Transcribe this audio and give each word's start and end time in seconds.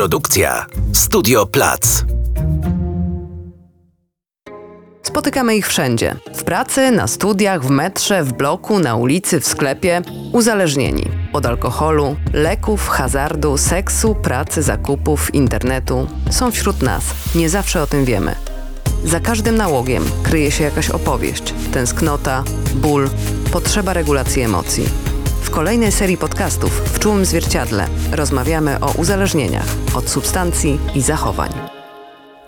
Produkcja 0.00 0.66
Studio 0.92 1.46
Plac. 1.46 2.04
Spotykamy 5.02 5.56
ich 5.56 5.68
wszędzie. 5.68 6.16
W 6.34 6.44
pracy, 6.44 6.90
na 6.90 7.06
studiach, 7.06 7.64
w 7.64 7.70
metrze, 7.70 8.24
w 8.24 8.32
bloku, 8.32 8.78
na 8.78 8.96
ulicy, 8.96 9.40
w 9.40 9.46
sklepie. 9.46 10.02
Uzależnieni. 10.32 11.04
Od 11.32 11.46
alkoholu, 11.46 12.16
leków, 12.32 12.88
hazardu, 12.88 13.58
seksu, 13.58 14.14
pracy, 14.14 14.62
zakupów, 14.62 15.34
internetu. 15.34 16.06
Są 16.30 16.50
wśród 16.50 16.82
nas. 16.82 17.04
Nie 17.34 17.50
zawsze 17.50 17.82
o 17.82 17.86
tym 17.86 18.04
wiemy. 18.04 18.34
Za 19.04 19.20
każdym 19.20 19.56
nałogiem 19.56 20.04
kryje 20.22 20.50
się 20.50 20.64
jakaś 20.64 20.90
opowieść, 20.90 21.54
tęsknota, 21.72 22.44
ból, 22.74 23.10
potrzeba 23.52 23.92
regulacji 23.92 24.42
emocji. 24.42 25.09
W 25.40 25.50
kolejnej 25.50 25.92
serii 25.92 26.16
podcastów 26.16 26.70
w 26.70 26.98
czułym 26.98 27.24
zwierciadle 27.24 27.86
rozmawiamy 28.12 28.80
o 28.80 28.92
uzależnieniach 28.92 29.66
od 29.94 30.08
substancji 30.08 30.78
i 30.94 31.00
zachowań. 31.00 31.50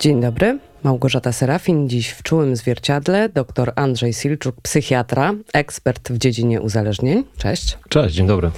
Dzień 0.01 0.21
dobry, 0.21 0.59
Małgorzata 0.83 1.33
Serafin, 1.33 1.89
dziś 1.89 2.09
w 2.09 2.23
czułym 2.23 2.57
zwierciadle, 2.57 3.29
dr 3.29 3.73
Andrzej 3.77 4.13
Silczuk, 4.13 4.61
psychiatra, 4.63 5.35
ekspert 5.53 6.13
w 6.13 6.19
dziedzinie 6.19 6.61
uzależnień. 6.61 7.25
Cześć. 7.37 7.79
Cześć, 7.89 8.15
dzień 8.15 8.27
dobry. 8.27 8.51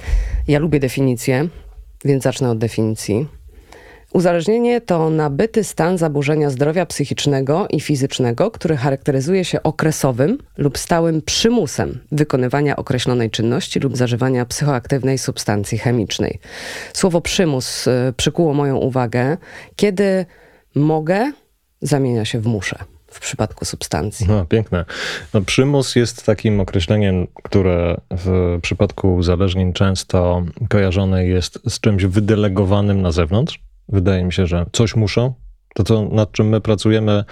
Ja 0.47 0.59
lubię 0.59 0.79
definicję, 0.79 1.47
więc 2.05 2.23
zacznę 2.23 2.49
od 2.49 2.57
definicji. 2.57 3.27
Uzależnienie 4.15 4.81
to 4.81 5.09
nabyty 5.09 5.63
stan 5.63 5.97
zaburzenia 5.97 6.49
zdrowia 6.49 6.85
psychicznego 6.85 7.67
i 7.69 7.79
fizycznego, 7.79 8.51
który 8.51 8.77
charakteryzuje 8.77 9.45
się 9.45 9.63
okresowym 9.63 10.37
lub 10.57 10.77
stałym 10.77 11.21
przymusem 11.21 11.99
wykonywania 12.11 12.75
określonej 12.75 13.31
czynności 13.31 13.79
lub 13.79 13.97
zażywania 13.97 14.45
psychoaktywnej 14.45 15.17
substancji 15.17 15.77
chemicznej. 15.77 16.39
Słowo 16.93 17.21
przymus 17.21 17.87
y, 17.87 18.13
przykuło 18.17 18.53
moją 18.53 18.77
uwagę, 18.77 19.37
kiedy 19.75 20.25
mogę 20.75 21.31
zamienia 21.81 22.25
się 22.25 22.39
w 22.39 22.45
muszę 22.45 22.79
w 23.07 23.19
przypadku 23.19 23.65
substancji. 23.65 24.27
No, 24.29 24.45
piękne. 24.45 24.85
No, 25.33 25.41
przymus 25.41 25.95
jest 25.95 26.25
takim 26.25 26.59
określeniem, 26.59 27.27
które 27.43 27.97
w 28.11 28.59
przypadku 28.61 29.15
uzależnień 29.15 29.73
często 29.73 30.43
kojarzone 30.69 31.25
jest 31.25 31.59
z 31.69 31.79
czymś 31.79 32.05
wydelegowanym 32.05 33.01
na 33.01 33.11
zewnątrz. 33.11 33.65
Wydaje 33.89 34.23
mi 34.23 34.33
się, 34.33 34.47
że 34.47 34.65
coś 34.71 34.95
muszą. 34.95 35.33
To, 35.75 35.83
co, 35.83 36.09
nad 36.09 36.31
czym 36.31 36.49
my 36.49 36.61
pracujemy 36.61 37.23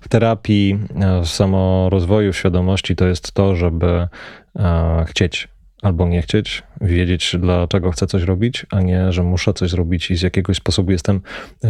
w 0.00 0.08
terapii, 0.08 0.78
e, 1.00 1.20
w 1.20 1.28
samorozwoju, 1.28 2.32
w 2.32 2.36
świadomości, 2.36 2.96
to 2.96 3.06
jest 3.06 3.32
to, 3.32 3.56
żeby 3.56 4.08
e, 4.56 5.04
chcieć 5.08 5.48
albo 5.82 6.08
nie 6.08 6.22
chcieć, 6.22 6.62
wiedzieć, 6.80 7.36
dlaczego 7.38 7.90
chcę 7.90 8.06
coś 8.06 8.22
robić, 8.22 8.66
a 8.70 8.80
nie, 8.80 9.12
że 9.12 9.22
muszę 9.22 9.54
coś 9.54 9.70
zrobić 9.70 10.10
i 10.10 10.16
z 10.16 10.22
jakiegoś 10.22 10.56
sposobu 10.56 10.92
jestem, 10.92 11.20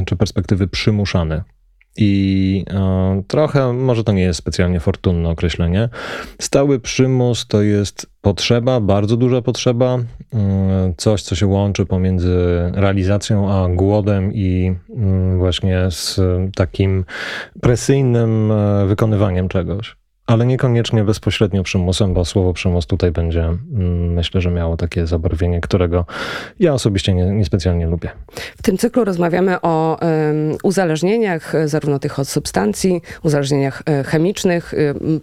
czy 0.06 0.16
perspektywy 0.16 0.68
przymuszany. 0.68 1.42
I 1.96 2.64
e, 2.70 3.22
trochę, 3.26 3.72
może 3.72 4.04
to 4.04 4.12
nie 4.12 4.22
jest 4.22 4.38
specjalnie 4.38 4.80
fortunne 4.80 5.28
określenie. 5.28 5.88
Stały 6.40 6.80
przymus 6.80 7.46
to 7.46 7.62
jest 7.62 8.06
potrzeba, 8.20 8.80
bardzo 8.80 9.16
duża 9.16 9.42
potrzeba, 9.42 9.98
e, 10.34 10.94
coś, 10.96 11.22
co 11.22 11.34
się 11.34 11.46
łączy 11.46 11.86
pomiędzy 11.86 12.36
realizacją 12.74 13.52
a 13.52 13.68
głodem 13.68 14.34
i 14.34 14.74
mm, 14.96 15.38
właśnie 15.38 15.90
z 15.90 16.20
takim 16.54 17.04
presyjnym 17.60 18.52
e, 18.52 18.86
wykonywaniem 18.86 19.48
czegoś 19.48 19.96
ale 20.26 20.46
niekoniecznie 20.46 21.04
bezpośrednio 21.04 21.62
przymusem, 21.62 22.14
bo 22.14 22.24
słowo 22.24 22.52
przymus 22.52 22.86
tutaj 22.86 23.10
będzie, 23.12 23.44
mm, 23.44 24.12
myślę, 24.12 24.40
że 24.40 24.50
miało 24.50 24.76
takie 24.76 25.06
zabarwienie, 25.06 25.60
którego 25.60 26.04
ja 26.60 26.72
osobiście 26.72 27.14
nie, 27.14 27.24
niespecjalnie 27.24 27.86
lubię. 27.86 28.10
W 28.58 28.62
tym 28.62 28.78
cyklu 28.78 29.04
rozmawiamy 29.04 29.60
o 29.60 29.98
um, 30.00 30.58
uzależnieniach, 30.62 31.52
zarówno 31.64 31.98
tych 31.98 32.18
od 32.18 32.28
substancji, 32.28 33.02
uzależnieniach 33.22 33.82
e, 33.86 34.04
chemicznych, 34.04 34.74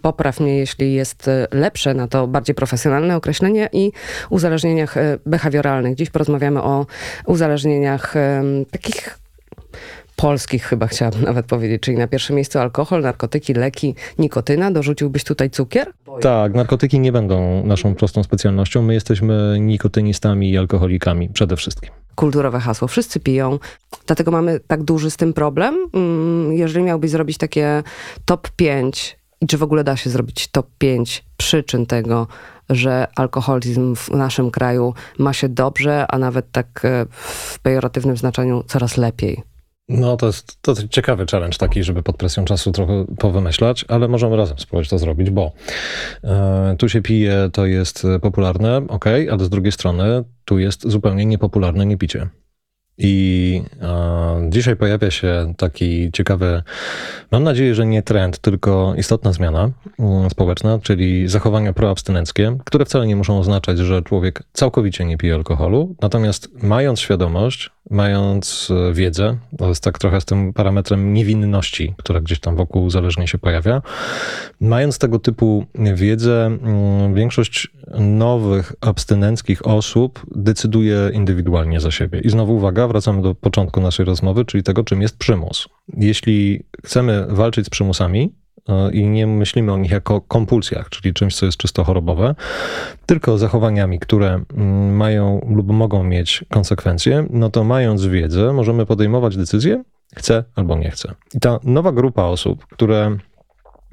popraw 0.02 0.40
mnie, 0.40 0.56
jeśli 0.58 0.94
jest 0.94 1.28
e, 1.28 1.46
lepsze 1.52 1.94
na 1.94 2.08
to 2.08 2.26
bardziej 2.26 2.54
profesjonalne 2.54 3.16
określenie, 3.16 3.68
i 3.72 3.92
uzależnieniach 4.30 4.96
e, 4.96 5.18
behawioralnych. 5.26 5.94
Dziś 5.94 6.10
porozmawiamy 6.10 6.62
o 6.62 6.86
uzależnieniach 7.26 8.14
um, 8.16 8.64
takich 8.64 9.23
polskich 10.16 10.64
chyba 10.64 10.86
chciałabym 10.86 11.22
nawet 11.30 11.46
powiedzieć, 11.46 11.82
czyli 11.82 11.96
na 11.96 12.06
pierwszym 12.06 12.36
miejscu 12.36 12.58
alkohol, 12.58 13.02
narkotyki, 13.02 13.54
leki, 13.54 13.94
nikotyna. 14.18 14.70
Dorzuciłbyś 14.70 15.24
tutaj 15.24 15.50
cukier? 15.50 15.92
Tak, 16.20 16.54
narkotyki 16.54 17.00
nie 17.00 17.12
będą 17.12 17.66
naszą 17.66 17.94
prostą 17.94 18.22
specjalnością. 18.22 18.82
My 18.82 18.94
jesteśmy 18.94 19.56
nikotynistami 19.60 20.50
i 20.50 20.58
alkoholikami 20.58 21.28
przede 21.28 21.56
wszystkim. 21.56 21.90
Kulturowe 22.14 22.60
hasło. 22.60 22.88
Wszyscy 22.88 23.20
piją, 23.20 23.58
dlatego 24.06 24.30
mamy 24.30 24.60
tak 24.60 24.82
duży 24.82 25.10
z 25.10 25.16
tym 25.16 25.32
problem. 25.32 25.74
Mm, 25.94 26.52
jeżeli 26.52 26.84
miałbyś 26.84 27.10
zrobić 27.10 27.38
takie 27.38 27.82
top 28.24 28.50
5 28.50 29.16
i 29.40 29.46
czy 29.46 29.58
w 29.58 29.62
ogóle 29.62 29.84
da 29.84 29.96
się 29.96 30.10
zrobić 30.10 30.48
top 30.48 30.66
5 30.78 31.24
przyczyn 31.36 31.86
tego, 31.86 32.26
że 32.70 33.06
alkoholizm 33.16 33.94
w 33.96 34.10
naszym 34.10 34.50
kraju 34.50 34.94
ma 35.18 35.32
się 35.32 35.48
dobrze, 35.48 36.06
a 36.08 36.18
nawet 36.18 36.52
tak 36.52 36.84
e, 36.84 37.06
w 37.10 37.58
pejoratywnym 37.58 38.16
znaczeniu 38.16 38.64
coraz 38.66 38.96
lepiej. 38.96 39.53
No 39.88 40.16
to 40.16 40.26
jest, 40.26 40.62
to 40.62 40.72
jest 40.72 40.88
ciekawy 40.88 41.26
challenge 41.30 41.58
taki, 41.58 41.82
żeby 41.82 42.02
pod 42.02 42.16
presją 42.16 42.44
czasu 42.44 42.72
trochę 42.72 43.04
powymyślać, 43.18 43.84
ale 43.88 44.08
możemy 44.08 44.36
razem 44.36 44.58
spróbować 44.58 44.88
to 44.88 44.98
zrobić, 44.98 45.30
bo 45.30 45.52
e, 46.24 46.76
tu 46.78 46.88
się 46.88 47.02
pije, 47.02 47.50
to 47.52 47.66
jest 47.66 48.06
popularne, 48.22 48.76
ok, 48.88 49.04
ale 49.30 49.44
z 49.44 49.48
drugiej 49.48 49.72
strony 49.72 50.24
tu 50.44 50.58
jest 50.58 50.88
zupełnie 50.88 51.26
niepopularne 51.26 51.86
niepicie. 51.86 52.28
I 52.98 53.62
dzisiaj 54.48 54.76
pojawia 54.76 55.10
się 55.10 55.54
taki 55.56 56.12
ciekawy, 56.12 56.62
mam 57.32 57.42
nadzieję, 57.42 57.74
że 57.74 57.86
nie 57.86 58.02
trend, 58.02 58.38
tylko 58.38 58.94
istotna 58.96 59.32
zmiana 59.32 59.70
mm, 59.98 60.30
społeczna, 60.30 60.78
czyli 60.82 61.28
zachowania 61.28 61.72
proabstynenckie, 61.72 62.56
które 62.64 62.84
wcale 62.84 63.06
nie 63.06 63.16
muszą 63.16 63.38
oznaczać, 63.38 63.78
że 63.78 64.02
człowiek 64.02 64.42
całkowicie 64.52 65.04
nie 65.04 65.18
pije 65.18 65.34
alkoholu, 65.34 65.94
natomiast 66.02 66.48
mając 66.62 67.00
świadomość, 67.00 67.70
mając 67.90 68.68
e, 68.70 68.92
wiedzę, 68.92 69.36
to 69.58 69.68
jest 69.68 69.84
tak 69.84 69.98
trochę 69.98 70.20
z 70.20 70.24
tym 70.24 70.52
parametrem 70.52 71.14
niewinności, 71.14 71.94
która 71.96 72.20
gdzieś 72.20 72.40
tam 72.40 72.56
wokół 72.56 72.90
zależnie 72.90 73.28
się 73.28 73.38
pojawia, 73.38 73.82
mając 74.60 74.98
tego 74.98 75.18
typu 75.18 75.66
wiedzę, 75.94 76.46
mm, 76.46 77.14
większość 77.14 77.68
nowych 77.98 78.72
abstynenckich 78.80 79.66
osób 79.66 80.26
decyduje 80.34 81.10
indywidualnie 81.12 81.80
za 81.80 81.90
siebie. 81.90 82.20
I 82.20 82.30
znowu 82.30 82.56
uwaga, 82.56 82.83
wracamy 82.88 83.22
do 83.22 83.34
początku 83.34 83.80
naszej 83.80 84.06
rozmowy, 84.06 84.44
czyli 84.44 84.62
tego, 84.62 84.84
czym 84.84 85.02
jest 85.02 85.18
przymus. 85.18 85.68
Jeśli 85.96 86.64
chcemy 86.84 87.26
walczyć 87.28 87.66
z 87.66 87.70
przymusami, 87.70 88.34
e, 88.68 88.92
i 88.92 89.06
nie 89.06 89.26
myślimy 89.26 89.72
o 89.72 89.78
nich 89.78 89.90
jako 89.90 90.20
kompulsjach, 90.20 90.88
czyli 90.88 91.14
czymś, 91.14 91.36
co 91.36 91.46
jest 91.46 91.58
czysto 91.58 91.84
chorobowe, 91.84 92.34
tylko 93.06 93.38
zachowaniami, 93.38 93.98
które 93.98 94.44
mm, 94.56 94.96
mają 94.96 95.46
lub 95.56 95.70
mogą 95.70 96.04
mieć 96.04 96.44
konsekwencje, 96.50 97.26
no 97.30 97.50
to 97.50 97.64
mając 97.64 98.06
wiedzę, 98.06 98.52
możemy 98.52 98.86
podejmować 98.86 99.36
decyzję, 99.36 99.84
chcę 100.16 100.44
albo 100.54 100.76
nie 100.76 100.90
chcę. 100.90 101.14
I 101.34 101.40
ta 101.40 101.58
nowa 101.64 101.92
grupa 101.92 102.22
osób, 102.22 102.66
które 102.66 103.16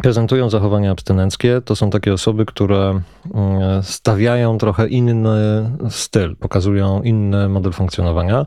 prezentują 0.01 0.49
zachowania 0.49 0.91
abstynenckie, 0.91 1.61
to 1.65 1.75
są 1.75 1.89
takie 1.89 2.13
osoby, 2.13 2.45
które 2.45 3.01
mm, 3.33 3.83
stawiają 3.83 4.57
trochę 4.57 4.87
inny 4.87 5.69
styl, 5.89 6.35
pokazują 6.35 7.01
inny 7.01 7.49
model 7.49 7.71
funkcjonowania 7.71 8.45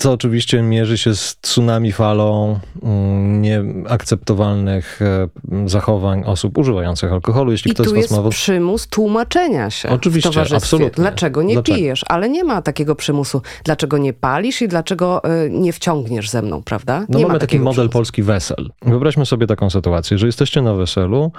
co 0.00 0.12
oczywiście 0.12 0.62
mierzy 0.62 0.98
się 0.98 1.14
z 1.14 1.36
tsunami 1.36 1.92
falą 1.92 2.58
mm, 2.82 3.42
nieakceptowalnych 3.42 5.00
e, 5.02 5.28
zachowań 5.68 6.22
osób 6.26 6.58
używających 6.58 7.12
alkoholu. 7.12 7.52
Jeśli 7.52 7.70
I 7.70 7.74
ktoś 7.74 7.86
tu 7.86 7.96
jest 7.96 8.10
ma... 8.10 8.28
przymus 8.28 8.88
tłumaczenia 8.88 9.70
się 9.70 9.88
Oczywiście, 9.88 10.30
absolutnie. 10.56 10.90
Dlaczego 11.02 11.42
nie 11.42 11.54
dlaczego? 11.54 11.76
pijesz? 11.76 12.04
Ale 12.08 12.28
nie 12.28 12.44
ma 12.44 12.62
takiego 12.62 12.94
przymusu. 12.94 13.42
Dlaczego 13.64 13.98
nie 13.98 14.12
palisz 14.12 14.62
i 14.62 14.68
dlaczego 14.68 15.24
e, 15.24 15.50
nie 15.50 15.72
wciągniesz 15.72 16.30
ze 16.30 16.42
mną, 16.42 16.62
prawda? 16.62 17.06
No 17.08 17.18
nie 17.18 17.26
mamy 17.26 17.38
taki 17.38 17.58
model 17.58 17.74
przymusu. 17.74 17.92
polski 17.92 18.22
wesel. 18.22 18.70
Wyobraźmy 18.82 19.26
sobie 19.26 19.46
taką 19.46 19.70
sytuację, 19.70 20.18
że 20.18 20.26
jesteście 20.26 20.62
na 20.62 20.74
weselu, 20.74 21.32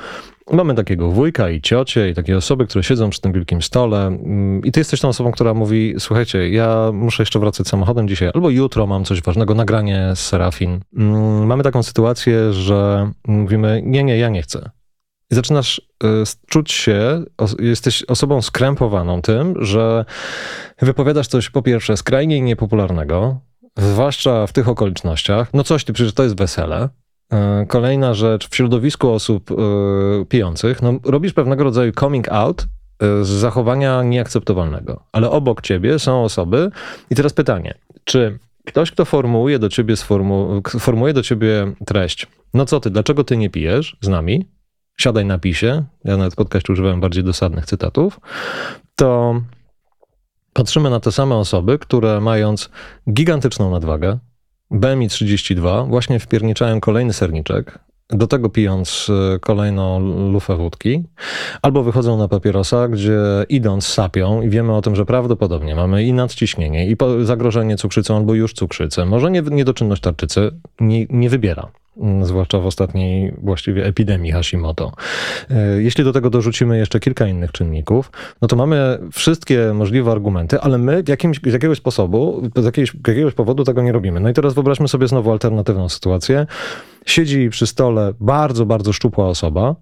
mamy 0.57 0.75
takiego 0.75 1.09
wujka 1.09 1.49
i 1.49 1.61
ciocie 1.61 2.09
i 2.09 2.13
takie 2.13 2.37
osoby, 2.37 2.67
które 2.67 2.83
siedzą 2.83 3.09
przy 3.09 3.21
tym 3.21 3.31
wielkim 3.31 3.61
stole 3.61 4.07
mm, 4.07 4.61
i 4.63 4.71
ty 4.71 4.79
jesteś 4.79 4.99
tą 4.99 5.07
osobą, 5.07 5.31
która 5.31 5.53
mówi, 5.53 5.95
słuchajcie, 5.99 6.49
ja 6.49 6.91
muszę 6.93 7.23
jeszcze 7.23 7.39
wracać 7.39 7.67
samochodem 7.67 8.07
dzisiaj, 8.07 8.29
albo 8.33 8.49
jutro 8.49 8.87
mam 8.87 9.05
coś 9.05 9.21
ważnego, 9.21 9.55
nagranie 9.55 10.11
z 10.15 10.19
Serafin. 10.19 10.79
Mm, 10.97 11.45
mamy 11.45 11.63
taką 11.63 11.83
sytuację, 11.83 12.53
że 12.53 13.11
mówimy, 13.27 13.81
nie, 13.85 14.03
nie, 14.03 14.17
ja 14.17 14.29
nie 14.29 14.41
chcę. 14.41 14.69
I 15.31 15.35
zaczynasz 15.35 15.81
y, 16.03 16.07
czuć 16.47 16.71
się, 16.71 17.23
jesteś 17.59 18.03
osobą 18.03 18.41
skrępowaną 18.41 19.21
tym, 19.21 19.65
że 19.65 20.05
wypowiadasz 20.81 21.27
coś 21.27 21.49
po 21.49 21.61
pierwsze 21.61 21.97
skrajnie 21.97 22.41
niepopularnego, 22.41 23.39
zwłaszcza 23.77 24.47
w 24.47 24.53
tych 24.53 24.69
okolicznościach. 24.69 25.53
No 25.53 25.63
coś 25.63 25.83
ty, 25.83 25.93
przecież 25.93 26.13
to 26.13 26.23
jest 26.23 26.37
wesele. 26.37 26.89
Y, 27.33 27.67
kolejna 27.67 28.13
rzecz, 28.13 28.49
w 28.49 28.55
środowisku 28.55 29.09
osób 29.09 29.51
y, 29.51 29.55
pijących, 30.25 30.81
no, 30.81 30.93
robisz 31.03 31.33
pewnego 31.33 31.63
rodzaju 31.63 31.91
coming 31.91 32.29
out 32.29 32.67
z 33.21 33.27
zachowania 33.27 34.03
nieakceptowalnego. 34.03 35.03
Ale 35.11 35.29
obok 35.29 35.61
ciebie 35.61 35.99
są 35.99 36.23
osoby, 36.23 36.71
i 37.09 37.15
teraz 37.15 37.33
pytanie, 37.33 37.77
czy 38.03 38.39
ktoś, 38.65 38.91
kto 38.91 39.05
formułuje 39.05 39.59
do 39.59 39.69
ciebie, 39.69 39.97
sformu, 39.97 40.61
do 41.13 41.23
ciebie 41.23 41.73
treść. 41.85 42.27
No 42.53 42.65
co 42.65 42.79
ty, 42.79 42.89
dlaczego 42.89 43.23
ty 43.23 43.37
nie 43.37 43.49
pijesz 43.49 43.97
z 44.01 44.07
nami? 44.07 44.45
Siadaj 44.97 45.25
na 45.25 45.39
pisie. 45.39 45.83
Ja 46.03 46.17
nawet 46.17 46.33
w 46.33 46.35
używałem 46.69 47.01
bardziej 47.01 47.23
dosadnych 47.23 47.65
cytatów. 47.65 48.19
To 48.95 49.41
patrzymy 50.53 50.89
na 50.89 50.99
te 50.99 51.11
same 51.11 51.35
osoby, 51.35 51.79
które 51.79 52.21
mając 52.21 52.69
gigantyczną 53.13 53.71
nadwagę, 53.71 54.19
BMI 54.71 55.09
32, 55.09 55.83
właśnie 55.83 56.19
wpierniczają 56.19 56.79
kolejny 56.79 57.13
serniczek, 57.13 57.79
do 58.09 58.27
tego 58.27 58.49
pijąc 58.49 59.07
e, 59.35 59.39
kolejną 59.39 59.99
lufę 60.31 60.55
wódki, 60.55 61.03
albo 61.61 61.83
wychodzą 61.83 62.17
na 62.17 62.27
papierosa, 62.27 62.87
gdzie 62.87 63.19
idąc 63.49 63.87
sapią 63.87 64.41
i 64.41 64.49
wiemy 64.49 64.75
o 64.75 64.81
tym, 64.81 64.95
że 64.95 65.05
prawdopodobnie 65.05 65.75
mamy 65.75 66.03
i 66.03 66.13
nadciśnienie, 66.13 66.87
i 66.87 66.97
zagrożenie 67.23 67.77
cukrzycą, 67.77 68.17
albo 68.17 68.33
już 68.33 68.53
cukrzycę. 68.53 69.05
Może 69.05 69.31
nie, 69.31 69.41
niedoczynność 69.41 70.01
tarczycy 70.01 70.51
nie, 70.79 71.05
nie 71.09 71.29
wybiera 71.29 71.71
zwłaszcza 72.21 72.59
w 72.59 72.65
ostatniej 72.65 73.33
właściwie 73.43 73.85
epidemii 73.85 74.31
Hashimoto. 74.31 74.91
E, 75.49 75.81
jeśli 75.81 76.03
do 76.03 76.13
tego 76.13 76.29
dorzucimy 76.29 76.77
jeszcze 76.77 76.99
kilka 76.99 77.27
innych 77.27 77.51
czynników, 77.51 78.11
no 78.41 78.47
to 78.47 78.55
mamy 78.55 78.99
wszystkie 79.11 79.73
możliwe 79.73 80.11
argumenty, 80.11 80.61
ale 80.61 80.77
my 80.77 81.03
jakimś, 81.07 81.39
z 81.45 81.53
jakiegoś 81.53 81.77
sposobu, 81.77 82.41
z 82.55 82.65
jakiegoś, 82.65 82.93
jakiegoś 83.07 83.33
powodu 83.33 83.63
tego 83.63 83.81
nie 83.81 83.91
robimy. 83.91 84.19
No 84.19 84.29
i 84.29 84.33
teraz 84.33 84.53
wyobraźmy 84.53 84.87
sobie 84.87 85.07
znowu 85.07 85.31
alternatywną 85.31 85.89
sytuację. 85.89 86.45
Siedzi 87.05 87.49
przy 87.49 87.67
stole 87.67 88.13
bardzo, 88.19 88.65
bardzo 88.65 88.93
szczupła 88.93 89.27
osoba 89.27 89.75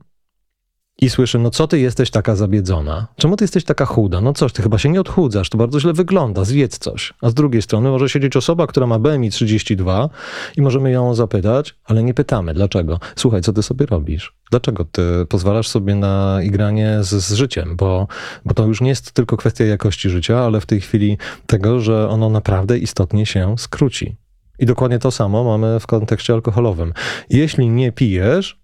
i 1.01 1.09
słyszy, 1.09 1.39
no 1.39 1.49
co 1.49 1.67
ty 1.67 1.79
jesteś 1.79 2.11
taka 2.11 2.35
zabiedzona? 2.35 3.07
Czemu 3.15 3.35
ty 3.35 3.43
jesteś 3.43 3.63
taka 3.63 3.85
chuda? 3.85 4.21
No 4.21 4.33
coś, 4.33 4.53
ty 4.53 4.61
chyba 4.61 4.77
się 4.77 4.89
nie 4.89 5.01
odchudzasz, 5.01 5.49
to 5.49 5.57
bardzo 5.57 5.79
źle 5.79 5.93
wygląda, 5.93 6.45
zjedz 6.45 6.77
coś. 6.77 7.13
A 7.21 7.29
z 7.29 7.33
drugiej 7.33 7.61
strony 7.61 7.89
może 7.89 8.09
siedzieć 8.09 8.35
osoba, 8.37 8.67
która 8.67 8.87
ma 8.87 8.99
BMI 8.99 9.29
32 9.29 10.09
i 10.57 10.61
możemy 10.61 10.91
ją 10.91 11.15
zapytać, 11.15 11.75
ale 11.85 12.03
nie 12.03 12.13
pytamy, 12.13 12.53
dlaczego? 12.53 12.99
Słuchaj, 13.15 13.41
co 13.41 13.53
ty 13.53 13.63
sobie 13.63 13.85
robisz? 13.85 14.33
Dlaczego 14.51 14.85
ty 14.85 15.01
pozwalasz 15.29 15.67
sobie 15.67 15.95
na 15.95 16.39
igranie 16.43 16.97
z, 17.01 17.09
z 17.09 17.33
życiem? 17.33 17.75
Bo, 17.75 18.07
bo 18.45 18.53
to 18.53 18.65
już 18.65 18.81
nie 18.81 18.89
jest 18.89 19.11
tylko 19.11 19.37
kwestia 19.37 19.65
jakości 19.65 20.09
życia, 20.09 20.39
ale 20.39 20.61
w 20.61 20.65
tej 20.65 20.81
chwili 20.81 21.17
tego, 21.47 21.79
że 21.79 22.09
ono 22.09 22.29
naprawdę 22.29 22.77
istotnie 22.77 23.25
się 23.25 23.55
skróci. 23.57 24.15
I 24.59 24.65
dokładnie 24.65 24.99
to 24.99 25.11
samo 25.11 25.43
mamy 25.43 25.79
w 25.79 25.87
kontekście 25.87 26.33
alkoholowym. 26.33 26.93
Jeśli 27.29 27.69
nie 27.69 27.91
pijesz, 27.91 28.59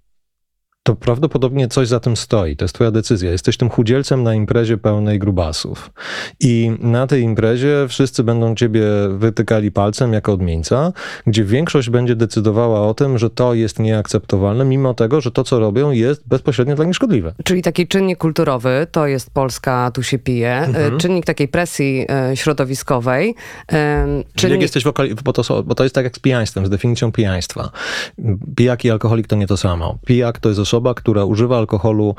to 0.86 0.96
prawdopodobnie 0.96 1.68
coś 1.68 1.88
za 1.88 2.00
tym 2.00 2.18
stoi. 2.18 2.56
To 2.56 2.66
jest 2.66 2.76
twoja 2.76 2.92
decyzja. 2.92 3.32
Jesteś 3.32 3.58
tym 3.58 3.70
chudzielcem 3.70 4.24
na 4.24 4.34
imprezie 4.34 4.78
pełnej 4.78 5.20
grubasów. 5.20 5.92
I 6.40 6.72
na 6.80 7.08
tej 7.08 7.22
imprezie 7.22 7.86
wszyscy 7.90 8.24
będą 8.24 8.56
ciebie 8.56 8.82
wytykali 9.10 9.72
palcem 9.72 10.14
jako 10.14 10.34
odmieńca, 10.34 10.94
gdzie 11.28 11.44
większość 11.44 11.90
będzie 11.90 12.16
decydowała 12.16 12.88
o 12.88 12.94
tym, 12.94 13.18
że 13.18 13.30
to 13.30 13.54
jest 13.54 13.80
nieakceptowalne, 13.80 14.66
mimo 14.66 14.94
tego, 14.94 15.22
że 15.22 15.32
to, 15.32 15.44
co 15.44 15.60
robią, 15.60 15.92
jest 15.92 16.28
bezpośrednio 16.28 16.76
dla 16.76 16.86
nich 16.86 16.96
szkodliwe. 16.96 17.34
Czyli 17.44 17.62
taki 17.62 17.88
czynnik 17.88 18.18
kulturowy, 18.18 18.88
to 18.92 19.08
jest 19.08 19.32
Polska, 19.32 19.92
tu 19.94 20.04
się 20.04 20.20
pije. 20.20 20.58
Mhm. 20.58 20.98
Czynnik 20.98 21.26
takiej 21.26 21.48
presji 21.48 22.06
e, 22.10 22.38
środowiskowej. 22.38 23.36
Czynnik... 24.36 24.52
Jak 24.52 24.62
jesteś 24.62 24.84
w 24.84 24.88
okolicy, 24.88 25.16
bo 25.24 25.34
to, 25.34 25.64
bo 25.64 25.76
to 25.76 25.84
jest 25.84 25.96
tak 25.96 26.04
jak 26.04 26.16
z 26.16 26.20
pijaństwem, 26.20 26.66
z 26.66 26.70
definicją 26.70 27.12
pijaństwa. 27.12 27.72
Pijak 28.56 28.86
i 28.86 28.92
alkoholik 28.92 29.28
to 29.28 29.36
nie 29.36 29.48
to 29.48 29.58
samo. 29.58 29.98
Pijak 30.06 30.40
to 30.40 30.50
jest 30.50 30.60
osoba, 30.60 30.75
osoba, 30.76 30.94
która 30.94 31.26
używa 31.26 31.58
alkoholu 31.58 32.16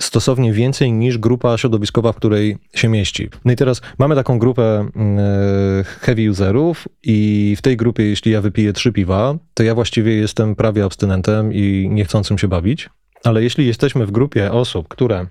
stosownie 0.00 0.52
więcej 0.52 0.92
niż 0.92 1.18
grupa 1.18 1.58
środowiskowa, 1.58 2.12
w 2.12 2.16
której 2.16 2.56
się 2.74 2.88
mieści. 2.88 3.28
No 3.44 3.52
i 3.52 3.56
teraz 3.56 3.80
mamy 3.98 4.14
taką 4.14 4.38
grupę 4.38 4.88
mm, 4.96 5.18
e, 5.18 5.84
heavy 5.84 6.30
userów 6.30 6.88
i 7.02 7.54
w 7.58 7.62
tej 7.62 7.76
grupie, 7.76 8.02
jeśli 8.04 8.32
ja 8.32 8.40
wypiję 8.40 8.72
trzy 8.72 8.92
piwa, 8.92 9.34
to 9.54 9.62
ja 9.62 9.74
właściwie 9.74 10.14
jestem 10.14 10.56
prawie 10.56 10.84
abstynentem 10.84 11.52
i 11.52 11.88
niechcącym 11.90 12.38
się 12.38 12.48
bawić. 12.48 12.90
Ale 13.24 13.42
jeśli 13.42 13.66
jesteśmy 13.66 14.06
w 14.06 14.10
grupie 14.10 14.52
osób, 14.52 14.88
które 14.88 15.26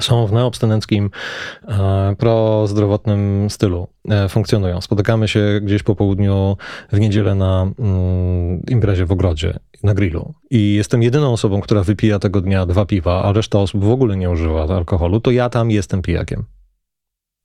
są 0.00 0.26
w 0.26 0.32
neobstynenckim, 0.32 1.10
e, 1.68 2.16
prozdrowotnym 2.18 3.50
stylu, 3.50 3.88
e, 4.08 4.28
funkcjonują. 4.28 4.80
Spotykamy 4.80 5.28
się 5.28 5.60
gdzieś 5.62 5.82
po 5.82 5.96
południu 5.96 6.56
w 6.92 7.00
niedzielę 7.00 7.34
na 7.34 7.70
mm, 7.78 8.62
imprezie 8.68 9.06
w 9.06 9.12
ogrodzie, 9.12 9.58
na 9.82 9.94
grillu. 9.94 10.34
I 10.50 10.74
jestem 10.74 11.02
jedyną 11.02 11.32
osobą, 11.32 11.60
która 11.60 11.82
wypija 11.82 12.18
tego 12.18 12.40
dnia 12.40 12.66
dwa 12.66 12.86
piwa, 12.86 13.22
a 13.22 13.32
reszta 13.32 13.58
osób 13.58 13.84
w 13.84 13.90
ogóle 13.90 14.16
nie 14.16 14.30
używa 14.30 14.76
alkoholu, 14.76 15.20
to 15.20 15.30
ja 15.30 15.48
tam 15.50 15.70
jestem 15.70 16.02
pijakiem. 16.02 16.44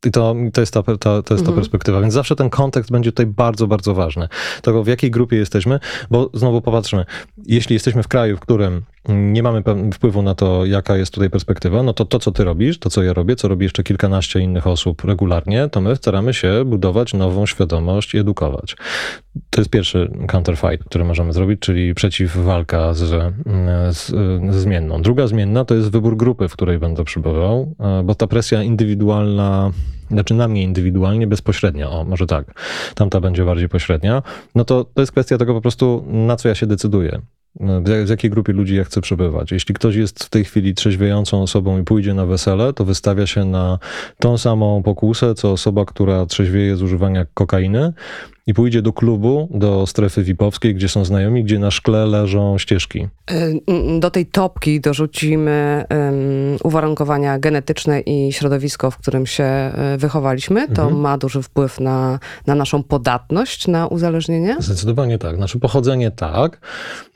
I 0.06 0.12
to, 0.12 0.36
to 0.54 0.62
jest, 0.62 0.74
ta, 0.74 0.84
ta, 0.84 0.96
to 0.98 1.16
jest 1.18 1.28
ta 1.28 1.34
mhm. 1.34 1.56
perspektywa. 1.56 2.02
Więc 2.02 2.14
zawsze 2.14 2.36
ten 2.36 2.50
kontekst 2.50 2.92
będzie 2.92 3.12
tutaj 3.12 3.26
bardzo, 3.26 3.68
bardzo 3.68 3.94
ważny. 3.94 4.28
Tego, 4.62 4.84
w 4.84 4.88
jakiej 4.88 5.12
grupie 5.12 5.38
jesteśmy, 5.38 5.80
bo 6.12 6.30
znowu 6.34 6.62
popatrzmy, 6.62 7.06
jeśli 7.46 7.74
jesteśmy 7.74 8.04
w 8.04 8.08
kraju, 8.08 8.38
w 8.38 8.40
którym 8.40 8.82
nie 9.10 9.44
mamy 9.44 9.64
wpływu 9.94 10.22
na 10.22 10.36
to, 10.36 10.66
jaka 10.66 10.98
jest 10.98 11.14
tutaj 11.14 11.30
perspektywa, 11.30 11.84
no 11.84 11.94
to 11.94 12.06
to, 12.06 12.20
co 12.20 12.32
ty 12.32 12.44
robisz, 12.44 12.80
to, 12.80 12.90
co 12.90 13.04
ja 13.04 13.14
robię, 13.14 13.36
co 13.36 13.48
robi 13.48 13.64
jeszcze 13.64 13.84
kilkanaście 13.84 14.40
innych 14.40 14.68
osób 14.68 15.04
regularnie, 15.04 15.70
to 15.70 15.82
my 15.82 15.96
staramy 15.96 16.34
się 16.34 16.66
budować 16.66 17.14
nową 17.14 17.46
świadomość 17.46 18.14
i 18.14 18.18
edukować. 18.18 18.76
To 19.50 19.62
jest 19.62 19.72
pierwszy 19.72 20.12
counterfight, 20.28 20.84
który 20.86 21.06
możemy 21.06 21.34
zrobić, 21.34 21.60
czyli 21.60 21.94
przeciwwalka 21.94 22.94
z, 22.94 23.00
z, 23.98 24.06
z 24.54 24.56
zmienną. 24.56 25.02
Druga 25.02 25.28
zmienna 25.28 25.66
to 25.66 25.76
jest 25.76 25.92
wybór 25.92 26.18
grupy, 26.18 26.48
w 26.48 26.54
której 26.54 26.80
będę 26.80 27.04
przybywał, 27.04 27.76
bo 28.04 28.16
ta 28.16 28.28
presja 28.28 28.64
indywidualna 28.64 29.72
znaczy 30.12 30.34
na 30.34 30.48
mnie 30.48 30.64
indywidualnie, 30.64 31.28
bezpośrednia, 31.28 31.90
o 31.90 32.04
może 32.04 32.28
tak, 32.28 32.62
tamta 32.96 33.22
będzie 33.22 33.46
bardziej 33.46 33.70
pośrednia, 33.70 34.24
no 34.56 34.66
to 34.66 34.84
to 34.84 35.02
jest 35.02 35.12
kwestia 35.12 35.38
tego 35.38 35.54
po 35.54 35.62
prostu, 35.62 36.06
na 36.08 36.36
co 36.36 36.50
ja 36.50 36.56
się 36.56 36.68
decyduję. 36.68 37.22
W 38.06 38.10
jakiej 38.10 38.32
grupie 38.32 38.54
ludzi 38.54 38.76
ja 38.76 38.84
chcę 38.84 39.02
przebywać. 39.02 39.52
Jeśli 39.52 39.76
ktoś 39.76 39.96
jest 39.96 40.24
w 40.24 40.30
tej 40.30 40.44
chwili 40.44 40.74
trzeźwiejącą 40.74 41.42
osobą 41.42 41.80
i 41.80 41.84
pójdzie 41.84 42.14
na 42.14 42.26
wesele, 42.26 42.74
to 42.74 42.86
wystawia 42.86 43.28
się 43.28 43.46
na 43.46 43.80
tą 44.20 44.38
samą 44.38 44.84
pokusę, 44.84 45.36
co 45.36 45.52
osoba, 45.52 45.86
która 45.86 46.26
trzeźwieje 46.26 46.76
z 46.76 46.82
używania 46.82 47.26
kokainy, 47.34 47.94
i 48.48 48.54
pójdzie 48.54 48.82
do 48.82 48.94
klubu, 48.94 49.48
do 49.52 49.88
strefy 49.88 50.24
VIP-owskiej, 50.24 50.76
gdzie 50.76 50.90
są 50.90 51.06
znajomi, 51.06 51.44
gdzie 51.44 51.60
na 51.60 51.72
szkle 51.72 52.06
leżą 52.06 52.58
ścieżki. 52.58 53.08
Y, 53.32 54.00
do 54.00 54.12
tej 54.12 54.26
topki 54.26 54.82
dorzucimy 54.82 55.86
um, 55.90 56.08
uwarunkowania 56.64 57.40
genetyczne 57.40 58.02
i 58.02 58.34
środowisko, 58.34 58.92
w 58.92 58.98
którym 58.98 59.26
się 59.26 59.44
e, 59.44 59.98
wychowaliśmy. 59.98 60.68
To 60.68 60.82
mhm. 60.82 61.02
ma 61.02 61.18
duży 61.18 61.42
wpływ 61.42 61.80
na, 61.80 62.20
na 62.48 62.56
naszą 62.56 62.84
podatność 62.84 63.68
na 63.68 63.88
uzależnienie? 63.88 64.56
Zdecydowanie 64.60 65.18
tak. 65.18 65.38
Nasze 65.38 65.60
pochodzenie 65.60 66.12
tak. 66.12 66.60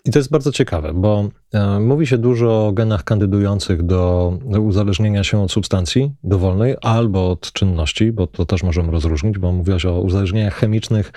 I 0.06 0.12
to 0.12 0.20
jest 0.20 0.32
bardzo 0.32 0.52
ciekawe, 0.52 0.94
bo 0.94 1.30
mówi 1.80 2.08
się 2.08 2.18
dużo 2.18 2.68
o 2.68 2.72
genach 2.72 3.04
kandydujących 3.04 3.84
do, 3.84 4.34
uzależnienia 4.60 5.24
się 5.24 5.42
od 5.42 5.52
substancji 5.52 6.12
dowolnej 6.24 6.76
albo 6.82 7.32
od 7.32 7.54
czynności, 7.54 8.12
bo 8.12 8.28
to 8.28 8.46
też 8.46 8.64
możemy 8.64 8.92
rozróżnić, 8.92 9.38
bo 9.38 9.52
mówiłaś 9.52 9.86
o 9.86 10.02
uzależnieniach 10.02 10.54
chemicznych. 10.54 11.12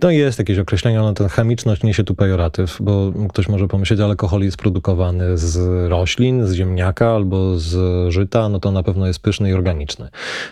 To 0.00 0.10
jest 0.10 0.38
jakieś 0.38 0.58
określenie, 0.58 1.00
ale 1.00 1.14
ta 1.14 1.28
chemiczność 1.28 1.82
niesie 1.82 2.04
tu 2.04 2.14
pejoratyw, 2.14 2.78
bo 2.80 3.12
ktoś 3.28 3.48
może 3.48 3.68
pomyśleć, 3.68 3.98
że 3.98 4.04
alkohol 4.04 4.42
jest 4.42 4.56
produkowany 4.56 5.38
z 5.38 5.88
roślin, 5.90 6.46
z 6.46 6.52
ziemniaka 6.52 7.10
albo 7.14 7.58
z 7.58 7.76
żyta, 8.12 8.48
no 8.48 8.60
to 8.60 8.72
na 8.72 8.82
pewno 8.82 9.06
jest 9.06 9.20
pyszny 9.20 9.50
i 9.50 9.52
organiczny. 9.52 10.08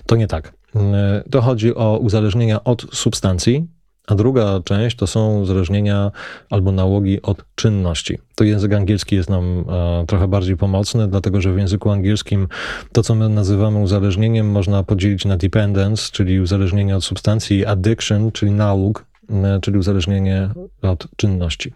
To 0.06 0.16
nie 0.16 0.26
tak. 0.26 0.52
E, 0.76 1.22
to 1.30 1.40
chodzi 1.40 1.74
o 1.74 1.98
uzależnienia 1.98 2.64
od 2.64 2.86
substancji, 2.92 3.66
a 4.06 4.14
druga 4.14 4.60
część 4.64 4.96
to 4.96 5.06
są 5.06 5.40
uzależnienia 5.40 6.10
albo 6.50 6.72
nałogi 6.72 7.22
od 7.22 7.44
czynności. 7.54 8.18
To 8.34 8.44
język 8.44 8.72
angielski 8.72 9.16
jest 9.16 9.30
nam 9.30 9.64
e, 9.68 10.04
trochę 10.06 10.28
bardziej 10.28 10.56
pomocny, 10.56 11.08
dlatego 11.08 11.40
że 11.40 11.52
w 11.52 11.58
języku 11.58 11.90
angielskim 11.90 12.48
to, 12.92 13.02
co 13.02 13.14
my 13.14 13.28
nazywamy 13.28 13.78
uzależnieniem, 13.78 14.50
można 14.50 14.82
podzielić 14.82 15.24
na 15.24 15.36
dependence, 15.36 16.08
czyli 16.12 16.40
uzależnienie 16.40 16.96
od 16.96 17.04
substancji, 17.04 17.66
addiction, 17.66 18.32
czyli 18.32 18.52
nałóg, 18.52 19.04
e, 19.30 19.58
czyli 19.60 19.78
uzależnienie 19.78 20.48
od 20.82 21.06
czynności. 21.16 21.72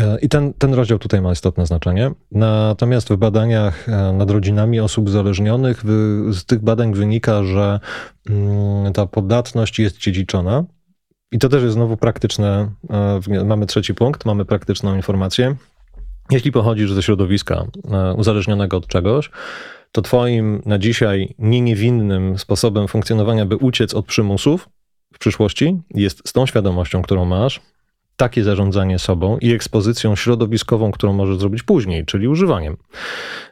E, 0.00 0.18
I 0.20 0.28
ten, 0.28 0.52
ten 0.52 0.74
rozdział 0.74 0.98
tutaj 0.98 1.20
ma 1.20 1.32
istotne 1.32 1.66
znaczenie. 1.66 2.10
Natomiast 2.32 3.08
w 3.08 3.16
badaniach 3.16 3.86
nad 4.12 4.30
rodzinami 4.30 4.80
osób 4.80 5.06
uzależnionych 5.06 5.82
z 6.30 6.44
tych 6.44 6.60
badań 6.60 6.94
wynika, 6.94 7.44
że 7.44 7.80
mm, 8.30 8.92
ta 8.92 9.06
podatność 9.06 9.78
jest 9.78 9.98
dziedziczona 9.98 10.64
i 11.34 11.38
to 11.38 11.48
też 11.48 11.62
jest 11.62 11.74
znowu 11.74 11.96
praktyczne. 11.96 12.70
E, 13.28 13.44
mamy 13.44 13.66
trzeci 13.66 13.94
punkt, 13.94 14.24
mamy 14.24 14.44
praktyczną 14.44 14.96
informację. 14.96 15.56
Jeśli 16.30 16.52
pochodzisz 16.52 16.92
ze 16.92 17.02
środowiska 17.02 17.64
e, 17.92 18.14
uzależnionego 18.14 18.76
od 18.76 18.86
czegoś, 18.86 19.30
to 19.92 20.02
twoim 20.02 20.62
na 20.66 20.78
dzisiaj 20.78 21.34
nie 21.38 21.60
niewinnym 21.60 22.38
sposobem 22.38 22.88
funkcjonowania, 22.88 23.46
by 23.46 23.56
uciec 23.56 23.94
od 23.94 24.06
przymusów 24.06 24.68
w 25.14 25.18
przyszłości, 25.18 25.80
jest 25.94 26.28
z 26.28 26.32
tą 26.32 26.46
świadomością, 26.46 27.02
którą 27.02 27.24
masz, 27.24 27.60
takie 28.16 28.44
zarządzanie 28.44 28.98
sobą 28.98 29.38
i 29.38 29.52
ekspozycją 29.52 30.16
środowiskową, 30.16 30.92
którą 30.92 31.12
możesz 31.12 31.36
zrobić 31.36 31.62
później, 31.62 32.04
czyli 32.04 32.28
używaniem, 32.28 32.76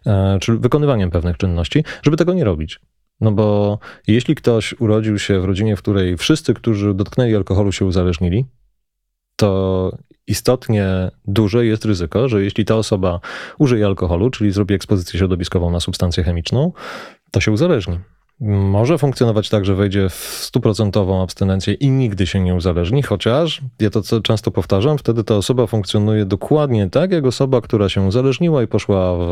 e, 0.06 0.38
czyli 0.40 0.58
wykonywaniem 0.58 1.10
pewnych 1.10 1.36
czynności, 1.36 1.84
żeby 2.02 2.16
tego 2.16 2.34
nie 2.34 2.44
robić. 2.44 2.80
No 3.22 3.32
bo 3.32 3.78
jeśli 4.06 4.34
ktoś 4.34 4.74
urodził 4.80 5.18
się 5.18 5.40
w 5.40 5.44
rodzinie, 5.44 5.76
w 5.76 5.82
której 5.82 6.16
wszyscy, 6.16 6.54
którzy 6.54 6.94
dotknęli 6.94 7.36
alkoholu, 7.36 7.72
się 7.72 7.84
uzależnili, 7.84 8.44
to 9.36 9.96
istotnie 10.26 11.10
duże 11.24 11.66
jest 11.66 11.84
ryzyko, 11.84 12.28
że 12.28 12.44
jeśli 12.44 12.64
ta 12.64 12.76
osoba 12.76 13.20
użyje 13.58 13.86
alkoholu, 13.86 14.30
czyli 14.30 14.50
zrobi 14.50 14.74
ekspozycję 14.74 15.18
środowiskową 15.18 15.70
na 15.70 15.80
substancję 15.80 16.24
chemiczną, 16.24 16.72
to 17.30 17.40
się 17.40 17.52
uzależni. 17.52 17.98
Może 18.46 18.98
funkcjonować 18.98 19.48
tak, 19.48 19.64
że 19.64 19.74
wejdzie 19.74 20.08
w 20.08 20.14
stuprocentową 20.40 21.22
abstynencję 21.22 21.74
i 21.74 21.90
nigdy 21.90 22.26
się 22.26 22.40
nie 22.40 22.54
uzależni, 22.54 23.02
chociaż, 23.02 23.60
ja 23.80 23.90
to 23.90 24.02
co 24.02 24.20
często 24.20 24.50
powtarzam, 24.50 24.98
wtedy 24.98 25.24
ta 25.24 25.34
osoba 25.34 25.66
funkcjonuje 25.66 26.24
dokładnie 26.24 26.90
tak, 26.90 27.12
jak 27.12 27.24
osoba, 27.26 27.60
która 27.60 27.88
się 27.88 28.02
uzależniła 28.02 28.62
i 28.62 28.66
poszła 28.66 29.16
w 29.16 29.30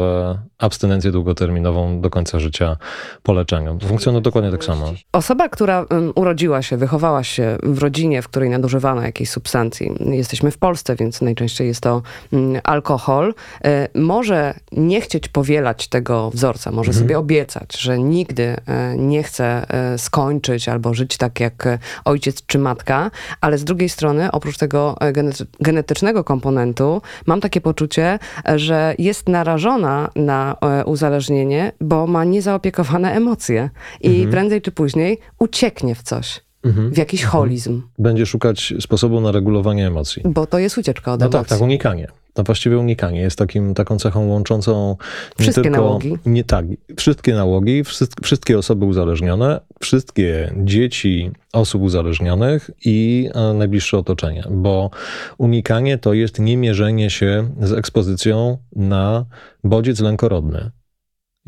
abstynencję 0.58 1.12
długoterminową 1.12 2.00
do 2.00 2.10
końca 2.10 2.38
życia 2.40 2.76
po 3.22 3.32
leczeniu. 3.32 3.78
Funkcjonuje 3.86 4.22
dokładnie 4.22 4.50
tak 4.50 4.64
samo. 4.64 4.92
Osoba, 5.12 5.48
która 5.48 5.86
urodziła 6.14 6.62
się, 6.62 6.76
wychowała 6.76 7.24
się 7.24 7.58
w 7.62 7.78
rodzinie, 7.78 8.22
w 8.22 8.28
której 8.28 8.50
nadużywano 8.50 9.02
jakiejś 9.02 9.30
substancji, 9.30 9.92
jesteśmy 10.00 10.50
w 10.50 10.58
Polsce, 10.58 10.96
więc 10.96 11.20
najczęściej 11.20 11.66
jest 11.66 11.80
to 11.80 12.02
um, 12.32 12.60
alkohol, 12.64 13.34
e, 13.64 13.88
może 13.94 14.54
nie 14.72 15.00
chcieć 15.00 15.28
powielać 15.28 15.88
tego 15.88 16.30
wzorca, 16.30 16.70
może 16.70 16.90
Mhm. 16.90 17.04
sobie 17.04 17.18
obiecać, 17.18 17.80
że 17.80 17.98
nigdy 17.98 18.56
e, 18.66 18.99
nie 19.00 19.22
chce 19.22 19.44
e, 19.68 19.98
skończyć 19.98 20.68
albo 20.68 20.94
żyć 20.94 21.16
tak 21.16 21.40
jak 21.40 21.66
e, 21.66 21.78
ojciec 22.04 22.46
czy 22.46 22.58
matka, 22.58 23.10
ale 23.40 23.58
z 23.58 23.64
drugiej 23.64 23.88
strony, 23.88 24.30
oprócz 24.32 24.56
tego 24.58 24.96
e, 25.00 25.12
genety- 25.12 25.46
genetycznego 25.60 26.24
komponentu, 26.24 27.02
mam 27.26 27.40
takie 27.40 27.60
poczucie, 27.60 28.18
że 28.56 28.94
jest 28.98 29.28
narażona 29.28 30.10
na 30.16 30.56
uzależnienie, 30.86 31.72
bo 31.80 32.06
ma 32.06 32.24
niezaopiekowane 32.24 33.12
emocje 33.12 33.70
i 34.00 34.08
Mhm. 34.10 34.30
prędzej 34.30 34.62
czy 34.62 34.72
później 34.72 35.18
ucieknie 35.38 35.94
w 35.94 36.02
coś, 36.02 36.40
w 36.64 36.98
jakiś 36.98 37.24
holizm, 37.24 37.82
Będzie 37.98 38.26
szukać 38.26 38.74
sposobu 38.80 39.20
na 39.20 39.32
regulowanie 39.32 39.86
emocji. 39.86 40.22
bo 40.24 40.46
to 40.46 40.58
jest 40.58 40.78
ucieczka 40.78 41.12
od 41.12 41.20
No 41.20 41.26
emocji. 41.26 41.40
tak, 41.40 41.48
tak, 41.48 41.60
unikanie. 41.60 42.08
No 42.36 42.44
właściwie 42.44 42.78
unikanie 42.78 43.20
jest 43.20 43.38
takim, 43.38 43.74
taką 43.74 43.98
cechą 43.98 44.26
łączącą 44.26 44.96
nie 45.38 45.42
Wszystkie 45.42 45.62
tylko, 45.62 45.78
nałogi. 45.80 46.18
Nie, 46.26 46.44
tak, 46.44 46.66
wszystkie 46.96 47.34
nałogi, 47.34 47.84
wszystk- 47.84 48.20
wszystkie 48.24 48.58
osoby 48.58 48.84
uzależnione, 48.84 49.60
wszystkie 49.80 50.54
dzieci 50.56 51.30
osób 51.52 51.82
uzależnionych 51.82 52.70
i 52.84 53.28
e, 53.34 53.54
najbliższe 53.54 53.98
otoczenie, 53.98 54.44
bo 54.50 54.90
unikanie 55.38 55.98
to 55.98 56.12
jest 56.12 56.38
niemierzenie 56.38 57.10
się 57.10 57.48
z 57.62 57.72
ekspozycją 57.72 58.58
na 58.76 59.24
bodziec 59.64 60.00
lękorodny. 60.00 60.70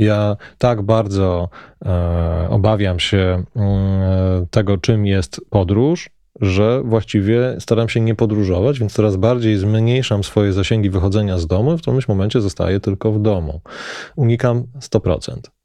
Ja 0.02 0.37
tak 0.59 0.82
bardzo 0.82 1.49
e, 1.85 2.47
obawiam 2.50 3.00
się 3.00 3.44
mm, 3.56 4.47
tego, 4.50 4.78
czym 4.78 5.06
jest 5.06 5.40
podróż, 5.50 6.11
że 6.40 6.82
właściwie 6.85 7.56
staram 7.59 7.88
się 7.88 8.00
nie 8.00 8.14
podróżować, 8.14 8.78
więc 8.78 8.92
coraz 8.92 9.16
bardziej 9.16 9.59
zmniejszam 9.59 10.25
swoje 10.25 10.52
zasięgi 10.52 10.90
wychodzenia 10.90 11.38
z 11.38 11.47
domu. 11.47 11.78
W 11.78 11.82
którymś 11.82 12.09
momencie 12.09 12.40
zostaję 12.40 12.80
tylko 12.80 13.12
w 13.12 13.23
domu. 13.23 13.61
Unikam 14.16 14.62
100% 14.80 15.00
podróży. 15.00 15.62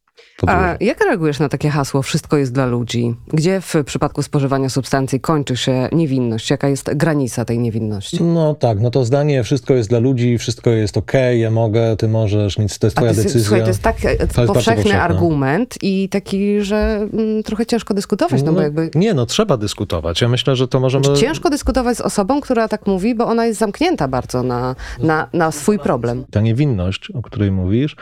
A 0.47 0.75
jak 0.79 1.05
reagujesz 1.05 1.39
na 1.39 1.49
takie 1.49 1.69
hasło 1.69 2.01
wszystko 2.01 2.37
jest 2.37 2.53
dla 2.53 2.65
ludzi? 2.65 3.15
Gdzie 3.27 3.61
w 3.61 3.73
przypadku 3.85 4.23
spożywania 4.23 4.69
substancji 4.69 5.19
kończy 5.19 5.57
się 5.57 5.89
niewinność? 5.91 6.49
Jaka 6.49 6.67
jest 6.67 6.93
granica 6.93 7.45
tej 7.45 7.59
niewinności? 7.59 8.23
No 8.23 8.55
tak, 8.55 8.79
no 8.79 8.91
to 8.91 9.05
zdanie 9.05 9.43
wszystko 9.43 9.73
jest 9.73 9.89
dla 9.89 9.99
ludzi, 9.99 10.37
wszystko 10.37 10.69
jest 10.69 10.97
okej, 10.97 11.41
ja 11.41 11.51
mogę, 11.51 11.97
ty 11.97 12.07
możesz, 12.07 12.57
nic, 12.57 12.79
to 12.79 12.87
jest 12.87 12.97
twoja 12.97 13.11
to, 13.11 13.15
jest- 13.17 13.27
decyzja. 13.27 13.47
słuchaj, 13.47 13.61
to 13.61 13.67
jest 13.67 13.81
tak 13.81 14.05
e, 14.05 14.17
bardzo 14.17 14.53
powszechny 14.53 14.83
powszechne. 14.83 15.01
argument 15.01 15.75
i 15.81 16.09
taki, 16.09 16.61
że 16.61 17.07
mm, 17.13 17.43
trochę 17.43 17.65
ciężko 17.65 17.93
dyskutować, 17.93 18.43
no, 18.43 18.53
bo 18.53 18.61
jakby 18.61 18.89
Nie, 18.95 19.13
no 19.13 19.25
trzeba 19.25 19.57
dyskutować. 19.57 20.21
Ja 20.21 20.27
myślę, 20.27 20.55
że 20.55 20.67
to 20.67 20.79
możemy... 20.79 21.05
Ciężko 21.15 21.49
dyskutować 21.49 21.97
z 21.97 22.01
osobą, 22.01 22.41
która 22.41 22.67
tak 22.67 22.87
mówi, 22.87 23.15
bo 23.15 23.27
ona 23.27 23.45
jest 23.45 23.59
zamknięta 23.59 24.07
bardzo 24.07 24.43
na, 24.43 24.75
na, 24.99 25.27
na 25.33 25.51
swój 25.51 25.79
problem. 25.79 26.25
Ta 26.31 26.41
niewinność, 26.41 27.11
o 27.11 27.21
której 27.21 27.51
mówisz, 27.51 27.95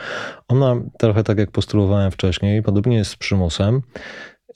ona 0.48 0.76
trochę 0.98 1.24
tak 1.24 1.38
jak 1.38 1.50
postulowałem 1.50 2.10
wcześniej, 2.10 2.62
podobnie 2.62 2.96
jest 2.96 3.10
z 3.10 3.16
przymusem, 3.16 3.82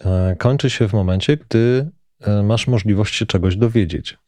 e, 0.05 0.37
kończy 0.39 0.71
się 0.71 0.89
w 0.89 0.93
momencie, 0.93 1.37
gdy 1.37 1.91
e, 2.21 2.43
masz 2.43 2.67
możliwość 2.67 3.15
się 3.15 3.27
czegoś 3.27 3.57
dowiedzieć. 3.57 4.19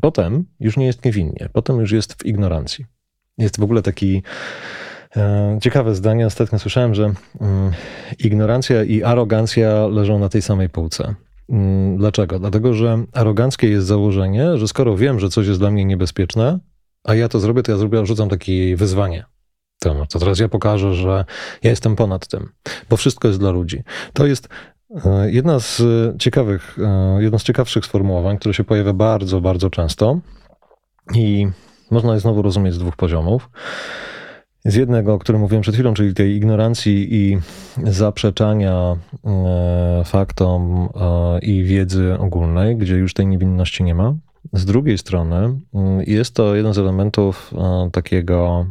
Potem 0.00 0.44
już 0.60 0.76
nie 0.76 0.86
jest 0.86 1.04
niewinnie, 1.04 1.48
potem 1.52 1.80
już 1.80 1.92
jest 1.92 2.22
w 2.22 2.26
ignorancji. 2.26 2.84
Jest 3.38 3.60
w 3.60 3.62
ogóle 3.62 3.82
taki 3.82 4.22
e, 5.16 5.58
ciekawe 5.62 5.94
zdanie, 5.94 6.26
ostatnio 6.26 6.58
słyszałem, 6.58 6.94
że 6.94 7.04
mm, 7.40 7.72
ignorancja 8.18 8.84
i 8.84 9.02
arogancja 9.02 9.86
leżą 9.86 10.18
na 10.18 10.28
tej 10.28 10.42
samej 10.42 10.68
półce. 10.68 11.14
Mm, 11.48 11.96
Dlaczego? 11.96 12.38
Dlatego, 12.38 12.74
że 12.74 13.04
aroganckie 13.12 13.68
jest 13.68 13.86
założenie, 13.86 14.58
że 14.58 14.68
skoro 14.68 14.96
wiem, 14.96 15.20
że 15.20 15.28
coś 15.28 15.46
jest 15.46 15.60
dla 15.60 15.70
mnie 15.70 15.84
niebezpieczne, 15.84 16.58
a 17.04 17.14
ja 17.14 17.28
to 17.28 17.40
zrobię, 17.40 17.62
to 17.62 17.72
ja 17.72 17.78
zrobię, 17.78 18.06
rzucam 18.06 18.28
takie 18.28 18.76
wyzwanie. 18.76 19.24
To, 19.82 20.06
to 20.06 20.18
teraz 20.18 20.38
ja 20.38 20.48
pokażę, 20.48 20.94
że 20.94 21.24
ja 21.62 21.70
jestem 21.70 21.96
ponad 21.96 22.26
tym, 22.26 22.48
bo 22.90 22.96
wszystko 22.96 23.28
jest 23.28 23.40
dla 23.40 23.50
ludzi. 23.50 23.82
To 24.12 24.26
jest 24.26 24.48
e, 25.04 25.30
jedna 25.30 25.60
z 25.60 25.80
e, 25.80 26.18
ciekawych, 26.18 26.78
e, 26.78 27.22
jedno 27.22 27.38
z 27.38 27.42
ciekawszych 27.42 27.86
sformułowań, 27.86 28.38
które 28.38 28.54
się 28.54 28.64
pojawia 28.64 28.92
bardzo, 28.92 29.40
bardzo 29.40 29.70
często 29.70 30.20
i 31.14 31.48
można 31.90 32.14
je 32.14 32.20
znowu 32.20 32.42
rozumieć 32.42 32.74
z 32.74 32.78
dwóch 32.78 32.96
poziomów. 32.96 33.50
Z 34.64 34.74
jednego, 34.74 35.14
o 35.14 35.18
którym 35.18 35.40
mówiłem 35.40 35.62
przed 35.62 35.74
chwilą, 35.74 35.94
czyli 35.94 36.14
tej 36.14 36.36
ignorancji 36.36 37.14
i 37.14 37.38
zaprzeczania 37.84 38.96
faktom 40.04 40.88
i 41.42 41.64
wiedzy 41.64 42.18
ogólnej, 42.18 42.76
gdzie 42.76 42.94
już 42.94 43.14
tej 43.14 43.26
niewinności 43.26 43.84
nie 43.84 43.94
ma. 43.94 44.14
Z 44.52 44.64
drugiej 44.64 44.98
strony 44.98 45.60
jest 46.06 46.34
to 46.34 46.54
jeden 46.54 46.74
z 46.74 46.78
elementów 46.78 47.54
takiego 47.92 48.66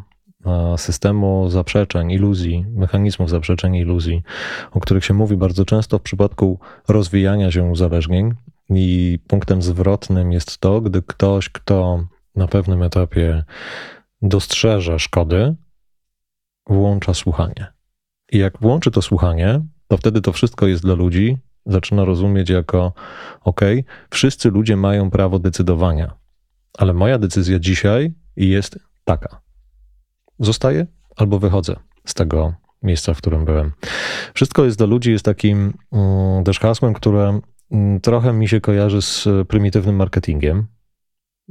systemu 0.78 1.50
zaprzeczeń, 1.50 2.12
iluzji, 2.12 2.66
mechanizmów 2.70 3.30
zaprzeczeń 3.30 3.76
iluzji, 3.76 4.24
o 4.72 4.80
których 4.80 5.06
się 5.06 5.14
mówi 5.14 5.38
bardzo 5.38 5.66
często 5.66 6.00
w 6.00 6.02
przypadku 6.02 6.60
rozwijania 6.88 7.52
się 7.52 7.64
uzależnień. 7.64 8.34
I 8.70 9.20
punktem 9.28 9.62
zwrotnym 9.62 10.32
jest 10.32 10.58
to, 10.58 10.82
gdy 10.82 11.02
ktoś, 11.02 11.50
kto 11.50 12.04
na 12.36 12.48
pewnym 12.48 12.84
etapie 12.84 13.44
dostrzeże 14.22 15.00
szkody, 15.00 15.56
włącza 16.68 17.14
słuchanie. 17.14 17.68
I 18.32 18.38
jak 18.38 18.60
włączy 18.62 18.92
to 18.92 19.02
słuchanie, 19.02 19.62
to 19.88 19.98
wtedy 19.98 20.22
to 20.22 20.32
wszystko 20.32 20.68
jest 20.68 20.84
dla 20.84 20.94
ludzi, 20.94 21.38
zaczyna 21.66 22.06
rozumieć 22.06 22.50
jako: 22.50 22.94
OK, 23.42 23.62
wszyscy 24.10 24.50
ludzie 24.50 24.78
mają 24.78 25.12
prawo 25.12 25.40
decydowania, 25.40 26.14
ale 26.78 26.94
moja 26.94 27.18
decyzja 27.18 27.60
dzisiaj 27.60 28.14
jest 28.36 28.80
taka. 29.04 29.42
Zostaję 30.42 30.88
albo 31.16 31.40
wychodzę 31.40 31.76
z 32.06 32.14
tego 32.14 32.54
miejsca, 32.84 33.14
w 33.14 33.18
którym 33.18 33.46
byłem. 33.46 33.72
Wszystko 34.34 34.66
jest 34.66 34.78
dla 34.78 34.88
ludzi, 34.88 35.12
jest 35.12 35.26
takim 35.26 35.74
mm, 35.92 36.44
też 36.44 36.60
hasłem, 36.60 36.94
które 36.94 37.40
mm, 37.72 38.02
trochę 38.02 38.34
mi 38.34 38.48
się 38.48 38.62
kojarzy 38.62 39.02
z 39.02 39.28
prymitywnym 39.48 39.96
marketingiem, 39.96 40.68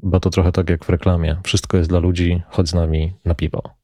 bo 0.02 0.20
to 0.20 0.30
trochę 0.30 0.52
tak 0.52 0.70
jak 0.70 0.84
w 0.84 0.88
reklamie. 0.88 1.36
Wszystko 1.44 1.76
jest 1.76 1.90
dla 1.90 1.98
ludzi, 1.98 2.42
chodź 2.48 2.68
z 2.68 2.74
nami 2.74 3.12
na 3.24 3.34
piwo. 3.34 3.79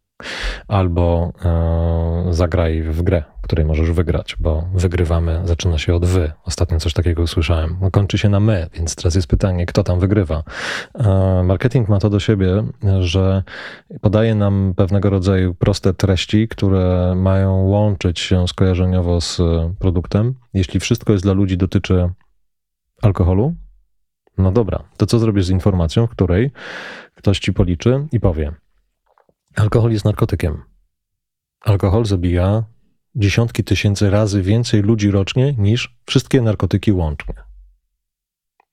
Albo 0.68 1.32
e, 1.44 2.34
zagraj 2.34 2.82
w 2.82 3.02
grę, 3.02 3.24
której 3.42 3.64
możesz 3.64 3.90
wygrać, 3.90 4.36
bo 4.38 4.68
wygrywamy, 4.74 5.40
zaczyna 5.44 5.78
się 5.78 5.94
od 5.94 6.04
wy. 6.04 6.32
Ostatnio 6.44 6.80
coś 6.80 6.92
takiego 6.92 7.22
usłyszałem. 7.22 7.76
No, 7.80 7.90
kończy 7.90 8.18
się 8.18 8.28
na 8.28 8.40
my, 8.40 8.68
więc 8.74 8.96
teraz 8.96 9.14
jest 9.14 9.28
pytanie, 9.28 9.66
kto 9.66 9.82
tam 9.82 10.00
wygrywa. 10.00 10.42
E, 10.94 11.42
marketing 11.44 11.88
ma 11.88 11.98
to 11.98 12.10
do 12.10 12.20
siebie, 12.20 12.62
że 13.00 13.42
podaje 14.00 14.34
nam 14.34 14.74
pewnego 14.76 15.10
rodzaju 15.10 15.54
proste 15.54 15.94
treści, 15.94 16.48
które 16.48 17.14
mają 17.16 17.54
łączyć 17.54 18.20
się 18.20 18.48
skojarzeniowo 18.48 19.20
z 19.20 19.40
produktem. 19.78 20.34
Jeśli 20.54 20.80
wszystko 20.80 21.12
jest 21.12 21.24
dla 21.24 21.32
ludzi, 21.32 21.56
dotyczy 21.56 22.10
alkoholu, 23.02 23.54
no 24.38 24.52
dobra, 24.52 24.84
to 24.96 25.06
co 25.06 25.18
zrobisz 25.18 25.44
z 25.44 25.50
informacją, 25.50 26.06
w 26.06 26.10
której 26.10 26.50
ktoś 27.14 27.38
ci 27.38 27.52
policzy 27.52 28.06
i 28.12 28.20
powie: 28.20 28.52
Alkohol 29.56 29.92
jest 29.92 30.04
narkotykiem. 30.04 30.62
Alkohol 31.60 32.04
zabija 32.04 32.64
dziesiątki 33.14 33.64
tysięcy 33.64 34.10
razy 34.10 34.42
więcej 34.42 34.82
ludzi 34.82 35.10
rocznie 35.10 35.52
niż 35.52 35.96
wszystkie 36.06 36.42
narkotyki 36.42 36.92
łącznie. 36.92 37.34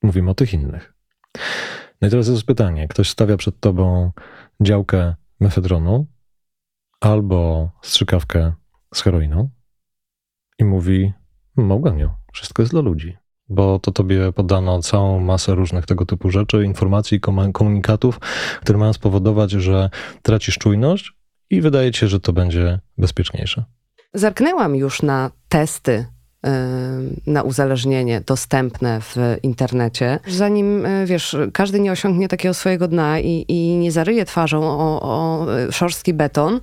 Mówimy 0.03 0.31
o 0.31 0.35
tych 0.35 0.53
innych. 0.53 0.93
No 2.01 2.07
i 2.07 2.11
teraz 2.11 2.27
jest 2.27 2.45
pytanie: 2.45 2.87
ktoś 2.87 3.09
stawia 3.09 3.37
przed 3.37 3.59
tobą 3.59 4.11
działkę 4.61 5.15
mefedronu 5.39 6.07
albo 7.01 7.71
strzykawkę 7.81 8.53
z 8.93 9.01
heroiną 9.01 9.49
i 10.59 10.63
mówi: 10.63 11.13
Małganiu, 11.55 12.09
wszystko 12.33 12.61
jest 12.61 12.71
dla 12.71 12.81
ludzi 12.81 13.22
bo 13.53 13.79
to 13.79 13.91
tobie 13.91 14.31
podano 14.31 14.81
całą 14.81 15.19
masę 15.19 15.55
różnych 15.55 15.85
tego 15.85 16.05
typu 16.05 16.29
rzeczy, 16.29 16.65
informacji, 16.65 17.19
komunikatów, 17.53 18.19
które 18.61 18.79
mają 18.79 18.93
spowodować, 18.93 19.51
że 19.51 19.89
tracisz 20.21 20.57
czujność 20.57 21.13
i 21.49 21.61
wydaje 21.61 21.91
ci 21.91 21.99
się, 21.99 22.07
że 22.07 22.19
to 22.19 22.33
będzie 22.33 22.79
bezpieczniejsze. 22.97 23.63
Zerknęłam 24.13 24.75
już 24.75 25.01
na 25.01 25.31
testy 25.49 26.05
na 27.27 27.43
uzależnienie 27.43 28.21
dostępne 28.21 29.01
w 29.01 29.15
internecie. 29.43 30.19
Zanim, 30.27 30.85
y, 30.85 31.05
wiesz, 31.05 31.37
każdy 31.53 31.79
nie 31.79 31.91
osiągnie 31.91 32.27
takiego 32.27 32.53
swojego 32.53 32.87
dna 32.87 33.19
i, 33.19 33.45
i 33.47 33.77
nie 33.77 33.91
zaryje 33.91 34.25
twarzą 34.25 34.63
o, 34.63 35.01
o 35.01 35.45
szorstki 35.71 36.13
beton, 36.13 36.55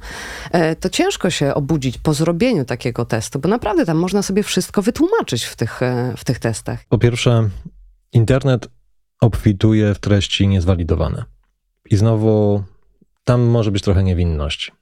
y, 0.72 0.76
to 0.76 0.88
ciężko 0.88 1.30
się 1.30 1.54
obudzić 1.54 1.98
po 1.98 2.14
zrobieniu 2.14 2.64
takiego 2.64 3.04
testu, 3.04 3.38
bo 3.38 3.48
naprawdę 3.48 3.86
tam 3.86 3.96
można 3.96 4.22
sobie 4.22 4.42
wszystko 4.42 4.82
wytłumaczyć 4.82 5.44
w 5.44 5.56
tych, 5.56 5.80
w 6.16 6.24
tych 6.24 6.38
testach. 6.38 6.84
Po 6.88 6.98
pierwsze, 6.98 7.48
internet 8.12 8.68
obfituje 9.20 9.94
w 9.94 9.98
treści 9.98 10.48
niezwalidowane. 10.48 11.24
I 11.90 11.96
znowu 11.96 12.62
tam 13.24 13.42
może 13.42 13.70
być 13.70 13.82
trochę 13.82 14.02
niewinności. 14.02 14.72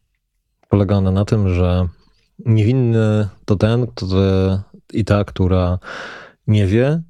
Polega 0.68 0.96
ona 0.96 1.10
na 1.10 1.24
tym, 1.24 1.54
że 1.54 1.88
niewinny 2.46 3.28
to 3.44 3.56
ten, 3.56 3.86
który 3.86 4.58
i 4.92 5.04
ta, 5.04 5.24
która 5.24 5.78
nie 6.46 6.66
wie, 6.66 7.02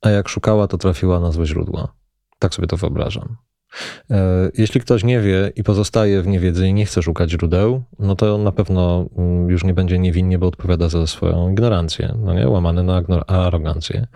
a 0.00 0.10
jak 0.10 0.28
szukała, 0.28 0.66
to 0.66 0.78
trafiła 0.78 1.20
na 1.20 1.32
złe 1.32 1.46
źródła. 1.46 1.94
Tak 2.38 2.54
sobie 2.54 2.68
to 2.68 2.76
wyobrażam. 2.76 3.36
E, 4.10 4.50
jeśli 4.54 4.80
ktoś 4.80 5.04
nie 5.04 5.20
wie 5.20 5.52
i 5.56 5.62
pozostaje 5.62 6.22
w 6.22 6.26
niewiedzy 6.26 6.68
i 6.68 6.74
nie 6.74 6.86
chce 6.86 7.02
szukać 7.02 7.30
źródeł, 7.30 7.82
no 7.98 8.16
to 8.16 8.38
na 8.38 8.52
pewno 8.52 9.08
mm, 9.16 9.50
już 9.50 9.64
nie 9.64 9.74
będzie 9.74 9.98
niewinnie, 9.98 10.38
bo 10.38 10.46
odpowiada 10.46 10.88
za 10.88 11.06
swoją 11.06 11.50
ignorancję, 11.50 12.14
no 12.24 12.34
nie? 12.34 12.48
łamany 12.48 12.82
na 12.82 13.26
arogancję. 13.26 14.06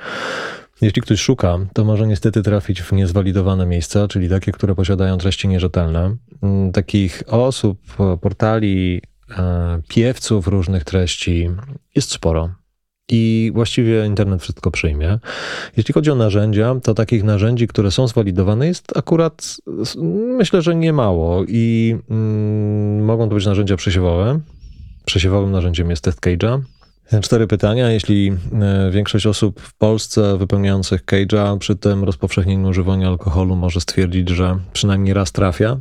Jeśli 0.80 1.02
ktoś 1.02 1.20
szuka, 1.20 1.58
to 1.72 1.84
może 1.84 2.06
niestety 2.06 2.42
trafić 2.42 2.82
w 2.82 2.92
niezwalidowane 2.92 3.66
miejsca, 3.66 4.08
czyli 4.08 4.28
takie, 4.28 4.52
które 4.52 4.74
posiadają 4.74 5.18
treści 5.18 5.48
nierzetelne. 5.48 6.16
Mm, 6.42 6.72
takich 6.72 7.22
osób, 7.26 7.78
portali, 8.20 9.02
piewców 9.88 10.46
różnych 10.46 10.84
treści 10.84 11.50
jest 11.94 12.12
sporo. 12.12 12.50
I 13.08 13.50
właściwie 13.54 14.06
internet 14.06 14.42
wszystko 14.42 14.70
przyjmie. 14.70 15.18
Jeśli 15.76 15.94
chodzi 15.94 16.10
o 16.10 16.14
narzędzia, 16.14 16.74
to 16.82 16.94
takich 16.94 17.24
narzędzi, 17.24 17.68
które 17.68 17.90
są 17.90 18.08
zwalidowane, 18.08 18.66
jest 18.66 18.96
akurat 18.96 19.56
myślę, 20.38 20.62
że 20.62 20.74
nie 20.74 20.92
mało. 20.92 21.44
I 21.48 21.96
mm, 22.10 23.04
mogą 23.04 23.28
to 23.28 23.34
być 23.34 23.46
narzędzia 23.46 23.76
przesiewowe. 23.76 24.40
Przesiewowym 25.04 25.50
narzędziem 25.50 25.90
jest 25.90 26.04
test 26.04 26.20
cage'a. 26.20 26.60
Cztery 27.20 27.46
pytania. 27.46 27.90
Jeśli 27.90 28.32
e, 28.52 28.90
większość 28.90 29.26
osób 29.26 29.60
w 29.60 29.74
Polsce 29.74 30.38
wypełniających 30.38 31.04
cage'a 31.04 31.58
przy 31.58 31.76
tym 31.76 32.04
rozpowszechnieniu 32.04 32.68
używania 32.68 33.08
alkoholu 33.08 33.56
może 33.56 33.80
stwierdzić, 33.80 34.28
że 34.28 34.58
przynajmniej 34.72 35.14
raz 35.14 35.32
trafia, 35.32 35.76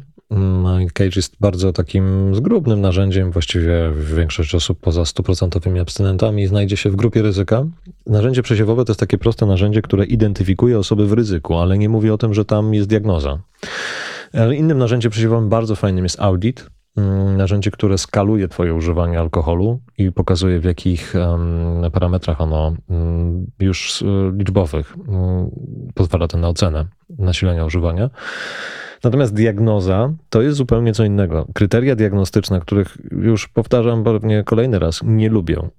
Cage 0.94 1.12
jest 1.16 1.36
bardzo 1.40 1.74
takim 1.74 2.36
zgrubnym 2.36 2.82
narzędziem. 2.82 3.32
Właściwie 3.32 3.92
większość 4.16 4.56
osób 4.56 4.80
poza 4.80 5.06
stuprocentowymi 5.06 5.80
abstynentami 5.80 6.48
znajdzie 6.48 6.78
się 6.78 6.90
w 6.90 6.96
grupie 6.96 7.22
ryzyka. 7.22 7.66
Narzędzie 8.06 8.42
przesiewowe 8.42 8.86
to 8.86 8.92
jest 8.92 9.00
takie 9.00 9.18
proste 9.18 9.46
narzędzie, 9.46 9.82
które 9.82 10.06
identyfikuje 10.06 10.80
osoby 10.80 11.08
w 11.08 11.14
ryzyku, 11.14 11.58
ale 11.58 11.78
nie 11.78 11.90
mówi 11.90 12.10
o 12.10 12.18
tym, 12.18 12.34
że 12.34 12.46
tam 12.46 12.74
jest 12.74 12.90
diagnoza. 12.90 13.40
Ale 14.34 14.56
innym 14.56 14.78
narzędziem 14.78 15.12
przesiewowym 15.12 15.50
bardzo 15.50 15.76
fajnym 15.76 16.06
jest 16.06 16.20
audit. 16.20 16.70
Mm, 16.98 17.38
narzędzie, 17.38 17.72
które 17.72 17.98
skaluje 17.98 18.48
Twoje 18.48 18.74
używanie 18.74 19.20
alkoholu 19.20 19.80
i 19.98 20.12
pokazuje, 20.12 20.60
w 20.60 20.64
jakich 20.64 21.14
parametrach 21.94 22.42
ono 22.42 22.76
mm, 22.90 23.48
już 23.60 24.04
liczbowych 24.38 24.96
mm, 25.08 25.50
pozwala 25.94 26.28
to 26.28 26.38
na 26.38 26.48
ocenę 26.48 26.86
nasilenia 27.10 27.66
używania. 27.66 28.10
Natomiast 29.04 29.34
diagnoza 29.34 30.14
to 30.30 30.42
jest 30.42 30.58
zupełnie 30.58 30.94
co 30.94 31.04
innego. 31.04 31.48
Kryteria 31.54 31.96
diagnostyczne, 31.96 32.60
których 32.60 32.98
już 33.12 33.48
powtarzam 33.48 34.04
pewnie 34.04 34.44
kolejny 34.44 34.80
raz, 34.80 35.02
nie 35.04 35.30
lubię. 35.30 35.70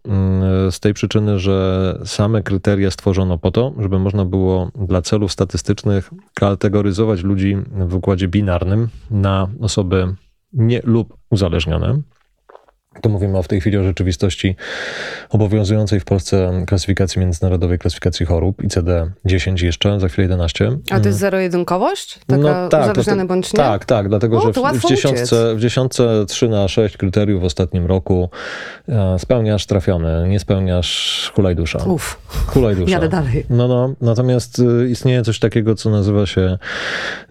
Z 0.70 0.80
tej 0.80 0.94
przyczyny, 0.94 1.38
że 1.38 1.98
same 2.04 2.42
kryteria 2.42 2.90
stworzono 2.90 3.38
po 3.38 3.50
to, 3.50 3.72
żeby 3.78 3.98
można 3.98 4.24
było 4.24 4.70
dla 4.74 5.02
celów 5.02 5.32
statystycznych 5.32 6.10
kategoryzować 6.34 7.22
ludzi 7.22 7.56
w 7.72 7.94
układzie 7.94 8.28
binarnym 8.28 8.88
na 9.10 9.48
osoby 9.60 10.14
nie 10.52 10.80
lub 10.84 11.16
uzależnione. 11.30 12.00
To 13.00 13.08
mówimy 13.08 13.38
o 13.38 13.42
w 13.42 13.48
tej 13.48 13.60
chwili 13.60 13.78
o 13.78 13.84
rzeczywistości 13.84 14.56
obowiązującej 15.30 16.00
w 16.00 16.04
Polsce 16.04 16.64
klasyfikacji 16.66 17.20
międzynarodowej 17.20 17.78
klasyfikacji 17.78 18.26
chorób 18.26 18.62
ICD-10 18.62 19.64
jeszcze, 19.64 20.00
za 20.00 20.08
chwilę 20.08 20.22
11. 20.22 20.72
A 20.90 21.00
to 21.00 21.08
jest 21.08 21.18
zero-jedynkowość? 21.18 22.18
Taka 22.26 22.42
no, 22.42 22.68
tak, 22.68 22.82
uzależniony 22.82 23.24
bądź 23.24 23.52
nie? 23.52 23.56
Tak, 23.56 23.84
tak, 23.84 24.08
dlatego 24.08 24.38
o, 24.38 24.40
że 24.40 24.52
w, 24.52 24.80
w, 24.80 24.88
dziesiątce, 24.88 25.54
w 25.54 25.60
dziesiątce 25.60 26.24
3 26.28 26.48
na 26.48 26.68
6 26.68 26.96
kryteriów 26.96 27.42
w 27.42 27.44
ostatnim 27.44 27.86
roku 27.86 28.30
e, 28.88 29.18
spełniasz 29.18 29.66
trafiony, 29.66 30.28
nie 30.28 30.40
spełniasz 30.40 31.32
hulaj 31.34 31.56
dusza. 31.56 31.78
Uff, 31.84 32.18
hulaj 32.46 32.76
dusza. 32.76 32.92
jadę 32.92 33.08
dalej. 33.08 33.46
No, 33.50 33.68
no, 33.68 33.94
natomiast 34.00 34.58
y, 34.58 34.88
istnieje 34.90 35.22
coś 35.22 35.38
takiego, 35.38 35.74
co 35.74 35.90
nazywa 35.90 36.26
się 36.26 36.58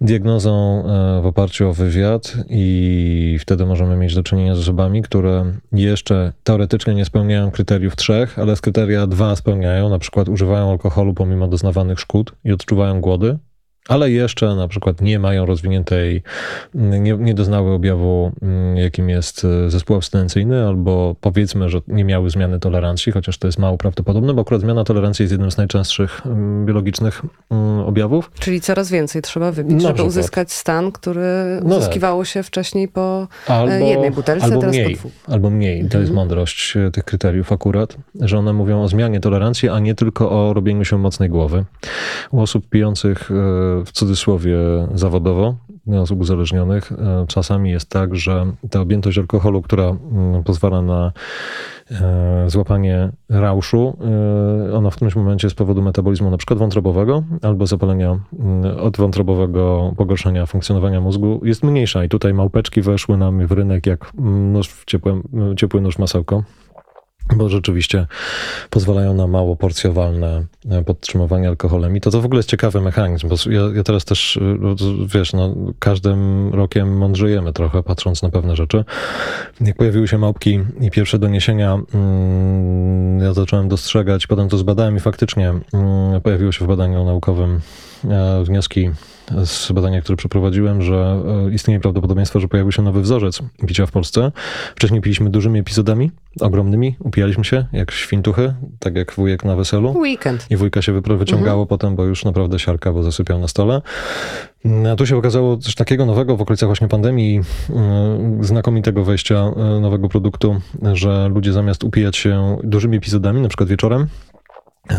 diagnozą 0.02 0.84
e, 1.20 1.22
w 1.22 1.26
oparciu 1.26 1.70
o 1.70 1.74
wywiad 1.74 2.34
i 2.50 3.38
wtedy 3.42 3.66
możemy 3.66 3.96
mieć 3.96 4.16
do 4.16 4.24
czynienia 4.24 4.56
z 4.56 4.60
osobami, 4.60 5.02
które 5.02 5.51
jeszcze 5.72 6.34
teoretycznie 6.44 6.96
nie 6.96 7.06
spełniają 7.06 7.52
kryteriów 7.52 7.96
trzech, 7.96 8.40
ale 8.40 8.56
z 8.56 8.62
kryteria 8.62 9.08
dwa 9.08 9.36
spełniają, 9.36 9.90
na 9.90 10.00
przykład 10.00 10.30
używają 10.30 10.72
alkoholu 10.72 11.14
pomimo 11.14 11.48
doznawanych 11.48 12.00
szkód 12.00 12.32
i 12.44 12.52
odczuwają 12.52 13.02
głody, 13.02 13.38
ale 13.88 14.12
jeszcze 14.12 14.56
na 14.56 14.68
przykład 14.68 15.02
nie 15.02 15.20
mają 15.20 15.46
rozwiniętej, 15.46 16.24
nie, 16.74 17.18
nie 17.18 17.34
doznały 17.34 17.72
objawu, 17.72 18.32
mm, 18.42 18.78
jakim 18.78 19.10
jest 19.10 19.46
e, 19.46 19.70
zespół 19.70 19.96
abstynencyjny, 19.96 20.68
albo 20.68 21.16
powiedzmy, 21.22 21.70
że 21.70 21.82
nie 21.88 22.04
miały 22.04 22.30
zmiany 22.30 22.60
tolerancji, 22.60 23.12
chociaż 23.12 23.38
to 23.38 23.48
jest 23.48 23.60
mało 23.60 23.78
prawdopodobne, 23.78 24.34
bo 24.34 24.42
akurat 24.42 24.62
zmiana 24.62 24.84
tolerancji 24.84 25.24
jest 25.24 25.32
jednym 25.32 25.52
z 25.52 25.58
najczęstszych 25.58 26.22
mm, 26.26 26.66
biologicznych 26.66 27.22
mm, 27.52 27.80
objawów. 27.80 28.32
Czyli 28.40 28.62
coraz 28.62 28.90
więcej 28.90 29.22
trzeba 29.22 29.52
wypić, 29.52 29.82
żeby 29.82 29.94
przykład. 29.94 30.08
uzyskać 30.08 30.52
stan, 30.52 30.92
który 30.92 31.60
no 31.64 31.78
uzyskiwało 31.78 32.22
tak. 32.22 32.28
się 32.28 32.44
wcześniej 32.44 32.88
po 32.88 33.28
e, 33.50 33.54
albo, 33.54 33.86
jednej 33.86 34.12
butelce, 34.12 34.46
albo 34.46 34.60
teraz 34.60 34.76
mniej, 34.76 34.96
po 34.96 35.00
dwóch. 35.00 35.12
Albo 35.28 35.50
mniej. 35.50 35.80
To 35.80 35.98
jest 35.98 36.10
mhm. 36.10 36.16
mądrość 36.16 36.78
e, 36.78 36.92
tych 36.92 37.04
kryteriów 37.04 37.52
akurat, 37.52 37.98
że 38.20 38.38
one 38.38 38.54
mówią 38.54 38.82
o 38.82 38.88
zmianie 38.88 39.20
tolerancji, 39.20 39.70
a 39.70 39.80
nie 39.80 39.96
tylko 39.96 40.32
o 40.32 40.54
robieniu 40.54 40.86
się 40.86 40.98
mocnej 40.98 41.30
głowy. 41.30 41.66
U 42.32 42.42
osób 42.42 42.70
pijących 42.70 43.32
w 43.86 43.92
cudzysłowie 43.92 44.58
zawodowo, 44.94 45.56
osób 45.88 46.22
uzależnionych, 46.22 46.92
e, 46.92 47.26
czasami 47.28 47.72
jest 47.72 47.90
tak, 47.90 48.16
że 48.16 48.46
ta 48.70 48.82
objętość 48.82 49.18
alkoholu, 49.18 49.62
która 49.62 49.84
mm, 49.84 50.44
pozwala 50.44 50.82
na 50.82 51.12
e, 51.92 52.50
złapanie 52.50 53.10
rauszu, 53.30 53.98
e, 54.70 54.76
ona 54.76 54.90
w 54.90 54.96
którymś 54.96 55.16
momencie 55.16 55.50
z 55.50 55.54
powodu 55.54 55.82
metabolizmu 55.82 56.30
na 56.30 56.38
przykład 56.38 56.60
wątrobowego 56.60 57.24
albo 57.42 57.68
zapalenia 57.68 58.20
mm, 58.40 58.80
odwątrobowego 58.80 59.94
pogorszenia 59.98 60.46
funkcjonowania 60.46 61.02
mózgu 61.02 61.42
jest 61.44 61.64
mniejsza. 61.64 62.04
I 62.04 62.10
tutaj 62.10 62.34
małpeczki 62.34 62.82
weszły 62.82 63.18
nam 63.18 63.48
w 63.48 63.52
rynek 63.52 63.88
jak 63.88 64.12
nóż 64.18 64.70
w 64.70 64.86
ciepły 65.56 65.82
nóż 65.82 65.98
masełko 65.98 66.44
bo 67.36 67.50
rzeczywiście 67.50 68.08
pozwalają 68.70 69.14
na 69.14 69.28
mało 69.28 69.56
porcjowalne 69.56 70.46
e, 70.70 70.84
podtrzymywanie 70.84 71.48
alkoholem. 71.48 71.98
I 71.98 72.02
to, 72.02 72.12
to 72.12 72.22
w 72.22 72.26
ogóle 72.26 72.40
jest 72.40 72.50
ciekawy 72.50 72.82
mechanizm, 72.82 73.30
bo 73.30 73.36
ja, 73.50 73.62
ja 73.76 73.84
teraz 73.84 74.06
też, 74.06 74.38
e, 74.38 74.76
wiesz, 75.14 75.34
no, 75.34 75.56
każdym 75.80 76.50
rokiem 76.54 76.98
mądrzejemy 76.98 77.54
trochę, 77.54 77.84
patrząc 77.84 78.22
na 78.22 78.30
pewne 78.30 78.56
rzeczy. 78.56 78.86
Jak 79.62 79.78
pojawiły 79.78 80.08
się 80.08 80.18
małpki 80.18 80.60
i 80.82 80.92
pierwsze 80.92 81.20
doniesienia, 81.20 81.80
mm, 81.94 83.20
ja 83.20 83.34
zacząłem 83.34 83.70
dostrzegać, 83.70 84.28
potem 84.28 84.50
to 84.50 84.58
zbadałem 84.58 84.98
i 84.98 85.00
faktycznie 85.00 85.50
mm, 85.50 86.22
pojawiło 86.24 86.52
się 86.52 86.66
w 86.66 86.68
badaniu 86.68 87.06
naukowym 87.06 87.60
e, 88.10 88.44
wnioski 88.44 88.90
z 89.46 89.72
badania, 89.72 90.02
które 90.02 90.16
przeprowadziłem, 90.16 90.82
że 90.82 91.24
e, 91.48 91.54
istnieje 91.54 91.80
prawdopodobieństwo, 91.80 92.40
że 92.40 92.48
pojawił 92.48 92.72
się 92.72 92.82
nowy 92.82 93.02
wzorzec 93.02 93.40
picia 93.68 93.86
w 93.86 93.92
Polsce. 93.92 94.32
Wcześniej 94.76 95.02
piliśmy 95.02 95.30
dużymi 95.30 95.60
epizodami, 95.60 96.12
ogromnymi, 96.42 96.96
upijaliśmy 97.00 97.46
się 97.46 97.66
jak 97.74 97.92
świntuchy, 97.92 98.54
tak 98.80 98.96
jak 98.96 99.14
wujek 99.14 99.46
na 99.46 99.56
weselu. 99.56 99.98
Weekend. 99.98 100.48
I 100.50 100.58
wujka 100.58 100.82
się 100.82 101.02
wyciągało 101.02 101.62
mhm. 101.62 101.68
potem, 101.68 101.96
bo 101.96 102.04
już 102.04 102.26
naprawdę 102.26 102.60
siarka, 102.60 102.94
bo 102.94 103.04
zasypiał 103.04 103.40
na 103.40 103.48
stole. 103.48 103.82
A 104.92 104.96
tu 104.96 105.06
się 105.06 105.18
okazało 105.18 105.58
coś 105.58 105.76
takiego 105.76 106.06
nowego 106.06 106.38
w 106.38 106.42
okolicach 106.42 106.68
właśnie 106.68 106.88
pandemii, 106.88 107.42
e, 107.70 108.38
znakomitego 108.42 109.04
wejścia 109.04 109.36
e, 109.36 109.80
nowego 109.80 110.10
produktu, 110.10 110.62
że 110.94 111.30
ludzie 111.30 111.54
zamiast 111.54 111.84
upijać 111.84 112.18
się 112.18 112.58
dużymi 112.64 112.98
epizodami, 112.98 113.42
na 113.42 113.48
przykład 113.48 113.70
wieczorem, 113.70 114.08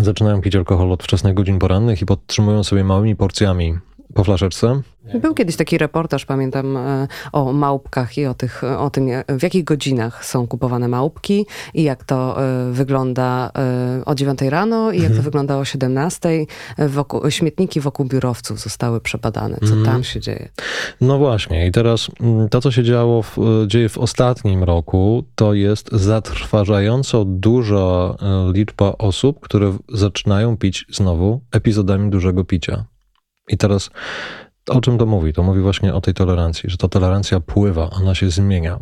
zaczynają 0.00 0.40
pić 0.40 0.56
alkohol 0.56 0.92
od 0.92 1.02
wczesnych 1.02 1.34
godzin 1.34 1.58
porannych 1.58 2.02
i 2.02 2.06
podtrzymują 2.06 2.64
sobie 2.64 2.84
małymi 2.84 3.16
porcjami 3.16 3.78
po 4.14 4.24
flaszeczce. 4.24 4.80
Był 5.20 5.34
kiedyś 5.34 5.56
taki 5.56 5.78
reportaż, 5.78 6.26
pamiętam, 6.26 6.76
e, 6.76 7.08
o 7.32 7.52
małpkach 7.52 8.18
i 8.18 8.26
o, 8.26 8.34
tych, 8.34 8.62
o 8.78 8.90
tym, 8.90 9.08
w 9.28 9.42
jakich 9.42 9.64
godzinach 9.64 10.24
są 10.24 10.46
kupowane 10.46 10.88
małpki 10.88 11.46
i 11.74 11.82
jak 11.82 12.04
to 12.04 12.42
e, 12.42 12.72
wygląda 12.72 13.50
e, 13.58 14.04
o 14.04 14.14
9 14.14 14.42
rano 14.42 14.90
i 14.92 14.96
jak 14.96 15.04
Mhm. 15.04 15.16
to 15.16 15.22
wygląda 15.22 15.56
o 15.58 15.64
17. 15.64 16.46
Wokół, 16.78 17.30
śmietniki 17.30 17.80
wokół 17.80 18.06
biurowców 18.06 18.60
zostały 18.60 19.00
przebadane. 19.00 19.56
Co 19.60 19.66
Mhm. 19.74 19.84
tam 19.84 20.04
się 20.04 20.20
dzieje? 20.20 20.48
No 21.00 21.18
właśnie, 21.18 21.66
i 21.66 21.70
teraz 21.72 22.10
mm, 22.20 22.48
to, 22.48 22.60
co 22.60 22.70
się 22.70 22.82
działo 22.84 23.22
w, 23.22 23.36
dzieje 23.66 23.88
w 23.88 23.98
ostatnim 23.98 24.64
roku, 24.64 25.24
to 25.34 25.54
jest 25.54 25.92
zatrważająco 25.92 27.24
duża 27.24 27.76
e, 28.22 28.52
liczba 28.52 28.92
osób, 28.98 29.40
które 29.40 29.76
zaczynają 29.88 30.56
pić 30.56 30.86
znowu 30.90 31.40
epizodami 31.52 32.10
dużego 32.10 32.44
picia. 32.44 32.84
I 33.52 33.56
teraz 33.56 33.90
o 34.68 34.80
czym 34.80 34.98
to 34.98 35.06
mówi? 35.06 35.32
To 35.32 35.42
mówi 35.42 35.60
właśnie 35.60 35.94
o 35.94 36.00
tej 36.00 36.14
tolerancji, 36.14 36.70
że 36.70 36.76
ta 36.76 36.88
tolerancja 36.88 37.40
pływa, 37.40 37.90
ona 37.90 38.14
się 38.14 38.30
zmienia. 38.30 38.78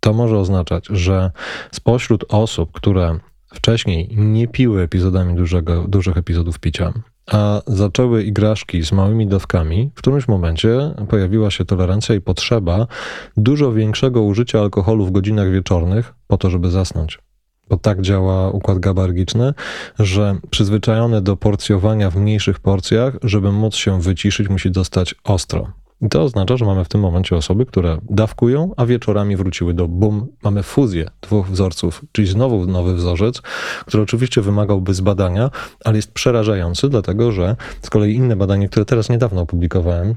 To 0.00 0.12
może 0.12 0.38
oznaczać, 0.38 0.86
że 0.90 1.30
spośród 1.72 2.24
osób, 2.28 2.72
które 2.72 3.18
wcześniej 3.54 4.08
nie 4.16 4.48
piły 4.48 4.82
epizodami 4.82 5.34
dużego, 5.34 5.84
dużych 5.88 6.16
epizodów 6.16 6.58
picia, 6.58 6.92
a 7.30 7.62
zaczęły 7.66 8.22
igraszki 8.22 8.84
z 8.84 8.92
małymi 8.92 9.26
dawkami, 9.26 9.90
w 9.94 9.98
którymś 9.98 10.28
momencie 10.28 10.94
pojawiła 11.08 11.50
się 11.50 11.64
tolerancja 11.64 12.14
i 12.14 12.20
potrzeba 12.20 12.86
dużo 13.36 13.72
większego 13.72 14.22
użycia 14.22 14.60
alkoholu 14.60 15.06
w 15.06 15.12
godzinach 15.12 15.50
wieczornych 15.50 16.14
po 16.26 16.36
to, 16.36 16.50
żeby 16.50 16.70
zasnąć. 16.70 17.18
Bo 17.68 17.76
tak 17.76 18.00
działa 18.00 18.50
układ 18.50 18.78
gabargiczny, 18.78 19.54
że 19.98 20.36
przyzwyczajony 20.50 21.20
do 21.20 21.36
porcjowania 21.36 22.10
w 22.10 22.16
mniejszych 22.16 22.60
porcjach, 22.60 23.14
żeby 23.22 23.52
móc 23.52 23.74
się 23.74 24.00
wyciszyć, 24.00 24.48
musi 24.48 24.70
dostać 24.70 25.14
ostro. 25.24 25.72
I 26.02 26.08
to 26.08 26.22
oznacza, 26.22 26.56
że 26.56 26.64
mamy 26.64 26.84
w 26.84 26.88
tym 26.88 27.00
momencie 27.00 27.36
osoby, 27.36 27.66
które 27.66 27.98
dawkują, 28.10 28.70
a 28.76 28.86
wieczorami 28.86 29.36
wróciły 29.36 29.74
do 29.74 29.88
bum. 29.88 30.26
Mamy 30.42 30.62
fuzję 30.62 31.10
dwóch 31.20 31.48
wzorców, 31.48 32.04
czyli 32.12 32.28
znowu 32.28 32.66
nowy 32.66 32.94
wzorzec, 32.94 33.40
który 33.86 34.02
oczywiście 34.02 34.40
wymagałby 34.40 34.94
zbadania, 34.94 35.50
ale 35.84 35.96
jest 35.96 36.12
przerażający, 36.12 36.88
dlatego 36.88 37.32
że 37.32 37.56
z 37.82 37.90
kolei 37.90 38.14
inne 38.14 38.36
badanie, 38.36 38.68
które 38.68 38.84
teraz 38.84 39.08
niedawno 39.08 39.40
opublikowałem, 39.40 40.14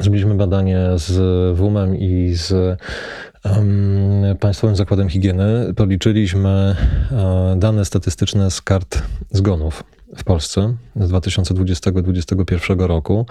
Zrobiliśmy 0.00 0.34
badanie 0.34 0.78
z 0.96 1.56
WUM-em 1.56 1.96
i 1.96 2.34
z 2.34 2.78
Państwowym 4.40 4.76
Zakładem 4.76 5.08
Higieny. 5.08 5.74
Policzyliśmy 5.76 6.76
e, 7.12 7.56
dane 7.58 7.84
statystyczne 7.84 8.50
z 8.50 8.62
kart 8.62 9.02
zgonów 9.30 9.84
w 10.16 10.24
Polsce 10.24 10.76
z 10.96 11.10
2020-2021 11.10 12.86
roku 12.86 13.26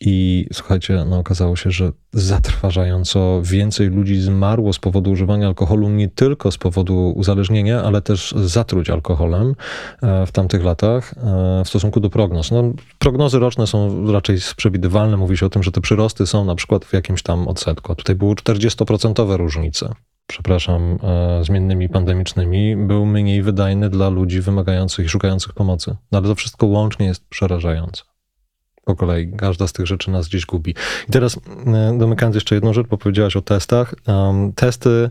i 0.00 0.46
słuchajcie, 0.52 1.04
no 1.08 1.18
okazało 1.18 1.56
się, 1.56 1.70
że 1.70 1.92
zatrważająco 2.12 3.40
więcej 3.44 3.88
ludzi 3.88 4.20
zmarło 4.20 4.72
z 4.72 4.78
powodu 4.78 5.10
używania 5.10 5.46
alkoholu, 5.46 5.88
nie 5.88 6.08
tylko 6.08 6.50
z 6.50 6.58
powodu 6.58 7.12
uzależnienia, 7.16 7.82
ale 7.82 8.02
też 8.02 8.34
zatruć 8.44 8.90
alkoholem 8.90 9.54
e, 10.02 10.26
w 10.26 10.32
tamtych 10.32 10.64
latach 10.64 11.14
e, 11.16 11.62
w 11.64 11.68
stosunku 11.68 12.00
do 12.00 12.10
prognoz. 12.10 12.50
No, 12.50 12.72
prognozy 12.98 13.38
roczne 13.38 13.66
są 13.66 14.06
raczej 14.12 14.38
przewidywalne. 14.56 15.16
Mówi 15.16 15.36
się 15.36 15.46
o 15.46 15.50
tym, 15.50 15.62
że 15.62 15.72
te 15.72 15.80
przyrosty 15.80 16.26
są 16.26 16.44
na 16.44 16.54
przykład 16.54 16.84
w 16.84 16.92
jakimś 16.92 17.22
tam 17.22 17.48
odsetku. 17.48 17.92
A 17.92 17.94
tutaj 17.94 18.16
były 18.16 18.34
40% 18.34 19.36
różnice 19.36 19.94
przepraszam, 20.32 20.98
e, 21.02 21.44
zmiennymi 21.44 21.88
pandemicznymi, 21.88 22.76
był 22.76 23.06
mniej 23.06 23.42
wydajny 23.42 23.90
dla 23.90 24.08
ludzi 24.08 24.40
wymagających 24.40 25.06
i 25.06 25.08
szukających 25.08 25.52
pomocy. 25.52 25.96
No 26.12 26.18
ale 26.18 26.28
to 26.28 26.34
wszystko 26.34 26.66
łącznie 26.66 27.06
jest 27.06 27.28
przerażające. 27.28 28.02
Po 28.84 28.96
kolei, 28.96 29.32
każda 29.36 29.66
z 29.66 29.72
tych 29.72 29.86
rzeczy 29.86 30.10
nas 30.10 30.28
gdzieś 30.28 30.46
gubi. 30.46 30.74
I 31.08 31.12
teraz 31.12 31.36
e, 31.66 31.98
domykając 31.98 32.34
jeszcze 32.34 32.54
jedną 32.54 32.72
rzecz, 32.72 32.86
bo 32.86 32.98
powiedziałaś 32.98 33.36
o 33.36 33.42
testach. 33.42 33.94
Um, 34.06 34.52
testy 34.52 35.10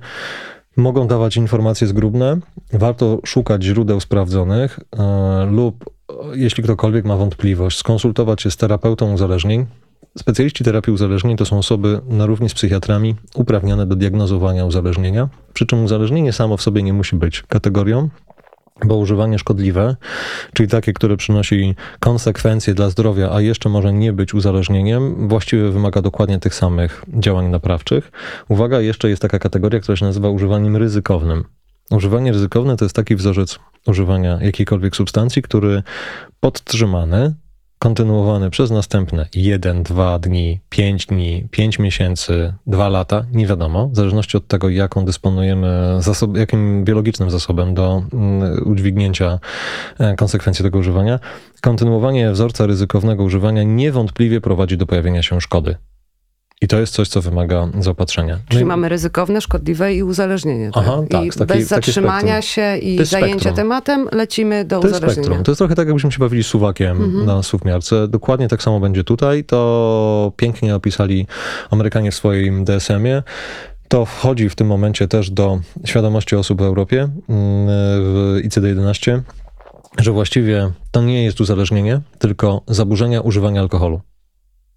mogą 0.77 1.07
dawać 1.07 1.37
informacje 1.37 1.87
zgrubne. 1.87 2.37
Warto 2.73 3.19
szukać 3.25 3.63
źródeł 3.63 3.99
sprawdzonych 3.99 4.79
e, 4.99 5.47
lub 5.51 5.85
jeśli 6.33 6.63
ktokolwiek 6.63 7.05
ma 7.05 7.17
wątpliwość, 7.17 7.77
skonsultować 7.77 8.41
się 8.41 8.51
z 8.51 8.57
terapeutą 8.57 9.13
uzależnień, 9.13 9.65
Specjaliści 10.17 10.63
terapii 10.63 10.93
uzależnień 10.93 11.37
to 11.37 11.45
są 11.45 11.57
osoby 11.57 12.01
na 12.07 12.25
równi 12.25 12.49
z 12.49 12.53
psychiatrami 12.53 13.15
uprawnione 13.35 13.85
do 13.85 13.95
diagnozowania 13.95 14.65
uzależnienia. 14.65 15.29
Przy 15.53 15.65
czym 15.65 15.83
uzależnienie 15.83 16.33
samo 16.33 16.57
w 16.57 16.61
sobie 16.61 16.83
nie 16.83 16.93
musi 16.93 17.15
być 17.15 17.43
kategorią, 17.47 18.09
bo 18.85 18.97
używanie 18.97 19.39
szkodliwe, 19.39 19.95
czyli 20.53 20.69
takie, 20.69 20.93
które 20.93 21.17
przynosi 21.17 21.75
konsekwencje 21.99 22.73
dla 22.73 22.89
zdrowia, 22.89 23.31
a 23.33 23.41
jeszcze 23.41 23.69
może 23.69 23.93
nie 23.93 24.13
być 24.13 24.33
uzależnieniem, 24.33 25.27
właściwie 25.27 25.69
wymaga 25.69 26.01
dokładnie 26.01 26.39
tych 26.39 26.55
samych 26.55 27.05
działań 27.19 27.47
naprawczych. 27.47 28.11
Uwaga, 28.49 28.81
jeszcze 28.81 29.09
jest 29.09 29.21
taka 29.21 29.39
kategoria, 29.39 29.79
która 29.79 29.95
się 29.95 30.05
nazywa 30.05 30.29
używaniem 30.29 30.77
ryzykownym. 30.77 31.43
Używanie 31.91 32.31
ryzykowne 32.31 32.77
to 32.77 32.85
jest 32.85 32.95
taki 32.95 33.15
wzorzec 33.15 33.59
używania 33.87 34.39
jakiejkolwiek 34.41 34.95
substancji, 34.95 35.41
który 35.41 35.83
podtrzymany 36.39 37.33
kontynuowany 37.81 38.49
przez 38.49 38.71
następne 38.71 39.25
1, 39.35 39.83
2 39.83 40.19
dni, 40.19 40.59
5 40.69 41.05
dni, 41.05 41.47
5 41.51 41.79
miesięcy, 41.79 42.53
2 42.67 42.89
lata, 42.89 43.25
nie 43.33 43.47
wiadomo, 43.47 43.87
w 43.87 43.95
zależności 43.95 44.37
od 44.37 44.47
tego, 44.47 44.69
jaką 44.69 45.05
dysponujemy, 45.05 45.97
zasob, 45.99 46.37
jakim 46.37 46.83
biologicznym 46.83 47.31
zasobem 47.31 47.73
do 47.73 48.03
mm, 48.13 48.63
udźwignięcia 48.67 49.39
konsekwencji 50.17 50.63
tego 50.63 50.79
używania. 50.79 51.19
Kontynuowanie 51.61 52.31
wzorca 52.31 52.65
ryzykownego 52.65 53.23
używania 53.23 53.63
niewątpliwie 53.63 54.41
prowadzi 54.41 54.77
do 54.77 54.85
pojawienia 54.85 55.23
się 55.23 55.41
szkody. 55.41 55.75
I 56.63 56.67
to 56.67 56.79
jest 56.79 56.93
coś, 56.93 57.07
co 57.07 57.21
wymaga 57.21 57.67
zaopatrzenia. 57.79 58.39
Czyli 58.49 58.61
no 58.61 58.67
mamy 58.67 58.89
ryzykowne, 58.89 59.41
szkodliwe 59.41 59.95
i 59.95 60.03
uzależnienie. 60.03 60.71
Tak? 60.71 60.83
Aha, 60.87 61.01
tak, 61.09 61.25
I 61.25 61.29
taki, 61.29 61.45
bez 61.45 61.67
zatrzymania 61.67 62.41
się 62.41 62.77
i 62.77 63.05
zajęcia 63.05 63.51
tematem 63.53 64.09
lecimy 64.11 64.65
do 64.65 64.79
to 64.79 64.87
jest 64.87 64.97
uzależnienia. 64.97 65.25
Spektrum. 65.25 65.43
To 65.43 65.51
jest 65.51 65.57
trochę 65.57 65.75
tak, 65.75 65.87
jakbyśmy 65.87 66.11
się 66.11 66.19
bawili 66.19 66.43
suwakiem 66.43 67.03
Mhm. 67.03 67.25
na 67.25 67.43
suwmiarce. 67.43 68.07
Dokładnie 68.07 68.47
tak 68.47 68.63
samo 68.63 68.79
będzie 68.79 69.03
tutaj. 69.03 69.43
To 69.43 70.31
pięknie 70.35 70.75
opisali 70.75 71.27
Amerykanie 71.71 72.11
w 72.11 72.15
swoim 72.15 72.65
DSM-ie. 72.65 73.23
To 73.87 74.05
wchodzi 74.05 74.49
w 74.49 74.55
tym 74.55 74.67
momencie 74.67 75.07
też 75.07 75.29
do 75.31 75.59
świadomości 75.85 76.35
osób 76.35 76.59
w 76.61 76.65
Europie 76.65 76.99
mm, 76.99 77.19
w 77.99 78.39
ICD-11, 78.43 79.21
że 79.99 80.11
właściwie 80.11 80.71
to 80.91 81.01
nie 81.01 81.23
jest 81.23 81.41
uzależnienie, 81.41 82.01
tylko 82.19 82.61
zaburzenia 82.67 83.21
używania 83.21 83.61
alkoholu 83.61 84.01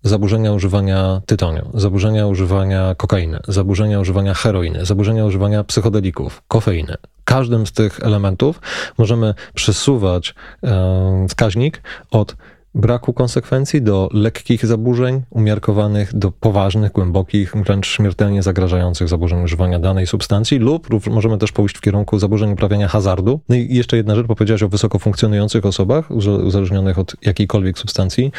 zaburzenia 0.04 0.52
używania 0.52 1.22
tytoniu, 1.26 1.70
zaburzenia 1.74 2.26
używania 2.26 2.94
kokainy, 2.94 3.40
zaburzenia 3.48 4.00
używania 4.00 4.34
heroiny, 4.34 4.84
zaburzenia 4.84 5.24
używania 5.24 5.64
psychodelików, 5.64 6.42
kofeiny. 6.48 6.94
Każdym 7.24 7.66
z 7.66 7.72
tych 7.72 8.00
elementów 8.00 8.60
możemy 8.98 9.34
przesuwać 9.54 10.34
e, 10.62 11.26
wskaźnik 11.28 11.82
od 12.10 12.36
braku 12.74 13.12
konsekwencji 13.12 13.82
do 13.82 14.08
lekkich 14.12 14.66
zaburzeń, 14.66 15.22
umiarkowanych 15.30 16.14
do 16.14 16.32
poważnych, 16.32 16.92
głębokich, 16.92 17.52
wręcz 17.56 17.86
śmiertelnie 17.86 18.42
zagrażających 18.42 19.08
zaburzeń 19.08 19.42
używania 19.42 19.78
danej 19.78 20.06
substancji, 20.06 20.58
lub 20.58 21.06
możemy 21.10 21.38
też 21.38 21.52
pójść 21.52 21.76
w 21.76 21.80
kierunku 21.80 22.18
zaburzeń 22.18 22.52
uprawiania 22.52 22.88
hazardu. 22.88 23.40
No 23.48 23.54
i 23.56 23.74
jeszcze 23.74 23.96
jedna 23.96 24.14
rzecz, 24.14 24.26
bo 24.26 24.34
o 24.64 24.68
wysoko 24.68 24.98
funkcjonujących 24.98 25.66
osobach, 25.66 26.10
uzależnionych 26.10 26.98
od 26.98 27.16
jakiejkolwiek 27.22 27.78
substancji. 27.78 28.32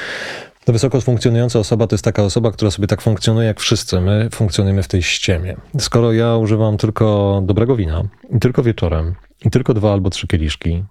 To 0.66 0.74
wysoko 0.74 1.02
funkcjonująca 1.02 1.60
osoba 1.60 1.88
to 1.88 1.94
jest 1.94 2.06
taka 2.06 2.24
osoba, 2.24 2.52
która 2.52 2.72
sobie 2.72 2.88
tak 2.88 3.02
funkcjonuje 3.02 3.48
jak 3.48 3.60
wszyscy. 3.60 4.02
My 4.02 4.30
funkcjonujemy 4.32 4.84
w 4.84 4.88
tej 4.88 5.04
ściemie. 5.04 5.56
Skoro 5.80 6.14
ja 6.14 6.36
używam 6.36 6.78
tylko 6.78 7.42
dobrego 7.46 7.76
wina 7.76 8.04
i 8.36 8.40
tylko 8.40 8.64
wieczorem 8.64 9.16
i 9.46 9.50
tylko 9.50 9.74
dwa 9.74 9.94
albo 9.94 10.10
trzy 10.10 10.28
kieliszki, 10.28 10.84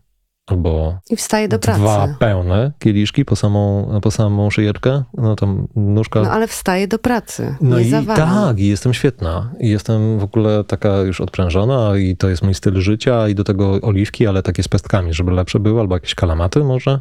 albo 0.46 0.98
I 1.10 1.16
wstaje 1.16 1.48
do 1.48 1.58
pracy. 1.58 1.80
dwa 1.80 2.08
pełne 2.18 2.72
kieliszki 2.78 3.24
po 3.24 3.36
samą, 3.36 3.90
po 4.02 4.10
samą 4.10 4.50
szyjeczkę, 4.50 5.02
no 5.14 5.36
tam 5.36 5.68
nóżka. 5.76 6.22
No 6.22 6.30
ale 6.30 6.48
wstaje 6.48 6.88
do 6.88 6.98
pracy. 6.98 7.56
No 7.60 7.78
nie 7.78 7.84
i 7.84 7.90
zawalam. 7.90 8.28
tak, 8.28 8.58
i 8.58 8.66
jestem 8.66 8.94
świetna. 8.94 9.52
I 9.60 9.68
jestem 9.68 10.18
w 10.18 10.24
ogóle 10.24 10.64
taka 10.64 10.98
już 10.98 11.20
odprężona 11.20 11.96
i 11.96 12.16
to 12.16 12.28
jest 12.28 12.42
mój 12.42 12.54
styl 12.54 12.80
życia 12.80 13.28
i 13.28 13.34
do 13.34 13.44
tego 13.44 13.80
oliwki, 13.82 14.26
ale 14.26 14.42
takie 14.42 14.62
z 14.62 14.68
pestkami, 14.68 15.14
żeby 15.14 15.32
lepsze 15.32 15.60
były, 15.60 15.80
albo 15.80 15.96
jakieś 15.96 16.14
kalamaty 16.14 16.64
może 16.64 17.00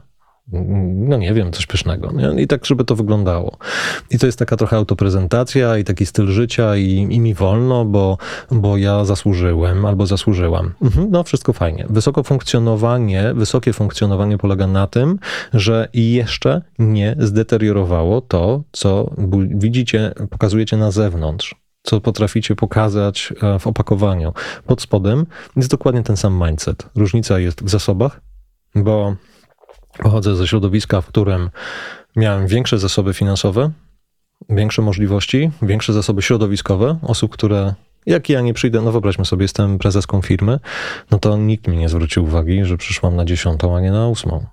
no 0.51 1.17
nie 1.17 1.33
wiem, 1.33 1.51
coś 1.51 1.65
pysznego. 1.65 2.11
Nie? 2.11 2.43
I 2.43 2.47
tak, 2.47 2.65
żeby 2.65 2.85
to 2.85 2.95
wyglądało. 2.95 3.57
I 4.09 4.19
to 4.19 4.25
jest 4.25 4.39
taka 4.39 4.57
trochę 4.57 4.77
autoprezentacja 4.77 5.77
i 5.77 5.83
taki 5.83 6.05
styl 6.05 6.27
życia 6.27 6.77
i, 6.77 7.07
i 7.09 7.19
mi 7.19 7.33
wolno, 7.33 7.85
bo, 7.85 8.17
bo 8.51 8.77
ja 8.77 9.05
zasłużyłem 9.05 9.85
albo 9.85 10.05
zasłużyłam. 10.05 10.73
Mhm, 10.81 11.07
no 11.11 11.23
wszystko 11.23 11.53
fajnie. 11.53 11.85
Wysoko 11.89 12.23
funkcjonowanie, 12.23 13.33
wysokie 13.33 13.73
funkcjonowanie 13.73 14.37
polega 14.37 14.67
na 14.67 14.87
tym, 14.87 15.19
że 15.53 15.89
jeszcze 15.93 16.61
nie 16.79 17.15
zdeteriorowało 17.19 18.21
to, 18.21 18.63
co 18.71 19.11
widzicie, 19.47 20.13
pokazujecie 20.29 20.77
na 20.77 20.91
zewnątrz 20.91 21.63
co 21.85 22.01
potraficie 22.01 22.55
pokazać 22.55 23.33
e, 23.41 23.59
w 23.59 23.67
opakowaniu. 23.67 24.33
Pod 24.65 24.81
spodem 24.81 25.25
jest 25.55 25.69
dokładnie 25.69 26.03
ten 26.03 26.17
sam 26.17 26.43
mindset. 26.47 26.89
Różnica 26.95 27.39
jest 27.39 27.63
w 27.63 27.69
zasobach, 27.69 28.21
bo 28.75 29.15
Pochodzę 29.99 30.35
ze 30.35 30.47
środowiska, 30.47 31.01
w 31.01 31.07
którym 31.07 31.49
miałem 32.15 32.47
większe 32.47 32.79
zasoby 32.79 33.13
finansowe, 33.13 33.71
większe 34.49 34.81
możliwości, 34.81 35.51
większe 35.61 35.93
zasoby 35.93 36.21
środowiskowe 36.21 36.99
osób, 37.01 37.31
które 37.31 37.73
jak 38.05 38.29
ja 38.29 38.41
nie 38.41 38.53
przyjdę, 38.53 38.81
no 38.81 38.91
wyobraźmy 38.91 39.25
sobie, 39.25 39.43
jestem 39.43 39.77
prezeską 39.79 40.21
firmy, 40.21 40.59
no 41.11 41.19
to 41.19 41.37
nikt 41.37 41.67
mi 41.67 41.77
nie 41.77 41.89
zwrócił 41.89 42.23
uwagi, 42.23 42.65
że 42.65 42.77
przyszłam 42.77 43.15
na 43.15 43.25
dziesiątą, 43.25 43.75
a 43.75 43.81
nie 43.81 43.91
na 43.91 44.07
ósmą 44.07 44.45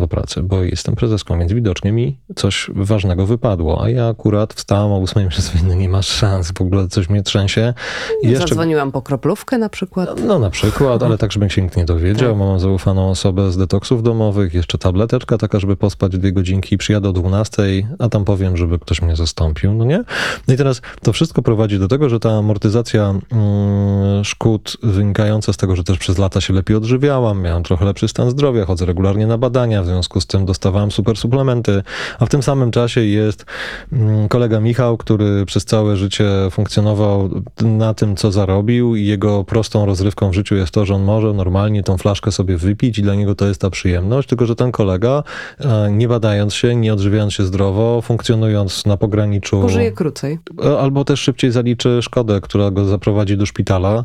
do 0.00 0.08
pracy, 0.08 0.42
bo 0.42 0.62
jestem 0.62 0.94
prezeską, 0.94 1.38
więc 1.38 1.52
widocznie 1.52 1.92
mi 1.92 2.18
coś 2.36 2.70
ważnego 2.74 3.26
wypadło, 3.26 3.84
a 3.84 3.90
ja 3.90 4.08
akurat 4.08 4.54
wstałam 4.54 4.92
o 4.92 4.98
ósmej 4.98 5.28
przez 5.38 5.52
no 5.68 5.74
nie 5.74 5.88
ma 5.88 6.02
szans, 6.02 6.52
w 6.58 6.60
ogóle 6.60 6.88
coś 6.88 7.08
mnie 7.08 7.22
trzęsie. 7.22 7.74
I 8.22 8.28
jeszcze... 8.28 8.48
Zadzwoniłam 8.48 8.92
po 8.92 9.02
kroplówkę 9.02 9.58
na 9.58 9.68
przykład. 9.68 10.20
No 10.26 10.38
na 10.38 10.50
przykład, 10.50 11.02
ale 11.02 11.18
tak, 11.18 11.32
żeby 11.32 11.50
się 11.50 11.62
nikt 11.62 11.76
nie 11.76 11.84
dowiedział. 11.84 12.30
Tak. 12.30 12.38
Mam 12.38 12.60
zaufaną 12.60 13.10
osobę 13.10 13.52
z 13.52 13.56
detoksów 13.56 14.02
domowych, 14.02 14.54
jeszcze 14.54 14.78
tableteczka 14.78 15.38
taka, 15.38 15.60
żeby 15.60 15.76
pospać 15.76 16.18
dwie 16.18 16.32
godzinki, 16.32 16.78
przyjadę 16.78 17.08
o 17.08 17.12
dwunastej, 17.12 17.86
a 17.98 18.08
tam 18.08 18.24
powiem, 18.24 18.56
żeby 18.56 18.78
ktoś 18.78 19.02
mnie 19.02 19.16
zastąpił, 19.16 19.74
no 19.74 19.84
nie? 19.84 20.04
No 20.48 20.54
i 20.54 20.56
teraz 20.56 20.82
to 21.02 21.12
wszystko 21.12 21.42
prowadzi 21.42 21.78
do 21.78 21.88
tego, 21.88 22.08
że 22.08 22.20
ta 22.20 22.30
amortyzacja 22.30 23.14
mm, 23.32 24.24
szkód 24.24 24.76
wynikająca 24.82 25.52
z 25.52 25.56
tego, 25.56 25.76
że 25.76 25.84
też 25.84 25.98
przez 25.98 26.18
lata 26.18 26.40
się 26.40 26.54
lepiej 26.54 26.76
odżywiałam, 26.76 27.42
miałam 27.42 27.62
trochę 27.62 27.84
lepszy 27.84 28.08
stan 28.08 28.30
zdrowia, 28.30 28.64
chodzę 28.64 28.86
regularnie 28.86 29.26
na 29.26 29.38
badania, 29.38 29.82
w 29.82 29.86
związku 29.88 30.20
z 30.20 30.26
tym 30.26 30.46
dostawałem 30.46 30.90
super 30.90 31.16
suplementy, 31.16 31.82
a 32.18 32.26
w 32.26 32.28
tym 32.28 32.42
samym 32.42 32.70
czasie 32.70 33.00
jest 33.00 33.44
mm, 33.92 34.28
kolega 34.28 34.60
Michał, 34.60 34.96
który 34.96 35.46
przez 35.46 35.64
całe 35.64 35.96
życie 35.96 36.24
funkcjonował 36.50 37.30
na 37.60 37.94
tym, 37.94 38.16
co 38.16 38.32
zarobił 38.32 38.96
i 38.96 39.06
jego 39.06 39.44
prostą 39.44 39.86
rozrywką 39.86 40.30
w 40.30 40.34
życiu 40.34 40.54
jest 40.56 40.72
to, 40.72 40.86
że 40.86 40.94
on 40.94 41.02
może 41.02 41.32
normalnie 41.32 41.82
tą 41.82 41.98
flaszkę 41.98 42.32
sobie 42.32 42.56
wypić 42.56 42.98
i 42.98 43.02
dla 43.02 43.14
niego 43.14 43.34
to 43.34 43.46
jest 43.46 43.60
ta 43.60 43.70
przyjemność, 43.70 44.28
tylko 44.28 44.46
że 44.46 44.56
ten 44.56 44.72
kolega, 44.72 45.22
e, 45.60 45.90
nie 45.90 46.08
badając 46.08 46.54
się, 46.54 46.76
nie 46.76 46.92
odżywiając 46.92 47.32
się 47.32 47.44
zdrowo, 47.44 48.02
funkcjonując 48.02 48.86
na 48.86 48.96
pograniczu... 48.96 49.60
Pożyje 49.60 49.92
krócej. 49.92 50.38
E, 50.64 50.78
albo 50.78 51.04
też 51.04 51.20
szybciej 51.20 51.50
zaliczy 51.50 52.02
szkodę, 52.02 52.40
która 52.40 52.70
go 52.70 52.84
zaprowadzi 52.84 53.36
do 53.36 53.46
szpitala, 53.46 54.04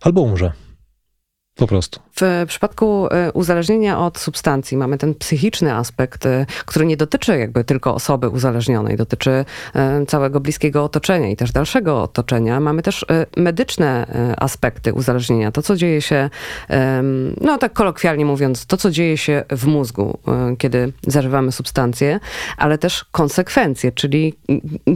albo 0.00 0.20
umrze. 0.20 0.52
Po 1.56 1.66
prostu. 1.66 2.00
W 2.20 2.44
przypadku 2.48 3.08
e, 3.10 3.32
uzależnienia 3.32 4.00
od 4.00 4.18
substancji 4.18 4.76
mamy 4.76 4.98
ten 4.98 5.14
psychiczny 5.14 5.74
aspekt, 5.74 6.26
e, 6.26 6.46
który 6.66 6.86
nie 6.86 6.96
dotyczy 6.96 7.38
jakby 7.38 7.64
tylko 7.64 7.94
osoby 7.94 8.28
uzależnionej, 8.28 8.96
dotyczy 8.96 9.44
e, 9.74 10.06
całego 10.06 10.40
bliskiego 10.40 10.84
otoczenia 10.84 11.30
i 11.30 11.36
też 11.36 11.52
dalszego 11.52 12.02
otoczenia. 12.02 12.60
Mamy 12.60 12.82
też 12.82 13.04
medyczne 13.36 14.06
aspekty 14.38 14.92
uzależnienia. 14.92 15.52
To, 15.52 15.62
co 15.62 15.76
dzieje 15.76 16.02
się, 16.02 16.30
no 17.40 17.58
tak 17.58 17.72
kolokwialnie 17.72 18.24
mówiąc, 18.24 18.66
to, 18.66 18.76
co 18.76 18.90
dzieje 18.90 19.18
się 19.18 19.44
w 19.50 19.66
mózgu, 19.66 20.18
kiedy 20.58 20.92
zażywamy 21.06 21.52
substancje, 21.52 22.20
ale 22.56 22.78
też 22.78 23.04
konsekwencje, 23.04 23.92
czyli 23.92 24.34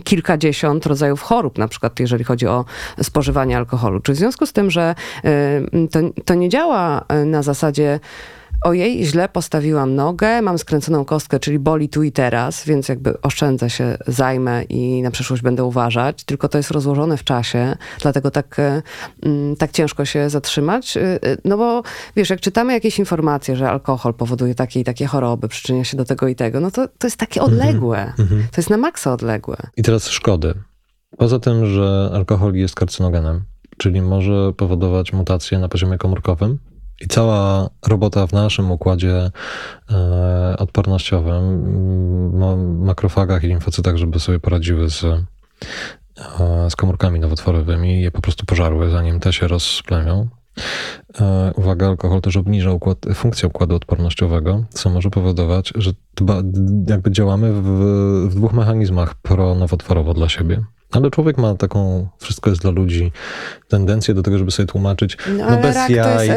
kilkadziesiąt 0.04 0.86
rodzajów 0.86 1.22
chorób, 1.22 1.58
na 1.58 1.68
przykład 1.68 2.00
jeżeli 2.00 2.24
chodzi 2.24 2.46
o 2.46 2.64
spożywanie 3.02 3.56
alkoholu. 3.56 4.00
Czy 4.00 4.12
w 4.12 4.16
związku 4.16 4.46
z 4.46 4.52
tym, 4.52 4.70
że 4.70 4.94
to, 5.90 6.00
to 6.24 6.34
nie 6.34 6.45
działa 6.48 7.04
E, 7.08 7.24
na 7.24 7.42
zasadzie 7.42 8.00
ojej, 8.64 9.04
źle 9.04 9.28
postawiłam 9.28 9.94
nogę, 9.94 10.42
mam 10.42 10.58
skręconą 10.58 11.04
kostkę, 11.04 11.40
czyli 11.40 11.58
boli 11.58 11.88
tu 11.88 12.02
i 12.02 12.12
teraz, 12.12 12.64
więc 12.64 12.88
jakby 12.88 13.20
oszczędzę 13.20 13.70
się, 13.70 13.98
zajmę 14.06 14.64
i 14.64 15.02
na 15.02 15.10
przyszłość 15.10 15.42
będę 15.42 15.64
uważać, 15.64 16.24
tylko 16.24 16.48
to 16.48 16.58
jest 16.58 16.70
rozłożone 16.70 17.16
w 17.16 17.24
czasie, 17.24 17.76
dlatego 18.00 18.30
tak, 18.30 18.58
e, 18.58 18.82
mm, 19.22 19.56
tak 19.56 19.70
ciężko 19.70 20.04
się 20.04 20.30
zatrzymać. 20.30 20.96
E, 20.96 21.18
no 21.44 21.56
bo 21.56 21.82
wiesz, 22.16 22.30
jak 22.30 22.40
czytamy 22.40 22.72
jakieś 22.72 22.98
informacje, 22.98 23.56
że 23.56 23.70
alkohol 23.70 24.14
powoduje 24.14 24.54
takie 24.54 24.80
i 24.80 24.84
takie 24.84 25.06
choroby, 25.06 25.48
przyczynia 25.48 25.84
się 25.84 25.96
do 25.96 26.04
tego 26.04 26.28
i 26.28 26.34
tego, 26.34 26.60
no 26.60 26.70
to, 26.70 26.88
to 26.88 27.06
jest 27.06 27.16
takie 27.16 27.40
mhm. 27.40 27.58
odległe. 27.58 27.98
Mm 27.98 28.14
-hmm. 28.14 28.42
To 28.52 28.56
jest 28.56 28.70
na 28.70 28.76
maksa 28.76 29.12
odległe. 29.12 29.56
I 29.76 29.82
teraz 29.82 30.08
szkody. 30.08 30.54
Poza 31.18 31.38
tym, 31.38 31.66
że 31.66 32.10
alkohol 32.14 32.54
jest 32.54 32.74
karcynogenem, 32.74 33.44
czyli 33.76 34.02
może 34.02 34.52
powodować 34.52 35.12
mutacje 35.12 35.58
na 35.58 35.68
poziomie 35.68 35.98
komórkowym, 35.98 36.58
i 37.00 37.06
cała 37.08 37.70
robota 37.86 38.26
w 38.26 38.32
naszym 38.32 38.70
układzie 38.70 39.30
e, 39.90 40.56
odpornościowym, 40.58 41.44
makrofagach 42.84 43.44
i 43.44 43.46
limfocytach, 43.46 43.96
żeby 43.96 44.20
sobie 44.20 44.40
poradziły 44.40 44.90
z, 44.90 45.04
e, 45.04 46.70
z 46.70 46.76
komórkami 46.76 47.20
nowotworowymi, 47.20 48.02
je 48.02 48.10
po 48.10 48.20
prostu 48.20 48.46
pożarły, 48.46 48.90
zanim 48.90 49.20
te 49.20 49.32
się 49.32 49.48
rozplemią. 49.48 50.28
E, 51.20 51.52
uwaga, 51.56 51.86
alkohol 51.86 52.20
też 52.20 52.36
obniża 52.36 52.72
układ, 52.72 52.98
funkcję 53.14 53.48
układu 53.48 53.76
odpornościowego, 53.76 54.64
co 54.70 54.90
może 54.90 55.10
powodować, 55.10 55.72
że 55.74 55.92
dba, 56.16 56.42
jakby 56.88 57.10
działamy 57.10 57.52
w, 57.52 57.62
w 58.30 58.34
dwóch 58.34 58.52
mechanizmach 58.52 59.14
pronowotworowo 59.14 60.14
dla 60.14 60.28
siebie. 60.28 60.64
Ale 60.92 61.10
człowiek 61.10 61.38
ma 61.38 61.54
taką, 61.54 62.08
wszystko 62.18 62.50
jest 62.50 62.62
dla 62.62 62.70
ludzi, 62.70 63.12
tendencję 63.68 64.14
do 64.14 64.22
tego, 64.22 64.38
żeby 64.38 64.50
sobie 64.50 64.66
tłumaczyć, 64.66 65.16
no, 65.38 65.50
no 65.50 65.56
bez 65.56 65.88
jaj, 65.88 66.28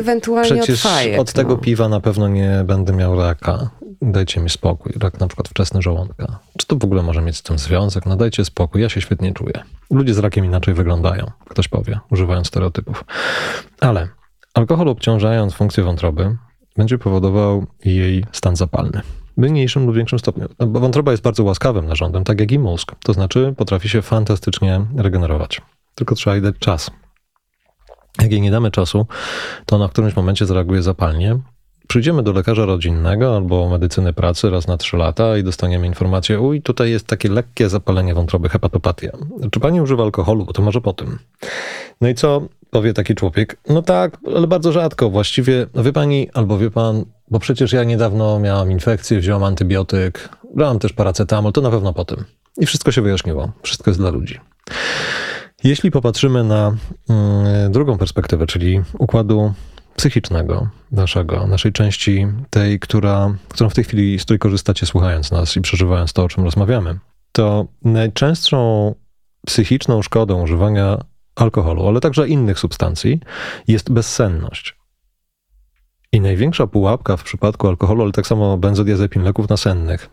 przecież 0.44 0.86
od, 0.86 0.92
fajek, 0.92 1.20
od 1.20 1.34
tego 1.34 1.54
no. 1.54 1.58
piwa 1.58 1.90
na 1.90 2.00
pewno 2.00 2.28
nie 2.28 2.64
będę 2.66 2.94
miał 2.94 3.16
raka. 3.16 3.70
Dajcie 4.02 4.42
mi 4.42 4.50
spokój. 4.50 4.94
Rak 5.00 5.20
na 5.20 5.28
przykład 5.28 5.48
wczesny 5.48 5.82
żołądka. 5.82 6.40
To 6.70 6.76
w 6.76 6.84
ogóle 6.84 7.04
może 7.04 7.22
mieć 7.22 7.38
z 7.38 7.44
tym 7.44 7.58
związek? 7.58 8.06
No 8.06 8.16
dajcie 8.16 8.46
spokój, 8.46 8.82
ja 8.82 8.90
się 8.90 9.02
świetnie 9.02 9.34
czuję. 9.34 9.64
Ludzie 9.92 10.14
z 10.14 10.18
rakiem 10.18 10.46
inaczej 10.46 10.74
wyglądają, 10.74 11.32
ktoś 11.50 11.68
powie, 11.68 12.00
używając 12.12 12.48
stereotypów. 12.48 13.04
Ale 13.82 14.08
alkohol 14.54 14.88
obciążając 14.88 15.54
funkcję 15.54 15.84
wątroby 15.84 16.38
będzie 16.78 16.98
powodował 16.98 17.66
jej 17.86 18.26
stan 18.32 18.56
zapalny 18.56 19.02
mniejszym 19.38 19.86
lub 19.86 19.96
większym 19.96 20.20
stopniu. 20.20 20.48
No, 20.60 20.68
bo 20.68 20.80
wątroba 20.80 21.12
jest 21.12 21.24
bardzo 21.24 21.44
łaskawym 21.44 21.86
narządem, 21.86 22.24
tak 22.24 22.40
jak 22.40 22.52
i 22.52 22.60
mózg. 22.60 22.96
To 23.04 23.14
znaczy 23.14 23.54
potrafi 23.58 23.90
się 23.90 24.02
fantastycznie 24.02 24.86
regenerować. 24.96 25.62
Tylko 25.96 26.16
trzeba 26.16 26.36
jej 26.36 26.44
dać 26.44 26.56
czas. 26.60 26.92
Jak 28.22 28.32
jej 28.32 28.42
nie 28.42 28.52
damy 28.52 28.72
czasu, 28.72 29.08
to 29.66 29.76
ona 29.76 29.88
w 29.88 29.92
którymś 29.92 30.16
momencie 30.16 30.46
zareaguje 30.46 30.82
zapalnie. 30.82 31.40
Przyjdziemy 31.90 32.24
do 32.24 32.32
lekarza 32.32 32.66
rodzinnego 32.66 33.36
albo 33.36 33.70
medycyny 33.70 34.14
pracy 34.14 34.50
raz 34.50 34.68
na 34.68 34.78
trzy 34.78 34.98
lata 34.98 35.38
i 35.38 35.44
dostaniemy 35.44 35.88
informację, 35.88 36.40
uj, 36.40 36.62
tutaj 36.62 36.92
jest 36.92 37.08
takie 37.08 37.30
lekkie 37.30 37.70
zapalenie 37.70 38.14
wątroby, 38.14 38.50
hepatopatia. 38.50 39.12
Czy 39.52 39.60
pani 39.60 39.82
używa 39.82 40.04
alkoholu? 40.04 40.46
Bo 40.46 40.54
to 40.54 40.62
może 40.62 40.82
po 40.82 40.94
tym. 40.94 41.20
No 42.02 42.08
i 42.08 42.16
co 42.16 42.42
powie 42.70 42.94
taki 42.94 43.16
człowiek? 43.16 43.58
No 43.70 43.82
tak, 43.82 44.18
ale 44.36 44.48
bardzo 44.48 44.72
rzadko. 44.72 45.10
Właściwie, 45.10 45.68
no 45.74 45.84
wie 45.84 45.94
pani 45.94 46.30
albo 46.34 46.58
wie 46.58 46.72
pan, 46.72 47.06
bo 47.32 47.40
przecież 47.40 47.74
ja 47.74 47.84
niedawno 47.84 48.40
miałam 48.40 48.72
infekcję, 48.72 49.20
wziąłam 49.20 49.44
antybiotyk, 49.44 50.30
brałam 50.56 50.80
też 50.80 50.94
paracetamol, 50.94 51.52
to 51.52 51.62
na 51.62 51.72
pewno 51.72 51.94
po 51.94 52.06
tym. 52.06 52.24
I 52.58 52.66
wszystko 52.66 52.92
się 52.92 53.02
wyjaśniło. 53.02 53.52
Wszystko 53.64 53.90
jest 53.90 54.00
dla 54.00 54.10
ludzi. 54.10 54.40
Jeśli 55.64 55.92
popatrzymy 55.92 56.44
na 56.44 56.76
y, 57.68 57.70
drugą 57.70 57.98
perspektywę, 57.98 58.48
czyli 58.48 58.82
układu 59.00 59.54
psychicznego 60.00 60.68
naszego, 60.92 61.48
naszej 61.48 61.72
części, 61.72 62.28
tej, 62.50 62.80
która, 62.80 63.36
którą 63.50 63.70
w 63.70 63.74
tej 63.74 63.84
chwili, 63.84 64.20
z 64.20 64.24
której 64.24 64.40
korzystacie 64.40 64.86
słuchając 64.86 65.32
nas 65.32 65.58
i 65.58 65.62
przeżywając 65.62 66.14
to, 66.14 66.24
o 66.24 66.28
czym 66.28 66.44
rozmawiamy, 66.44 67.00
to 67.32 67.68
najczęstszą 67.84 68.96
psychiczną 69.46 70.02
szkodą 70.02 70.44
używania 70.44 70.98
alkoholu, 71.36 71.88
ale 71.88 72.00
także 72.00 72.28
innych 72.28 72.60
substancji 72.60 73.20
jest 73.68 73.92
bezsenność. 73.92 74.76
I 76.12 76.22
największa 76.22 76.68
pułapka 76.68 77.18
w 77.18 77.24
przypadku 77.24 77.68
alkoholu, 77.68 78.04
ale 78.04 78.12
tak 78.12 78.28
samo 78.28 78.58
benzodiazepin, 78.58 79.24
leków 79.24 79.50
nasennych, 79.50 80.10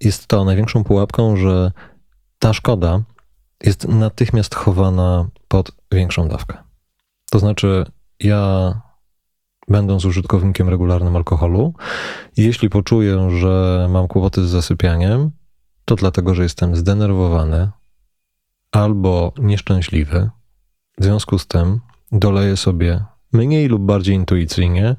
jest 0.00 0.26
to 0.26 0.44
największą 0.44 0.84
pułapką, 0.84 1.36
że 1.36 1.72
ta 2.38 2.52
szkoda 2.52 3.02
jest 3.64 3.88
natychmiast 3.88 4.54
chowana 4.54 5.28
pod 5.48 5.72
większą 5.92 6.28
dawkę. 6.28 6.56
To 7.30 7.38
znaczy, 7.38 7.84
ja 8.20 8.74
będąc 9.68 10.04
użytkownikiem 10.04 10.68
regularnym 10.68 11.16
alkoholu, 11.16 11.74
jeśli 12.36 12.70
poczuję, 12.70 13.30
że 13.40 13.86
mam 13.90 14.08
kłopoty 14.08 14.46
z 14.46 14.50
zasypianiem, 14.50 15.30
to 15.84 15.94
dlatego, 15.94 16.34
że 16.34 16.42
jestem 16.42 16.76
zdenerwowany 16.76 17.70
albo 18.72 19.32
nieszczęśliwy. 19.38 20.30
W 20.98 21.04
związku 21.04 21.38
z 21.38 21.46
tym 21.46 21.80
doleję 22.12 22.56
sobie 22.56 23.04
mniej 23.32 23.68
lub 23.68 23.82
bardziej 23.82 24.14
intuicyjnie 24.14 24.96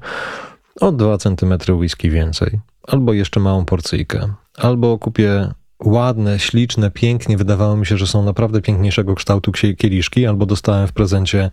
o 0.80 0.92
2 0.92 1.18
cm 1.18 1.54
whisky 1.68 2.10
więcej, 2.10 2.60
albo 2.88 3.12
jeszcze 3.12 3.40
małą 3.40 3.64
porcyjkę, 3.64 4.34
albo 4.56 4.98
kupię 4.98 5.52
ładne, 5.84 6.38
śliczne, 6.38 6.90
pięknie, 6.90 7.36
wydawało 7.36 7.76
mi 7.76 7.86
się, 7.86 7.96
że 7.96 8.06
są 8.06 8.24
naprawdę 8.24 8.60
piękniejszego 8.60 9.14
kształtu 9.14 9.52
kieliszki, 9.52 10.26
albo 10.26 10.46
dostałem 10.46 10.86
w 10.86 10.92
prezencie 10.92 11.50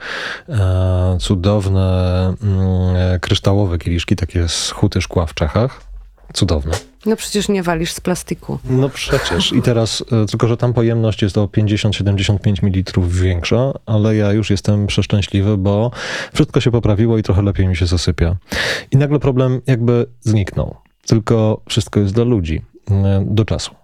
e, 0.49 1.17
cudowne 1.19 2.27
mm, 2.43 3.19
kryształowe 3.19 3.77
kieliszki, 3.77 4.15
takie 4.15 4.47
z 4.47 4.69
huty 4.69 5.01
szkła 5.01 5.25
w 5.25 5.33
Czechach. 5.33 5.81
Cudowne. 6.33 6.71
No 7.05 7.15
przecież 7.15 7.49
nie 7.49 7.63
walisz 7.63 7.91
z 7.91 8.01
plastiku. 8.01 8.59
No 8.69 8.89
przecież. 8.89 9.53
I 9.53 9.61
teraz, 9.61 10.03
e, 10.23 10.25
tylko 10.25 10.47
że 10.47 10.57
tam 10.57 10.73
pojemność 10.73 11.21
jest 11.21 11.37
o 11.37 11.45
50-75 11.45 12.63
ml 12.63 13.01
większa, 13.07 13.73
ale 13.85 14.15
ja 14.15 14.31
już 14.31 14.49
jestem 14.49 14.87
przeszczęśliwy, 14.87 15.57
bo 15.57 15.91
wszystko 16.33 16.61
się 16.61 16.71
poprawiło 16.71 17.17
i 17.17 17.23
trochę 17.23 17.41
lepiej 17.41 17.67
mi 17.67 17.75
się 17.75 17.85
zasypia. 17.85 18.35
I 18.91 18.97
nagle 18.97 19.19
problem 19.19 19.61
jakby 19.67 20.05
zniknął. 20.21 20.75
Tylko 21.05 21.61
wszystko 21.69 21.99
jest 21.99 22.13
dla 22.13 22.23
ludzi. 22.23 22.61
E, 22.91 23.25
do 23.27 23.45
czasu. 23.45 23.82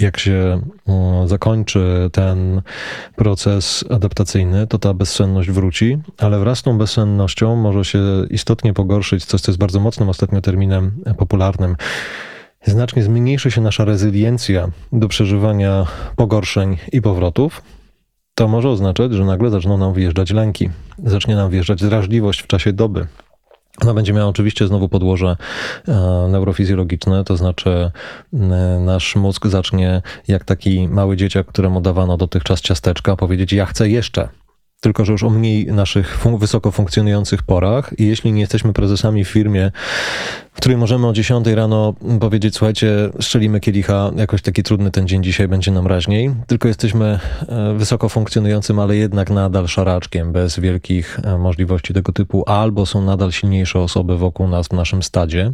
Jak 0.00 0.18
się 0.18 0.60
mm, 0.88 1.28
zakończy 1.28 2.10
ten 2.12 2.62
proces 3.16 3.84
adaptacyjny, 3.90 4.66
to 4.66 4.78
ta 4.78 4.94
bezsenność 4.94 5.50
wróci, 5.50 5.98
ale 6.18 6.38
wraz 6.38 6.58
z 6.58 6.62
tą 6.62 6.78
bezsennością 6.78 7.56
może 7.56 7.84
się 7.84 8.00
istotnie 8.30 8.74
pogorszyć 8.74 9.24
coś, 9.24 9.40
co 9.40 9.52
jest 9.52 9.58
bardzo 9.58 9.80
mocnym 9.80 10.08
ostatnio 10.08 10.40
terminem 10.40 10.92
popularnym. 11.18 11.76
Znacznie 12.64 13.02
zmniejszy 13.02 13.50
się 13.50 13.60
nasza 13.60 13.84
rezyliencja 13.84 14.68
do 14.92 15.08
przeżywania 15.08 15.86
pogorszeń 16.16 16.76
i 16.92 17.02
powrotów. 17.02 17.62
To 18.34 18.48
może 18.48 18.68
oznaczać, 18.68 19.12
że 19.12 19.24
nagle 19.24 19.50
zaczną 19.50 19.78
nam 19.78 19.92
wyjeżdżać 19.92 20.30
lęki, 20.30 20.70
zacznie 20.98 21.36
nam 21.36 21.50
wjeżdżać 21.50 21.80
drażliwość 21.80 22.42
w 22.42 22.46
czasie 22.46 22.72
doby, 22.72 23.06
ona 23.82 23.94
będzie 23.94 24.12
miała 24.12 24.28
oczywiście 24.28 24.66
znowu 24.66 24.88
podłoże 24.88 25.36
e, 25.88 26.28
neurofizjologiczne, 26.30 27.24
to 27.24 27.36
znaczy 27.36 27.70
e, 27.70 28.36
nasz 28.80 29.16
mózg 29.16 29.46
zacznie 29.46 30.02
jak 30.28 30.44
taki 30.44 30.88
mały 30.88 31.16
dzieciak, 31.16 31.46
któremu 31.46 31.80
dawano 31.80 32.16
dotychczas 32.16 32.60
ciasteczka, 32.60 33.16
powiedzieć 33.16 33.52
ja 33.52 33.66
chcę 33.66 33.88
jeszcze. 33.88 34.28
Tylko, 34.80 35.04
że 35.04 35.12
już 35.12 35.22
o 35.22 35.30
mniej 35.30 35.66
naszych 35.66 36.18
wysoko 36.38 36.70
funkcjonujących 36.70 37.42
porach 37.42 37.98
i 37.98 38.06
jeśli 38.06 38.32
nie 38.32 38.40
jesteśmy 38.40 38.72
prezesami 38.72 39.24
w 39.24 39.28
firmie, 39.28 39.72
w 40.54 40.56
której 40.56 40.78
możemy 40.78 41.06
o 41.06 41.12
10 41.12 41.46
rano 41.46 41.94
powiedzieć, 42.20 42.56
słuchajcie, 42.56 43.10
strzelimy 43.20 43.60
kielicha, 43.60 44.10
jakoś 44.16 44.42
taki 44.42 44.62
trudny 44.62 44.90
ten 44.90 45.08
dzień 45.08 45.22
dzisiaj 45.22 45.48
będzie 45.48 45.70
nam 45.70 45.86
raźniej, 45.86 46.30
tylko 46.46 46.68
jesteśmy 46.68 47.18
e, 47.48 47.74
wysoko 47.74 48.08
funkcjonującym, 48.08 48.78
ale 48.78 48.96
jednak 48.96 49.30
nadal 49.30 49.68
szaraczkiem, 49.68 50.32
bez 50.32 50.60
wielkich 50.60 51.20
e, 51.24 51.38
możliwości 51.38 51.94
tego 51.94 52.12
typu, 52.12 52.44
albo 52.46 52.86
są 52.86 53.02
nadal 53.02 53.32
silniejsze 53.32 53.80
osoby 53.80 54.16
wokół 54.16 54.48
nas 54.48 54.68
w 54.68 54.72
naszym 54.72 55.02
stadzie, 55.02 55.52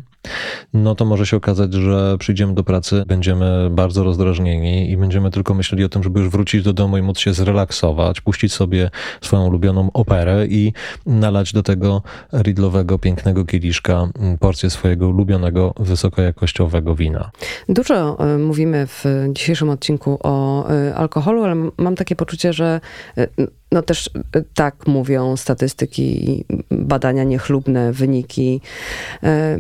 no 0.73 0.95
to 0.95 1.05
może 1.05 1.27
się 1.27 1.37
okazać, 1.37 1.75
że 1.75 2.17
przyjdziemy 2.19 2.55
do 2.55 2.65
pracy, 2.65 3.05
będziemy 3.07 3.71
bardzo 3.71 4.05
rozdrażnieni 4.05 4.91
i 4.91 4.97
będziemy 4.97 5.31
tylko 5.31 5.55
myśleli 5.55 5.85
o 5.85 5.89
tym, 5.89 6.03
żeby 6.03 6.21
już 6.21 6.29
wrócić 6.29 6.63
do 6.63 6.73
domu 6.73 6.99
i 6.99 7.03
móc 7.03 7.19
się 7.19 7.33
zrelaksować, 7.33 8.21
puścić 8.21 8.53
sobie 8.53 8.91
swoją 9.21 9.47
ulubioną 9.47 9.93
operę 9.93 10.47
i 10.47 10.73
nalać 11.07 11.53
do 11.53 11.63
tego 11.63 12.03
ridlowego, 12.33 12.99
pięknego 12.99 13.45
kieliszka 13.45 14.09
porcję 14.41 14.71
swojego 14.71 14.90
swojego 14.91 15.09
ulubionego, 15.09 15.75
wysokojakościowego 15.81 16.95
wina. 16.95 17.31
Dużo 17.69 18.17
e, 18.19 18.39
mówimy 18.39 18.87
w 18.87 19.05
dzisiejszym 19.33 19.71
odcinku 19.71 20.19
o 20.23 20.69
e, 20.71 20.95
alkoholu, 20.95 21.45
ale 21.45 21.71
mam 21.77 21.97
takie 21.97 22.17
poczucie, 22.17 22.53
że 22.53 22.81
e, 23.19 23.27
no 23.73 23.83
też 23.83 24.11
tak 24.55 24.87
mówią 24.87 25.37
statystyki, 25.37 26.45
badania 26.71 27.25
niechlubne, 27.25 27.93
wyniki, 27.93 28.61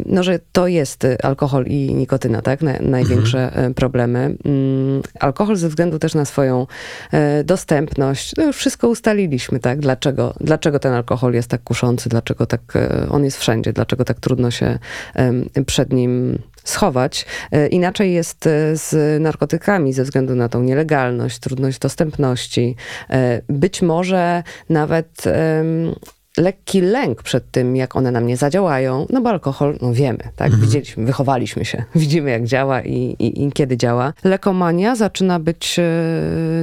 no 0.07 0.23
że 0.23 0.38
to 0.53 0.66
jest 0.66 1.07
alkohol 1.23 1.66
i 1.66 1.94
nikotyna, 1.94 2.42
tak? 2.42 2.61
największe 2.81 3.46
mhm. 3.46 3.75
problemy. 3.75 4.37
Mm, 4.44 5.03
alkohol 5.20 5.57
ze 5.57 5.68
względu 5.68 5.99
też 5.99 6.14
na 6.14 6.25
swoją 6.25 6.66
dostępność, 7.44 8.37
no 8.37 8.44
już 8.44 8.57
wszystko 8.57 8.88
ustaliliśmy, 8.88 9.61
tak? 9.61 9.81
Dlaczego, 9.81 10.35
dlaczego 10.40 10.79
ten 10.79 10.92
alkohol 10.92 11.35
jest 11.35 11.49
tak 11.49 11.62
kuszący, 11.62 12.09
dlaczego 12.09 12.46
tak 12.46 12.61
on 13.11 13.25
jest 13.25 13.38
wszędzie, 13.38 13.73
dlaczego 13.73 14.05
tak 14.05 14.20
trudno 14.20 14.51
się 14.51 14.79
przed 15.66 15.92
nim 15.92 16.38
schować. 16.64 17.27
E, 17.53 17.66
inaczej 17.66 18.12
jest 18.12 18.46
e, 18.46 18.77
z 18.77 19.20
narkotykami 19.23 19.92
ze 19.92 20.05
względu 20.05 20.35
na 20.35 20.49
tą 20.49 20.62
nielegalność, 20.62 21.38
trudność 21.38 21.79
dostępności. 21.79 22.77
E, 23.11 23.42
być 23.49 23.83
może 23.83 24.42
nawet 24.68 25.25
lekki 26.40 26.81
lęk 26.81 27.22
przed 27.22 27.50
tym, 27.50 27.76
jak 27.76 27.96
one 27.96 28.11
nam 28.11 28.26
nie 28.26 28.37
zadziałają, 28.37 29.07
no 29.11 29.20
bo 29.20 29.31
alkohol, 29.31 29.79
no 29.83 29.92
wiemy, 29.92 30.18
tak, 30.37 30.46
mhm. 30.46 30.62
widzieliśmy, 30.62 31.05
wychowaliśmy 31.05 31.64
się, 31.64 31.85
widzimy 31.94 32.31
jak 32.31 32.44
działa 32.44 32.83
i, 32.83 33.16
i, 33.18 33.44
i, 33.44 33.53
kiedy 33.53 33.76
działa. 33.76 34.12
Lekomania 34.24 34.96
zaczyna 34.96 35.40
być 35.40 35.79
e, 35.79 35.85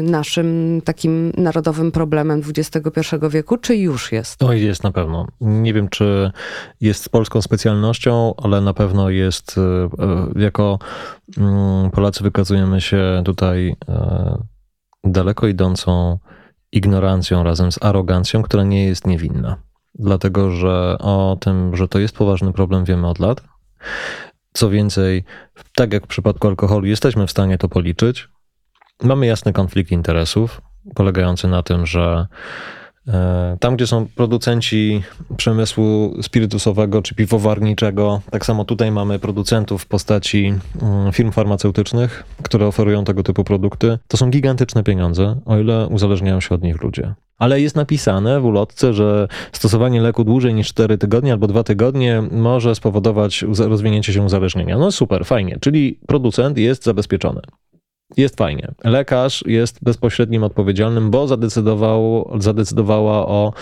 naszym 0.02 0.82
takim 0.86 1.32
narodowym 1.38 1.92
problemem 1.92 2.42
XXI 2.58 3.16
wieku, 3.30 3.58
czy 3.58 3.76
już 3.76 4.12
jest? 4.12 4.44
Oj, 4.44 4.64
jest 4.64 4.84
na 4.84 4.92
pewno. 4.92 5.28
Nie 5.42 5.74
wiem, 5.74 5.90
czy 5.90 6.32
jest 6.82 7.10
polską 7.10 7.42
specjalnością, 7.42 8.34
ale 8.38 8.62
na 8.62 8.74
pewno 8.74 9.10
jest, 9.10 9.56
e, 9.58 9.62
e, 10.04 10.42
jako 10.42 10.80
mm, 11.38 11.92
Polacy 11.92 12.24
wykazujemy 12.24 12.82
się 12.82 13.22
tutaj 13.26 13.76
daleko 15.04 15.48
idącą 15.48 16.18
ignorancją 16.72 17.44
razem 17.44 17.72
z 17.72 17.84
arogancją, 17.84 18.44
która 18.44 18.64
nie 18.64 18.86
jest 18.86 19.08
niewinna. 19.08 19.58
Dlatego, 20.00 20.52
że 20.52 20.98
o 21.00 21.38
tym, 21.42 21.76
że 21.76 21.88
to 21.88 22.00
jest 22.00 22.16
poważny 22.16 22.54
problem, 22.54 22.86
wiemy 22.86 23.08
od 23.08 23.20
lat. 23.20 23.42
Co 24.54 24.70
więcej, 24.70 25.24
tak 25.76 25.94
jak 25.94 26.04
w 26.04 26.08
przypadku 26.08 26.48
alkoholu, 26.48 26.86
jesteśmy 26.86 27.28
w 27.28 27.32
stanie 27.32 27.58
to 27.58 27.70
policzyć. 27.70 28.30
Mamy 29.04 29.26
jasny 29.26 29.54
konflikt 29.54 29.92
interesów, 29.92 30.62
polegający 30.96 31.48
na 31.48 31.64
tym, 31.64 31.86
że 31.86 32.28
tam, 33.60 33.76
gdzie 33.76 33.88
są 33.88 34.08
producenci 34.16 35.04
przemysłu 35.38 36.16
spirytusowego 36.22 37.02
czy 37.02 37.16
piwowarniczego, 37.16 38.22
tak 38.32 38.46
samo 38.46 38.66
tutaj 38.66 38.92
mamy 38.92 39.20
producentów 39.20 39.82
w 39.82 39.86
postaci 39.86 40.54
mm, 40.82 41.12
firm 41.12 41.32
farmaceutycznych, 41.32 42.24
które 42.44 42.68
oferują 42.68 43.04
tego 43.04 43.24
typu 43.24 43.44
produkty. 43.44 44.00
To 44.08 44.18
są 44.18 44.30
gigantyczne 44.30 44.84
pieniądze, 44.84 45.40
o 45.46 45.58
ile 45.58 45.88
uzależniają 45.88 46.42
się 46.42 46.56
od 46.56 46.64
nich 46.64 46.82
ludzie. 46.84 47.14
Ale 47.38 47.62
jest 47.62 47.76
napisane 47.76 48.40
w 48.40 48.46
ulotce, 48.46 48.94
że 48.94 49.28
stosowanie 49.52 50.02
leku 50.02 50.24
dłużej 50.24 50.54
niż 50.54 50.68
4 50.68 50.98
tygodnie 50.98 51.32
albo 51.32 51.48
2 51.48 51.64
tygodnie 51.64 52.24
może 52.32 52.76
spowodować 52.76 53.46
rozwinięcie 53.58 54.14
się 54.14 54.22
uzależnienia. 54.22 54.78
No 54.78 54.92
super, 54.92 55.26
fajnie, 55.26 55.58
czyli 55.62 56.00
producent 56.08 56.58
jest 56.58 56.84
zabezpieczony 56.84 57.42
jest 58.18 58.38
fajnie. 58.38 58.72
Lekarz 58.84 59.44
jest 59.48 59.84
bezpośrednim 59.84 60.44
odpowiedzialnym, 60.44 61.12
bo 61.12 61.28
zadecydował, 61.28 62.32
zadecydowała 62.40 63.28
o 63.28 63.54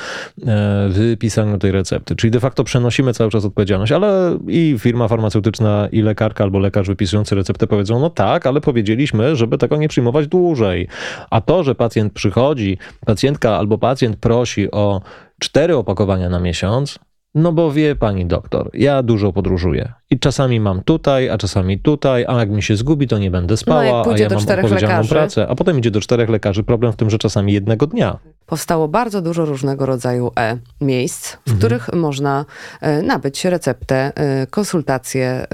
e, 0.48 0.90
wypisaniu 0.90 1.58
tej 1.58 1.72
recepty. 1.72 2.16
Czyli 2.16 2.32
de 2.32 2.40
facto 2.40 2.64
przenosimy 2.64 3.14
cały 3.14 3.32
czas 3.32 3.46
odpowiedzialność, 3.46 3.92
ale 3.92 4.38
i 4.48 4.76
firma 4.80 5.08
farmaceutyczna, 5.08 5.88
i 5.92 6.02
lekarka 6.02 6.44
albo 6.44 6.60
lekarz 6.60 6.88
wypisujący 6.88 7.36
receptę 7.36 7.68
powiedzą, 7.68 8.00
no 8.00 8.10
tak, 8.10 8.46
ale 8.46 8.62
powiedzieliśmy, 8.62 9.36
żeby 9.36 9.58
tego 9.58 9.78
nie 9.78 9.88
przyjmować 9.88 10.28
dłużej. 10.28 10.88
A 11.30 11.42
to, 11.42 11.64
że 11.64 11.76
pacjent 11.76 12.14
przychodzi, 12.14 12.78
pacjentka 13.06 13.58
albo 13.58 13.78
pacjent 13.78 14.18
prosi 14.18 14.72
o 14.72 15.02
cztery 15.40 15.76
opakowania 15.76 16.30
na 16.30 16.40
miesiąc, 16.40 17.00
no 17.36 17.52
bo 17.52 17.72
wie 17.72 17.96
pani 17.96 18.26
doktor, 18.26 18.70
ja 18.74 19.04
dużo 19.04 19.34
podróżuję 19.34 19.94
i 20.10 20.20
czasami 20.20 20.60
mam 20.60 20.82
tutaj, 20.82 21.30
a 21.30 21.38
czasami 21.38 21.80
tutaj, 21.80 22.26
a 22.28 22.40
jak 22.40 22.50
mi 22.50 22.64
się 22.64 22.76
zgubi, 22.76 23.08
to 23.08 23.18
nie 23.18 23.32
będę 23.32 23.58
spała, 23.58 23.84
no, 23.84 23.88
a 23.88 23.90
ja 23.90 23.94
mam 23.94 24.38
odpowiedzialną 24.38 24.76
lekarzy. 24.76 25.10
pracę. 25.10 25.48
A 25.48 25.56
potem 25.56 25.80
idzie 25.80 25.92
do 25.92 26.02
czterech 26.02 26.30
lekarzy. 26.30 26.64
Problem 26.64 26.94
w 26.94 26.96
tym, 26.96 27.10
że 27.10 27.18
czasami 27.18 27.54
jednego 27.54 27.88
dnia. 27.88 28.20
Powstało 28.46 28.88
bardzo 28.88 29.22
dużo 29.22 29.46
różnego 29.46 29.86
rodzaju 29.86 30.32
e-miejsc, 30.40 31.32
w 31.32 31.38
mhm. 31.38 31.58
których 31.58 31.94
można 31.94 32.46
e, 32.82 33.02
nabyć 33.02 33.46
receptę, 33.46 34.12
e, 34.16 34.48
konsultacje 34.48 35.48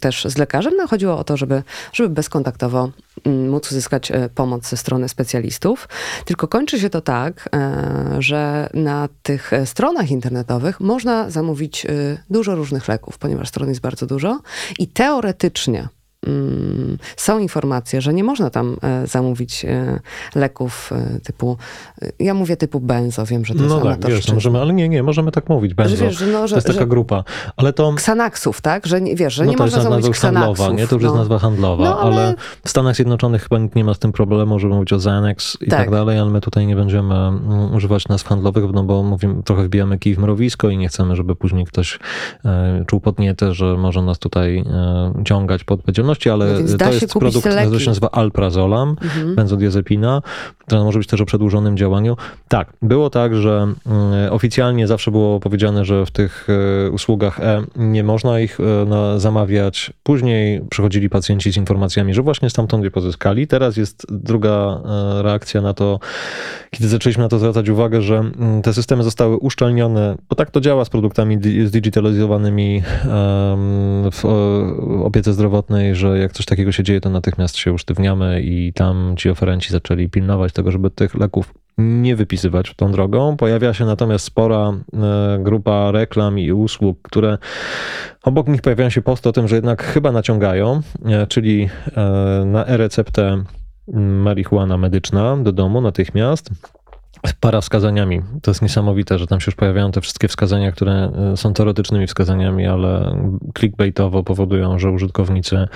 też 0.00 0.24
z 0.24 0.38
lekarzem. 0.38 0.72
No, 0.76 0.86
chodziło 0.86 1.18
o 1.18 1.24
to, 1.24 1.36
żeby, 1.36 1.62
żeby 1.92 2.08
bezkontaktowo 2.08 2.90
móc 3.24 3.72
uzyskać 3.72 4.10
e, 4.10 4.28
pomoc 4.34 4.68
ze 4.68 4.76
strony 4.76 5.08
specjalistów. 5.08 5.88
Tylko 6.24 6.48
kończy 6.48 6.80
się 6.80 6.90
to 6.90 7.00
tak, 7.00 7.48
że 8.18 8.70
na 8.74 9.08
tych 9.22 9.50
stronach 9.64 10.10
internetowych 10.10 10.80
można 10.80 11.30
zamówić 11.30 11.86
dużo 12.30 12.54
różnych 12.54 12.88
leków, 12.88 13.18
ponieważ 13.18 13.48
stron 13.48 13.68
jest 13.68 13.80
bardzo 13.80 13.95
dużo 14.04 14.40
i 14.78 14.88
teoretycznie 14.88 15.88
są 17.16 17.38
informacje, 17.38 18.00
że 18.00 18.14
nie 18.14 18.24
można 18.24 18.50
tam 18.50 18.76
e, 18.82 19.06
zamówić 19.06 19.64
e, 19.64 20.00
leków 20.34 20.92
e, 20.92 21.20
typu, 21.20 21.56
ja 22.18 22.34
mówię 22.34 22.56
typu 22.56 22.80
benzo, 22.80 23.26
wiem, 23.26 23.44
że 23.44 23.54
to 23.54 23.62
no 23.62 23.88
jest 23.88 24.00
tak, 24.00 24.10
wiesz, 24.10 24.32
możemy, 24.32 24.60
ale 24.60 24.72
nie, 24.72 24.88
nie, 24.88 25.02
możemy 25.02 25.32
tak 25.32 25.48
mówić, 25.48 25.74
benzo. 25.74 25.96
Że 25.96 26.04
wiesz, 26.04 26.18
że 26.18 26.26
no, 26.26 26.48
że, 26.48 26.54
to 26.54 26.58
jest 26.58 26.78
taka 26.78 26.86
grupa. 26.86 27.24
Ale 27.56 27.72
to... 27.72 27.92
Xanaxów, 27.92 28.60
tak? 28.60 28.86
Że 28.86 29.00
wiesz, 29.00 29.34
że 29.34 29.44
no 29.44 29.50
nie 29.50 29.56
można 29.56 29.82
zamówić 29.82 30.06
Xanaxów. 30.06 30.58
Handlowa, 30.58 30.82
nie? 30.82 30.88
To 30.88 30.94
już 30.94 31.02
no. 31.02 31.08
jest 31.08 31.18
nazwa 31.18 31.38
handlowa, 31.38 31.84
no, 31.84 32.00
ale... 32.00 32.16
ale... 32.16 32.34
w 32.64 32.70
Stanach 32.70 32.96
Zjednoczonych 32.96 33.42
chyba 33.42 33.58
nikt 33.58 33.76
nie 33.76 33.84
ma 33.84 33.94
z 33.94 33.98
tym 33.98 34.12
problemu, 34.12 34.58
żeby 34.58 34.74
mówić 34.74 34.92
o 34.92 34.96
Xanax 34.96 35.58
i 35.60 35.70
tak. 35.70 35.78
tak 35.78 35.90
dalej, 35.90 36.18
ale 36.18 36.30
my 36.30 36.40
tutaj 36.40 36.66
nie 36.66 36.76
będziemy 36.76 37.14
mm, 37.14 37.74
używać 37.74 38.08
nazw 38.08 38.26
handlowych, 38.26 38.64
no 38.72 38.84
bo 38.84 39.02
mówimy, 39.02 39.42
trochę 39.42 39.64
wbijamy 39.64 39.98
kij 39.98 40.14
w 40.14 40.18
mrowisko 40.18 40.68
i 40.68 40.78
nie 40.78 40.88
chcemy, 40.88 41.16
żeby 41.16 41.36
później 41.36 41.66
ktoś 41.66 41.98
czuł 42.86 43.00
podnietę, 43.00 43.54
że 43.54 43.76
może 43.76 44.02
nas 44.02 44.18
tutaj 44.18 44.64
ciągać 45.24 45.64
pod 45.64 45.82
odpowiedzialność 46.16 46.26
ale 46.26 46.44
no 46.72 46.78
to 46.78 46.92
jest 46.92 47.12
produkt, 47.14 47.48
który 47.66 47.80
się 47.80 47.90
nazywa 47.90 48.10
Alprazolam, 48.10 48.96
mhm. 49.02 49.34
benzodiazepina, 49.34 50.22
która 50.58 50.84
może 50.84 50.98
być 50.98 51.08
też 51.08 51.20
o 51.20 51.26
przedłużonym 51.26 51.76
działaniu. 51.76 52.16
Tak, 52.48 52.72
było 52.82 53.10
tak, 53.10 53.36
że 53.36 53.66
y, 54.26 54.30
oficjalnie 54.30 54.86
zawsze 54.86 55.10
było 55.10 55.40
powiedziane, 55.40 55.84
że 55.84 56.06
w 56.06 56.10
tych 56.10 56.46
y, 56.86 56.90
usługach 56.90 57.40
E 57.40 57.62
nie 57.76 58.04
można 58.04 58.40
ich 58.40 58.60
y, 58.60 59.20
zamawiać. 59.20 59.92
Później 60.02 60.60
przychodzili 60.70 61.10
pacjenci 61.10 61.52
z 61.52 61.56
informacjami, 61.56 62.14
że 62.14 62.22
właśnie 62.22 62.50
stamtąd 62.50 62.84
je 62.84 62.90
pozyskali. 62.90 63.46
Teraz 63.46 63.76
jest 63.76 64.06
druga 64.10 64.80
reakcja 65.22 65.62
na 65.62 65.74
to, 65.74 66.00
kiedy 66.70 66.88
zaczęliśmy 66.88 67.22
na 67.22 67.28
to 67.28 67.38
zwracać 67.38 67.68
uwagę, 67.68 68.02
że 68.02 68.18
mm, 68.18 68.62
te 68.62 68.74
systemy 68.74 69.02
zostały 69.02 69.36
uszczelnione, 69.36 70.16
bo 70.28 70.36
tak 70.36 70.50
to 70.50 70.60
działa 70.60 70.84
z 70.84 70.90
produktami 70.90 71.38
zdigitalizowanymi 71.66 72.82
w 74.12 74.24
opiece 75.04 75.32
zdrowotnej, 75.32 75.94
że 75.94 76.05
że 76.06 76.18
jak 76.18 76.32
coś 76.32 76.46
takiego 76.46 76.72
się 76.72 76.82
dzieje, 76.82 77.00
to 77.00 77.10
natychmiast 77.10 77.56
się 77.56 77.72
usztywniamy 77.72 78.42
i 78.42 78.72
tam 78.72 79.14
ci 79.16 79.30
oferenci 79.30 79.72
zaczęli 79.72 80.08
pilnować 80.08 80.52
tego, 80.52 80.70
żeby 80.70 80.90
tych 80.90 81.14
leków 81.14 81.54
nie 81.78 82.16
wypisywać 82.16 82.74
tą 82.76 82.92
drogą. 82.92 83.36
Pojawia 83.36 83.74
się 83.74 83.84
natomiast 83.84 84.24
spora 84.24 84.72
e, 84.72 85.38
grupa 85.42 85.90
reklam 85.90 86.38
i 86.38 86.52
usług, 86.52 86.98
które 87.02 87.38
obok 88.22 88.48
nich 88.48 88.62
pojawiają 88.62 88.90
się 88.90 89.02
posty 89.02 89.28
o 89.28 89.32
tym, 89.32 89.48
że 89.48 89.56
jednak 89.56 89.82
chyba 89.82 90.12
naciągają, 90.12 90.80
e, 91.04 91.26
czyli 91.26 91.68
e, 91.96 92.44
na 92.46 92.66
e-receptę 92.66 93.44
marihuana 93.94 94.76
medyczna 94.76 95.36
do 95.36 95.52
domu 95.52 95.80
natychmiast 95.80 96.50
para 97.40 97.60
wskazaniami. 97.60 98.22
To 98.42 98.50
jest 98.50 98.62
niesamowite, 98.62 99.18
że 99.18 99.26
tam 99.26 99.40
się 99.40 99.44
już 99.46 99.54
pojawiają 99.54 99.92
te 99.92 100.00
wszystkie 100.00 100.28
wskazania, 100.28 100.72
które 100.72 101.12
są 101.36 101.52
teoretycznymi 101.52 102.06
wskazaniami, 102.06 102.66
ale 102.66 103.16
clickbaitowo 103.58 104.22
powodują, 104.22 104.78
że 104.78 104.90
użytkownicy 104.90 105.68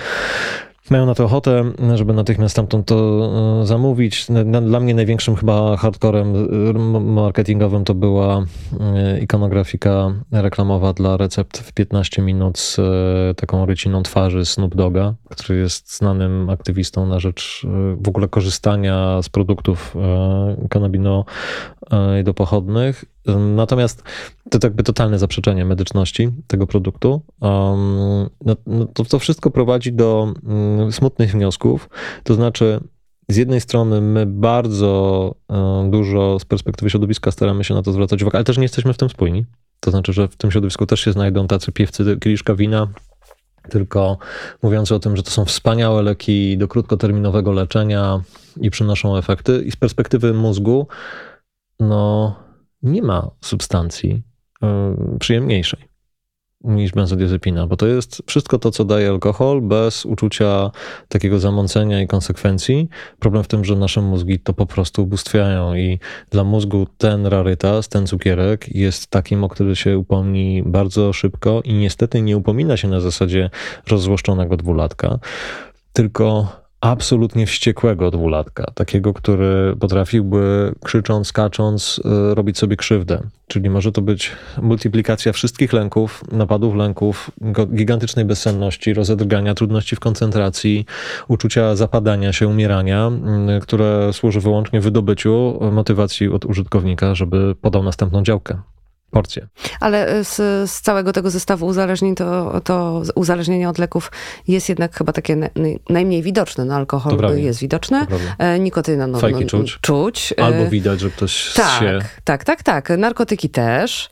mają 0.89 1.05
na 1.05 1.15
to 1.15 1.25
ochotę, 1.25 1.71
żeby 1.95 2.13
natychmiast 2.13 2.51
stamtąd 2.51 2.87
to 2.87 3.29
e, 3.61 3.65
zamówić. 3.65 4.27
Dla 4.61 4.79
mnie 4.79 4.95
największym 4.95 5.35
chyba 5.35 5.77
hardcorem 5.77 6.35
e, 6.35 6.99
marketingowym 6.99 7.83
to 7.83 7.93
była 7.93 8.45
e, 8.79 9.19
ikonografika 9.19 10.13
reklamowa 10.31 10.93
dla 10.93 11.17
recept 11.17 11.57
w 11.57 11.73
15 11.73 12.21
minut 12.21 12.59
z 12.59 12.77
taką 13.37 13.65
ryciną 13.65 14.03
twarzy 14.03 14.45
Snoop 14.45 14.75
Doga, 14.75 15.13
który 15.29 15.59
jest 15.59 15.97
znanym 15.97 16.49
aktywistą 16.49 17.05
na 17.05 17.19
rzecz 17.19 17.67
w 17.97 18.07
ogóle 18.07 18.27
korzystania 18.27 19.21
z 19.21 19.29
produktów 19.29 19.95
kanabino 20.69 21.25
do 22.23 22.33
pochodnych 22.33 23.05
Natomiast 23.55 24.03
to 24.49 24.59
jakby 24.63 24.83
totalne 24.83 25.19
zaprzeczenie 25.19 25.65
medyczności 25.65 26.29
tego 26.47 26.67
produktu. 26.67 27.21
No, 27.41 27.77
no 28.65 28.85
to, 28.93 29.05
to 29.05 29.19
wszystko 29.19 29.51
prowadzi 29.51 29.93
do 29.93 30.33
um, 30.43 30.91
smutnych 30.91 31.31
wniosków. 31.31 31.89
To 32.23 32.33
znaczy, 32.33 32.79
z 33.29 33.35
jednej 33.35 33.61
strony 33.61 34.01
my 34.01 34.25
bardzo 34.25 35.35
um, 35.47 35.91
dużo 35.91 36.39
z 36.39 36.45
perspektywy 36.45 36.89
środowiska 36.89 37.31
staramy 37.31 37.63
się 37.63 37.73
na 37.73 37.81
to 37.81 37.91
zwracać 37.91 38.21
uwagę, 38.21 38.37
ale 38.37 38.43
też 38.43 38.57
nie 38.57 38.63
jesteśmy 38.63 38.93
w 38.93 38.97
tym 38.97 39.09
spójni. 39.09 39.45
To 39.79 39.91
znaczy, 39.91 40.13
że 40.13 40.27
w 40.27 40.35
tym 40.35 40.51
środowisku 40.51 40.85
też 40.85 40.99
się 40.99 41.11
znajdą 41.11 41.47
tacy 41.47 41.71
piewcy 41.71 42.17
kieliszka 42.21 42.55
wina, 42.55 42.87
tylko 43.69 44.17
mówiący 44.63 44.95
o 44.95 44.99
tym, 44.99 45.17
że 45.17 45.23
to 45.23 45.31
są 45.31 45.45
wspaniałe 45.45 46.01
leki 46.01 46.57
do 46.57 46.67
krótkoterminowego 46.67 47.51
leczenia 47.51 48.21
i 48.61 48.71
przynoszą 48.71 49.17
efekty. 49.17 49.63
I 49.65 49.71
z 49.71 49.75
perspektywy 49.75 50.33
mózgu, 50.33 50.87
no 51.79 52.35
nie 52.83 53.01
ma 53.01 53.31
substancji 53.41 54.23
y, 55.15 55.19
przyjemniejszej 55.19 55.91
niż 56.63 56.91
benzodiazepina, 56.91 57.67
bo 57.67 57.77
to 57.77 57.87
jest 57.87 58.21
wszystko 58.27 58.59
to, 58.59 58.71
co 58.71 58.85
daje 58.85 59.09
alkohol, 59.09 59.61
bez 59.61 60.05
uczucia 60.05 60.71
takiego 61.07 61.39
zamącenia 61.39 62.01
i 62.01 62.07
konsekwencji. 62.07 62.89
Problem 63.19 63.43
w 63.43 63.47
tym, 63.47 63.65
że 63.65 63.75
nasze 63.75 64.01
mózgi 64.01 64.39
to 64.39 64.53
po 64.53 64.65
prostu 64.65 65.03
ubóstwiają 65.03 65.75
i 65.75 65.99
dla 66.29 66.43
mózgu 66.43 66.87
ten 66.97 67.25
rarytas, 67.25 67.89
ten 67.89 68.07
cukierek 68.07 68.75
jest 68.75 69.07
takim, 69.07 69.43
o 69.43 69.49
który 69.49 69.75
się 69.75 69.97
upomni 69.97 70.63
bardzo 70.65 71.13
szybko 71.13 71.61
i 71.63 71.73
niestety 71.73 72.21
nie 72.21 72.37
upomina 72.37 72.77
się 72.77 72.87
na 72.87 72.99
zasadzie 72.99 73.49
rozzłoszczonego 73.87 74.57
dwulatka, 74.57 75.19
tylko 75.93 76.47
absolutnie 76.81 77.45
wściekłego 77.45 78.11
dwulatka, 78.11 78.71
takiego, 78.75 79.13
który 79.13 79.75
potrafiłby 79.79 80.73
krzycząc, 80.83 81.27
skacząc, 81.27 82.01
y, 82.31 82.35
robić 82.35 82.57
sobie 82.57 82.75
krzywdę. 82.75 83.21
Czyli 83.47 83.69
może 83.69 83.91
to 83.91 84.01
być 84.01 84.31
multiplikacja 84.61 85.33
wszystkich 85.33 85.73
lęków, 85.73 86.23
napadów 86.31 86.75
lęków, 86.75 87.31
gigantycznej 87.75 88.25
bezsenności, 88.25 88.93
rozedrgania, 88.93 89.53
trudności 89.53 89.95
w 89.95 89.99
koncentracji, 89.99 90.85
uczucia 91.27 91.75
zapadania 91.75 92.33
się, 92.33 92.47
umierania, 92.47 93.11
y, 93.57 93.59
które 93.59 94.13
służy 94.13 94.39
wyłącznie 94.39 94.81
wydobyciu 94.81 95.59
motywacji 95.71 96.29
od 96.29 96.45
użytkownika, 96.45 97.15
żeby 97.15 97.55
podał 97.61 97.83
następną 97.83 98.23
działkę 98.23 98.61
porcje. 99.11 99.47
Ale 99.79 100.23
z, 100.23 100.35
z, 100.71 100.81
całego 100.81 101.13
tego 101.13 101.29
zestawu 101.29 101.65
uzależnień, 101.65 102.15
to, 102.15 102.61
to 102.63 103.01
uzależnienie 103.15 103.69
od 103.69 103.77
leków 103.77 104.11
jest 104.47 104.69
jednak 104.69 104.97
chyba 104.97 105.13
takie 105.13 105.49
najmniej 105.89 106.23
widoczne. 106.23 106.65
No, 106.65 106.75
alkohol 106.75 107.17
jest 107.35 107.59
widoczny, 107.59 108.07
e, 108.37 108.59
nikotyna 108.59 109.07
no, 109.07 109.19
Fajki 109.19 109.41
no, 109.41 109.47
czuć. 109.47 109.79
czuć. 109.81 110.33
E, 110.39 110.43
Albo 110.43 110.69
widać, 110.69 110.99
że 110.99 111.09
ktoś 111.09 111.53
tak, 111.53 111.79
się... 111.79 111.99
Tak, 112.23 112.43
tak, 112.43 112.63
tak. 112.63 112.89
Narkotyki 112.97 113.49
też. 113.49 114.09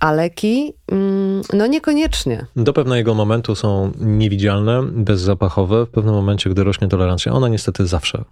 A 0.00 0.12
leki, 0.12 0.72
mm, 0.92 1.42
no 1.52 1.66
niekoniecznie. 1.66 2.46
Do 2.56 2.72
pewnego 2.72 3.14
momentu 3.14 3.54
są 3.54 3.92
niewidzialne, 4.00 4.82
bezzapachowe. 4.82 5.86
W 5.86 5.88
pewnym 5.88 6.14
momencie, 6.14 6.50
gdy 6.50 6.64
rośnie 6.64 6.88
tolerancja, 6.88 7.32
ona 7.32 7.48
niestety 7.48 7.86
zawsze, 7.86 8.24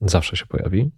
zawsze 0.00 0.36
się 0.36 0.46
pojawi. 0.46 0.90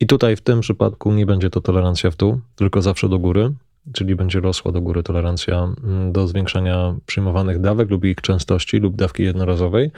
I 0.00 0.06
tutaj 0.06 0.36
w 0.36 0.40
tym 0.40 0.60
przypadku 0.60 1.12
nie 1.12 1.26
będzie 1.26 1.50
to 1.50 1.60
tolerancja 1.60 2.10
w 2.10 2.16
dół, 2.16 2.40
tylko 2.56 2.82
zawsze 2.82 3.08
do 3.08 3.18
góry 3.18 3.52
czyli 3.92 4.16
będzie 4.16 4.40
rosła 4.40 4.72
do 4.72 4.80
góry 4.80 5.02
tolerancja 5.02 5.74
mm, 5.84 6.12
do 6.12 6.28
zwiększania 6.28 6.94
przyjmowanych 7.06 7.60
dawek 7.60 7.90
lub 7.90 8.04
ich 8.04 8.20
częstości 8.20 8.76
lub 8.76 8.96
dawki 8.96 9.22
jednorazowej. 9.22 9.90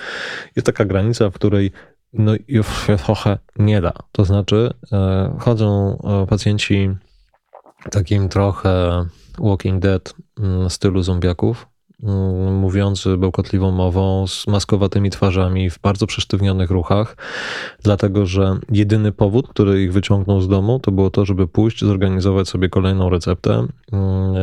Jest 0.56 0.66
taka 0.66 0.84
granica, 0.84 1.30
w 1.30 1.34
której 1.34 1.70
no 2.12 2.32
już 2.48 2.86
się 2.86 2.96
trochę 2.96 3.38
nie 3.58 3.80
da. 3.80 3.92
To 4.12 4.24
znaczy 4.24 4.70
e, 4.92 5.36
chodzą 5.38 5.98
e, 6.04 6.26
pacjenci 6.26 6.90
takim 7.90 8.28
trochę 8.28 9.04
Walking 9.38 9.82
Dead 9.82 10.14
mm, 10.38 10.70
stylu 10.70 11.02
zombiaków, 11.02 11.66
mówiący 12.52 13.16
bełkotliwą 13.16 13.70
mową, 13.70 14.26
z 14.26 14.46
maskowatymi 14.46 15.10
twarzami, 15.10 15.70
w 15.70 15.78
bardzo 15.78 16.06
przesztywnionych 16.06 16.70
ruchach, 16.70 17.16
dlatego 17.82 18.26
że 18.26 18.58
jedyny 18.72 19.12
powód, 19.12 19.48
który 19.48 19.82
ich 19.82 19.92
wyciągnął 19.92 20.40
z 20.40 20.48
domu, 20.48 20.78
to 20.78 20.92
było 20.92 21.10
to, 21.10 21.24
żeby 21.24 21.48
pójść, 21.48 21.80
zorganizować 21.80 22.48
sobie 22.48 22.68
kolejną 22.68 23.10
receptę. 23.10 23.66
Mm, 23.92 24.34
e, 24.36 24.38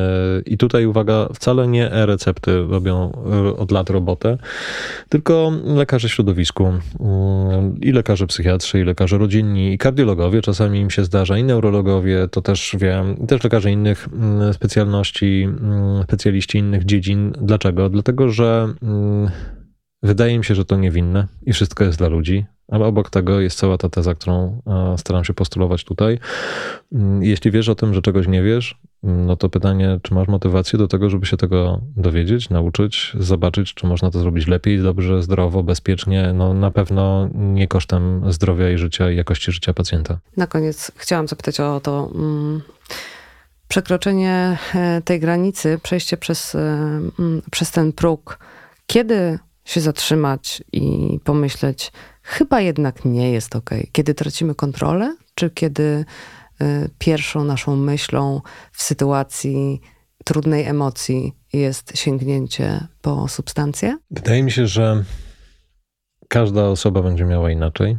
I 0.45 0.57
tutaj 0.57 0.85
uwaga, 0.85 1.27
wcale 1.33 1.67
nie 1.67 1.91
e-recepty 1.91 2.67
robią 2.69 3.11
e, 3.31 3.57
od 3.57 3.71
lat 3.71 3.89
robotę, 3.89 4.37
tylko 5.09 5.51
lekarze 5.63 6.09
środowisku. 6.09 6.65
Mm, 6.99 7.81
i 7.81 7.91
lekarze 7.91 8.27
psychiatrzy, 8.27 8.79
i 8.79 8.83
lekarze 8.83 9.17
rodzinni, 9.17 9.73
i 9.73 9.77
kardiologowie, 9.77 10.41
czasami 10.41 10.79
im 10.79 10.89
się 10.89 11.03
zdarza, 11.03 11.37
i 11.37 11.43
neurologowie, 11.43 12.27
to 12.31 12.41
też 12.41 12.75
wiem, 12.79 13.27
też 13.27 13.43
lekarze 13.43 13.71
innych 13.71 14.09
specjalności, 14.53 15.49
specjaliści 16.03 16.57
innych 16.57 16.85
dziedzin 16.85 17.33
Dlaczego? 17.47 17.89
Dlatego, 17.89 18.29
że 18.29 18.73
mm, 18.83 19.29
wydaje 20.03 20.37
mi 20.37 20.45
się, 20.45 20.55
że 20.55 20.65
to 20.65 20.77
niewinne 20.77 21.27
i 21.45 21.53
wszystko 21.53 21.83
jest 21.83 21.97
dla 21.97 22.07
ludzi, 22.07 22.45
ale 22.67 22.85
obok 22.85 23.09
tego 23.09 23.39
jest 23.39 23.57
cała 23.57 23.77
ta 23.77 23.89
teza, 23.89 24.15
którą 24.15 24.61
e, 24.67 24.97
staram 24.97 25.23
się 25.23 25.33
postulować 25.33 25.83
tutaj. 25.83 26.19
Mm, 26.91 27.23
jeśli 27.23 27.51
wiesz 27.51 27.69
o 27.69 27.75
tym, 27.75 27.93
że 27.93 28.01
czegoś 28.01 28.27
nie 28.27 28.43
wiesz, 28.43 28.79
mm, 29.03 29.25
no 29.25 29.35
to 29.35 29.49
pytanie, 29.49 29.99
czy 30.03 30.13
masz 30.13 30.27
motywację 30.27 30.79
do 30.79 30.87
tego, 30.87 31.09
żeby 31.09 31.25
się 31.25 31.37
tego 31.37 31.81
dowiedzieć, 31.97 32.49
nauczyć, 32.49 33.13
zobaczyć, 33.19 33.73
czy 33.73 33.87
można 33.87 34.11
to 34.11 34.19
zrobić 34.19 34.47
lepiej, 34.47 34.81
dobrze, 34.81 35.23
zdrowo, 35.23 35.63
bezpiecznie, 35.63 36.33
no 36.33 36.53
na 36.53 36.71
pewno 36.71 37.29
nie 37.33 37.67
kosztem 37.67 38.31
zdrowia 38.31 38.71
i 38.71 38.77
życia 38.77 39.11
i 39.11 39.15
jakości 39.15 39.51
życia 39.51 39.73
pacjenta. 39.73 40.19
Na 40.37 40.47
koniec 40.47 40.91
chciałam 40.95 41.27
zapytać 41.27 41.59
o 41.59 41.79
to. 41.79 42.11
Mm 42.15 42.61
przekroczenie 43.67 44.57
e, 44.75 45.01
tej 45.01 45.19
granicy, 45.19 45.79
przejście 45.83 46.17
przez, 46.17 46.55
e, 46.55 46.99
przez 47.51 47.71
ten 47.71 47.93
próg, 47.93 48.39
kiedy 48.87 49.39
się 49.65 49.81
zatrzymać 49.81 50.63
i 50.71 51.19
pomyśleć, 51.23 51.91
chyba 52.21 52.61
jednak 52.61 53.05
nie 53.05 53.31
jest 53.31 53.55
ok. 53.55 53.69
Kiedy 53.91 54.13
tracimy 54.13 54.55
kontrolę, 54.55 55.15
czy 55.35 55.49
kiedy 55.49 56.05
e, 56.61 56.89
pierwszą 56.99 57.43
naszą 57.43 57.75
myślą 57.75 58.41
w 58.71 58.83
sytuacji 58.83 59.81
trudnej 60.25 60.65
emocji 60.65 61.33
jest 61.53 61.97
sięgnięcie 61.97 62.87
po 63.01 63.27
substancję? 63.27 63.97
Wydaje 64.11 64.43
mi 64.43 64.51
się, 64.51 64.67
że 64.67 65.03
każda 66.27 66.63
osoba 66.63 67.01
będzie 67.01 67.25
miała 67.25 67.51
inaczej. 67.51 67.97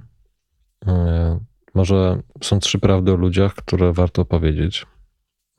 Może 1.74 2.22
są 2.42 2.58
trzy 2.58 2.78
prawdy 2.78 3.12
o 3.12 3.16
ludziach, 3.16 3.54
które 3.54 3.92
warto 3.92 4.24
powiedzieć. 4.24 4.86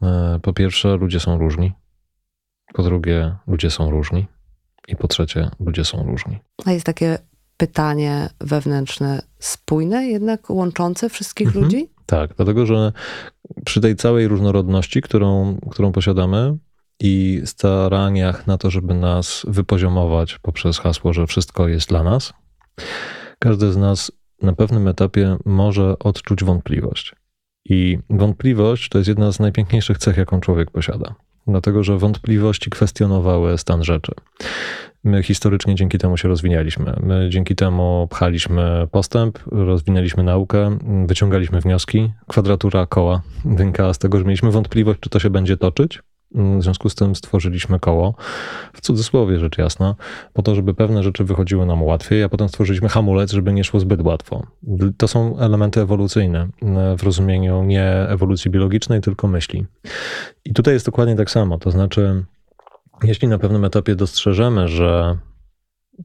E, 0.02 0.40
po 0.42 0.54
pierwsze, 0.54 0.98
ludzie 0.98 1.20
są 1.20 1.38
różni. 1.38 1.74
Po 2.74 2.84
drugie, 2.84 3.36
ludzie 3.48 3.70
są 3.72 3.92
różni. 3.92 4.28
I 4.88 4.96
po 4.96 5.08
trzecie, 5.08 5.50
ludzie 5.60 5.86
są 5.86 6.04
różni. 6.04 6.40
A 6.66 6.72
jest 6.72 6.86
takie 6.86 7.18
pytanie 7.58 8.30
wewnętrzne, 8.40 9.22
spójne, 9.40 10.08
jednak 10.08 10.50
łączące 10.50 11.10
wszystkich 11.10 11.48
mhm. 11.48 11.66
ludzi? 11.66 11.90
Tak, 12.06 12.34
dlatego 12.36 12.66
że 12.66 12.92
przy 13.66 13.82
tej 13.82 13.96
całej 13.96 14.28
różnorodności, 14.28 15.02
którą, 15.02 15.58
którą 15.72 15.92
posiadamy 15.92 16.58
i 17.00 17.42
staraniach 17.46 18.48
na 18.48 18.58
to, 18.58 18.70
żeby 18.70 18.94
nas 18.94 19.46
wypoziomować 19.48 20.40
poprzez 20.42 20.80
hasło, 20.80 21.14
że 21.14 21.28
wszystko 21.28 21.68
jest 21.68 21.90
dla 21.90 22.04
nas, 22.04 22.34
każdy 23.40 23.72
z 23.72 23.78
nas 23.78 24.12
na 24.42 24.54
pewnym 24.54 24.88
etapie 24.88 25.38
może 25.46 26.00
odczuć 26.00 26.44
wątpliwość. 26.44 27.16
I 27.66 28.00
wątpliwość 28.10 28.90
to 28.90 28.98
jest 28.98 29.08
jedna 29.08 29.32
z 29.32 29.40
najpiękniejszych 29.40 29.98
cech, 29.98 30.18
jaką 30.18 30.40
człowiek 30.40 30.72
posiada. 30.72 31.16
dlatego 31.48 31.84
że 31.84 31.98
wątpliwości 31.98 32.70
kwestionowały 32.70 33.58
stan 33.58 33.84
rzeczy. 33.84 34.12
My 35.04 35.24
historycznie 35.24 35.76
dzięki 35.76 35.98
temu 35.98 36.18
się 36.18 36.28
rozwinęliśmy. 36.28 36.94
My 37.04 37.30
dzięki 37.30 37.56
temu 37.56 38.08
pchaliśmy 38.10 38.88
postęp, 38.92 39.40
rozwinęliśmy 39.46 40.24
naukę, 40.24 40.78
wyciągaliśmy 41.06 41.62
wnioski. 41.62 42.12
Kwadratura 42.28 42.86
koła 42.86 43.22
wynikała 43.46 43.94
z 43.94 43.98
tego, 43.98 44.18
że 44.18 44.24
mieliśmy 44.24 44.52
wątpliwość, 44.52 45.00
czy 45.00 45.10
to 45.10 45.20
się 45.20 45.30
będzie 45.30 45.58
toczyć. 45.58 46.00
W 46.32 46.64
związku 46.64 46.90
z 46.90 46.96
tym 46.96 47.16
stworzyliśmy 47.16 47.80
koło, 47.80 48.16
w 48.74 48.82
cudzysłowie 48.82 49.40
rzecz 49.40 49.58
jasna, 49.58 49.96
po 50.34 50.42
to, 50.42 50.56
żeby 50.56 50.74
pewne 50.74 51.04
rzeczy 51.04 51.24
wychodziły 51.24 51.66
nam 51.66 51.84
łatwiej, 51.84 52.24
a 52.24 52.30
potem 52.30 52.50
stworzyliśmy 52.50 52.90
hamulec, 52.90 53.32
żeby 53.32 53.54
nie 53.54 53.64
szło 53.64 53.80
zbyt 53.80 54.02
łatwo. 54.02 54.44
To 54.98 55.08
są 55.08 55.40
elementy 55.40 55.82
ewolucyjne 55.82 56.48
w 56.98 57.04
rozumieniu 57.04 57.64
nie 57.64 57.86
ewolucji 58.10 58.52
biologicznej, 58.52 59.02
tylko 59.02 59.28
myśli. 59.28 59.66
I 60.46 60.54
tutaj 60.54 60.74
jest 60.74 60.86
dokładnie 60.86 61.16
tak 61.16 61.32
samo. 61.32 61.58
To 61.58 61.72
znaczy, 61.72 62.26
jeśli 63.04 63.28
na 63.28 63.40
pewnym 63.40 63.66
etapie 63.66 63.96
dostrzeżemy, 63.96 64.68
że 64.68 65.18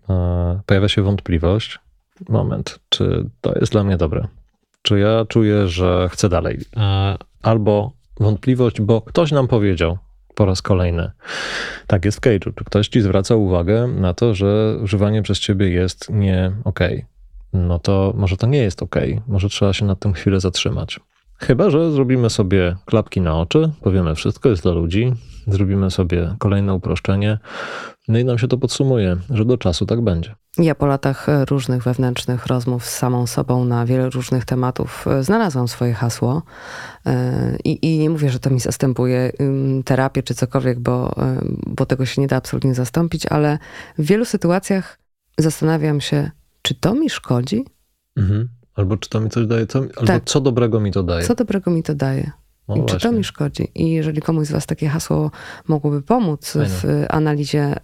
e, 0.09 0.61
pojawia 0.67 0.89
się 0.89 1.03
wątpliwość, 1.03 1.79
moment, 2.29 2.79
czy 2.89 3.31
to 3.41 3.55
jest 3.59 3.73
dla 3.73 3.85
mnie 3.85 3.97
dobre? 3.97 4.27
Czy 4.83 4.99
ja 4.99 5.25
czuję, 5.29 5.69
że 5.69 6.09
chcę 6.13 6.29
dalej? 6.29 6.59
E, 6.77 7.17
albo 7.43 7.93
wątpliwość, 8.21 8.81
bo 8.81 9.01
ktoś 9.01 9.33
nam 9.33 9.49
powiedział 9.49 9.99
po 10.35 10.45
raz 10.45 10.63
kolejny. 10.63 11.11
Tak 11.87 12.05
jest 12.05 12.19
w 12.19 12.21
Cage'u. 12.21 12.55
Czy 12.55 12.65
ktoś 12.65 12.89
ci 12.89 13.01
zwraca 13.01 13.35
uwagę 13.37 13.87
na 13.87 14.15
to, 14.15 14.35
że 14.35 14.79
używanie 14.83 15.23
przez 15.23 15.39
ciebie 15.39 15.71
jest 15.71 16.11
nie 16.11 16.53
okej? 16.65 16.95
Okay? 16.95 17.07
No 17.53 17.79
to 17.79 18.13
może 18.17 18.37
to 18.37 18.47
nie 18.47 18.59
jest 18.59 18.83
okej. 18.83 19.13
Okay. 19.13 19.25
Może 19.29 19.49
trzeba 19.49 19.73
się 19.73 19.85
nad 19.85 19.99
tym 19.99 20.13
chwilę 20.13 20.41
zatrzymać. 20.41 21.01
Chyba, 21.39 21.71
że 21.71 21.93
zrobimy 21.93 22.31
sobie 22.31 22.77
klapki 22.85 23.21
na 23.21 23.41
oczy, 23.41 23.71
powiemy 23.83 24.15
wszystko 24.15 24.49
jest 24.49 24.63
dla 24.63 24.73
ludzi, 24.73 25.13
zrobimy 25.47 25.91
sobie 25.91 26.35
kolejne 26.39 26.75
uproszczenie, 26.75 27.39
no 28.09 28.19
i 28.19 28.25
nam 28.25 28.39
się 28.39 28.49
to 28.49 28.59
podsumuje, 28.59 29.17
że 29.31 29.45
do 29.45 29.59
czasu 29.59 29.87
tak 29.87 30.01
będzie. 30.01 30.35
Ja 30.59 30.75
po 30.75 30.87
latach 30.87 31.29
e, 31.29 31.45
różnych 31.45 31.83
wewnętrznych 31.83 32.47
rozmów 32.47 32.87
z 32.87 32.97
samą 32.97 33.27
sobą 33.27 33.65
na 33.65 33.87
wiele 33.87 34.11
różnych 34.11 34.45
tematów 34.45 35.07
e, 35.09 35.25
znalazłam 35.25 35.69
swoje 35.69 35.95
hasło 35.95 36.43
e, 37.07 37.57
i, 37.65 37.95
i 37.95 37.99
nie 37.99 38.11
mówię, 38.11 38.31
że 38.31 38.39
to 38.39 38.51
mi 38.51 38.61
zastępuje 38.61 39.33
terapię 39.85 40.23
czy 40.23 40.35
cokolwiek, 40.35 40.81
bo, 40.81 41.15
bo 41.67 41.87
tego 41.87 42.07
się 42.07 42.21
nie 42.21 42.27
da 42.27 42.37
absolutnie 42.37 42.75
zastąpić, 42.75 43.27
ale 43.27 43.59
w 43.99 44.05
wielu 44.05 44.25
sytuacjach 44.25 44.99
zastanawiam 45.39 46.01
się, 46.01 46.31
czy 46.63 46.75
to 46.75 46.95
mi 46.95 47.11
szkodzi? 47.11 47.65
Mhm. 48.17 48.49
Albo 48.75 48.97
czy 48.97 49.11
to 49.11 49.21
mi 49.21 49.31
coś 49.31 49.47
daje, 49.47 49.67
co, 49.67 49.79
albo 49.79 50.07
tak. 50.07 50.25
co 50.25 50.41
dobrego 50.41 50.81
mi 50.81 50.93
to 50.93 51.03
daje. 51.03 51.27
Co 51.27 51.35
dobrego 51.35 51.71
mi 51.71 51.83
to 51.83 51.95
daje. 51.95 52.31
No 52.69 52.77
I 52.77 52.85
czy 52.85 52.99
to 52.99 53.13
mi 53.13 53.25
szkodzi? 53.25 53.69
I 53.75 53.91
jeżeli 53.91 54.23
komuś 54.23 54.47
z 54.47 54.53
Was 54.53 54.67
takie 54.67 54.89
hasło 54.89 55.31
mogłoby 55.69 56.03
pomóc 56.03 56.53
Fajne. 56.53 56.69
w 56.69 57.07
analizie 57.09 57.75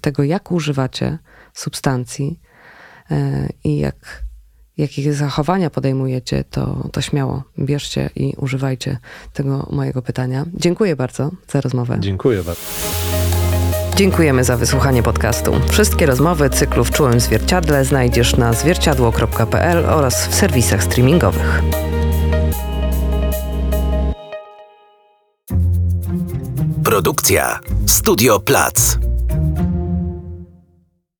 tego, 0.00 0.22
jak 0.22 0.52
używacie 0.52 1.18
substancji 1.52 2.40
e, 3.10 3.48
i 3.64 3.78
jak, 3.78 4.22
jakie 4.76 5.14
zachowania 5.14 5.70
podejmujecie, 5.70 6.44
to, 6.44 6.88
to 6.92 7.00
śmiało 7.00 7.42
bierzcie 7.58 8.10
i 8.16 8.34
używajcie 8.36 8.98
tego 9.32 9.68
mojego 9.70 10.02
pytania. 10.02 10.44
Dziękuję 10.54 10.96
bardzo 10.96 11.30
za 11.48 11.60
rozmowę. 11.60 11.96
Dziękuję 12.00 12.42
bardzo. 12.42 12.62
Dziękujemy 13.96 14.44
za 14.44 14.56
wysłuchanie 14.56 15.02
podcastu. 15.02 15.52
Wszystkie 15.68 16.06
rozmowy 16.06 16.50
cyklu 16.50 16.84
w 16.84 16.90
czułym 16.90 17.20
zwierciadle 17.20 17.84
znajdziesz 17.84 18.36
na 18.36 18.52
zwierciadło.pl 18.52 19.86
oraz 19.86 20.26
w 20.28 20.34
serwisach 20.34 20.82
streamingowych. 20.82 21.62
Produkcja 26.92 27.58
Studio 27.86 28.40
Plac. 28.40 29.11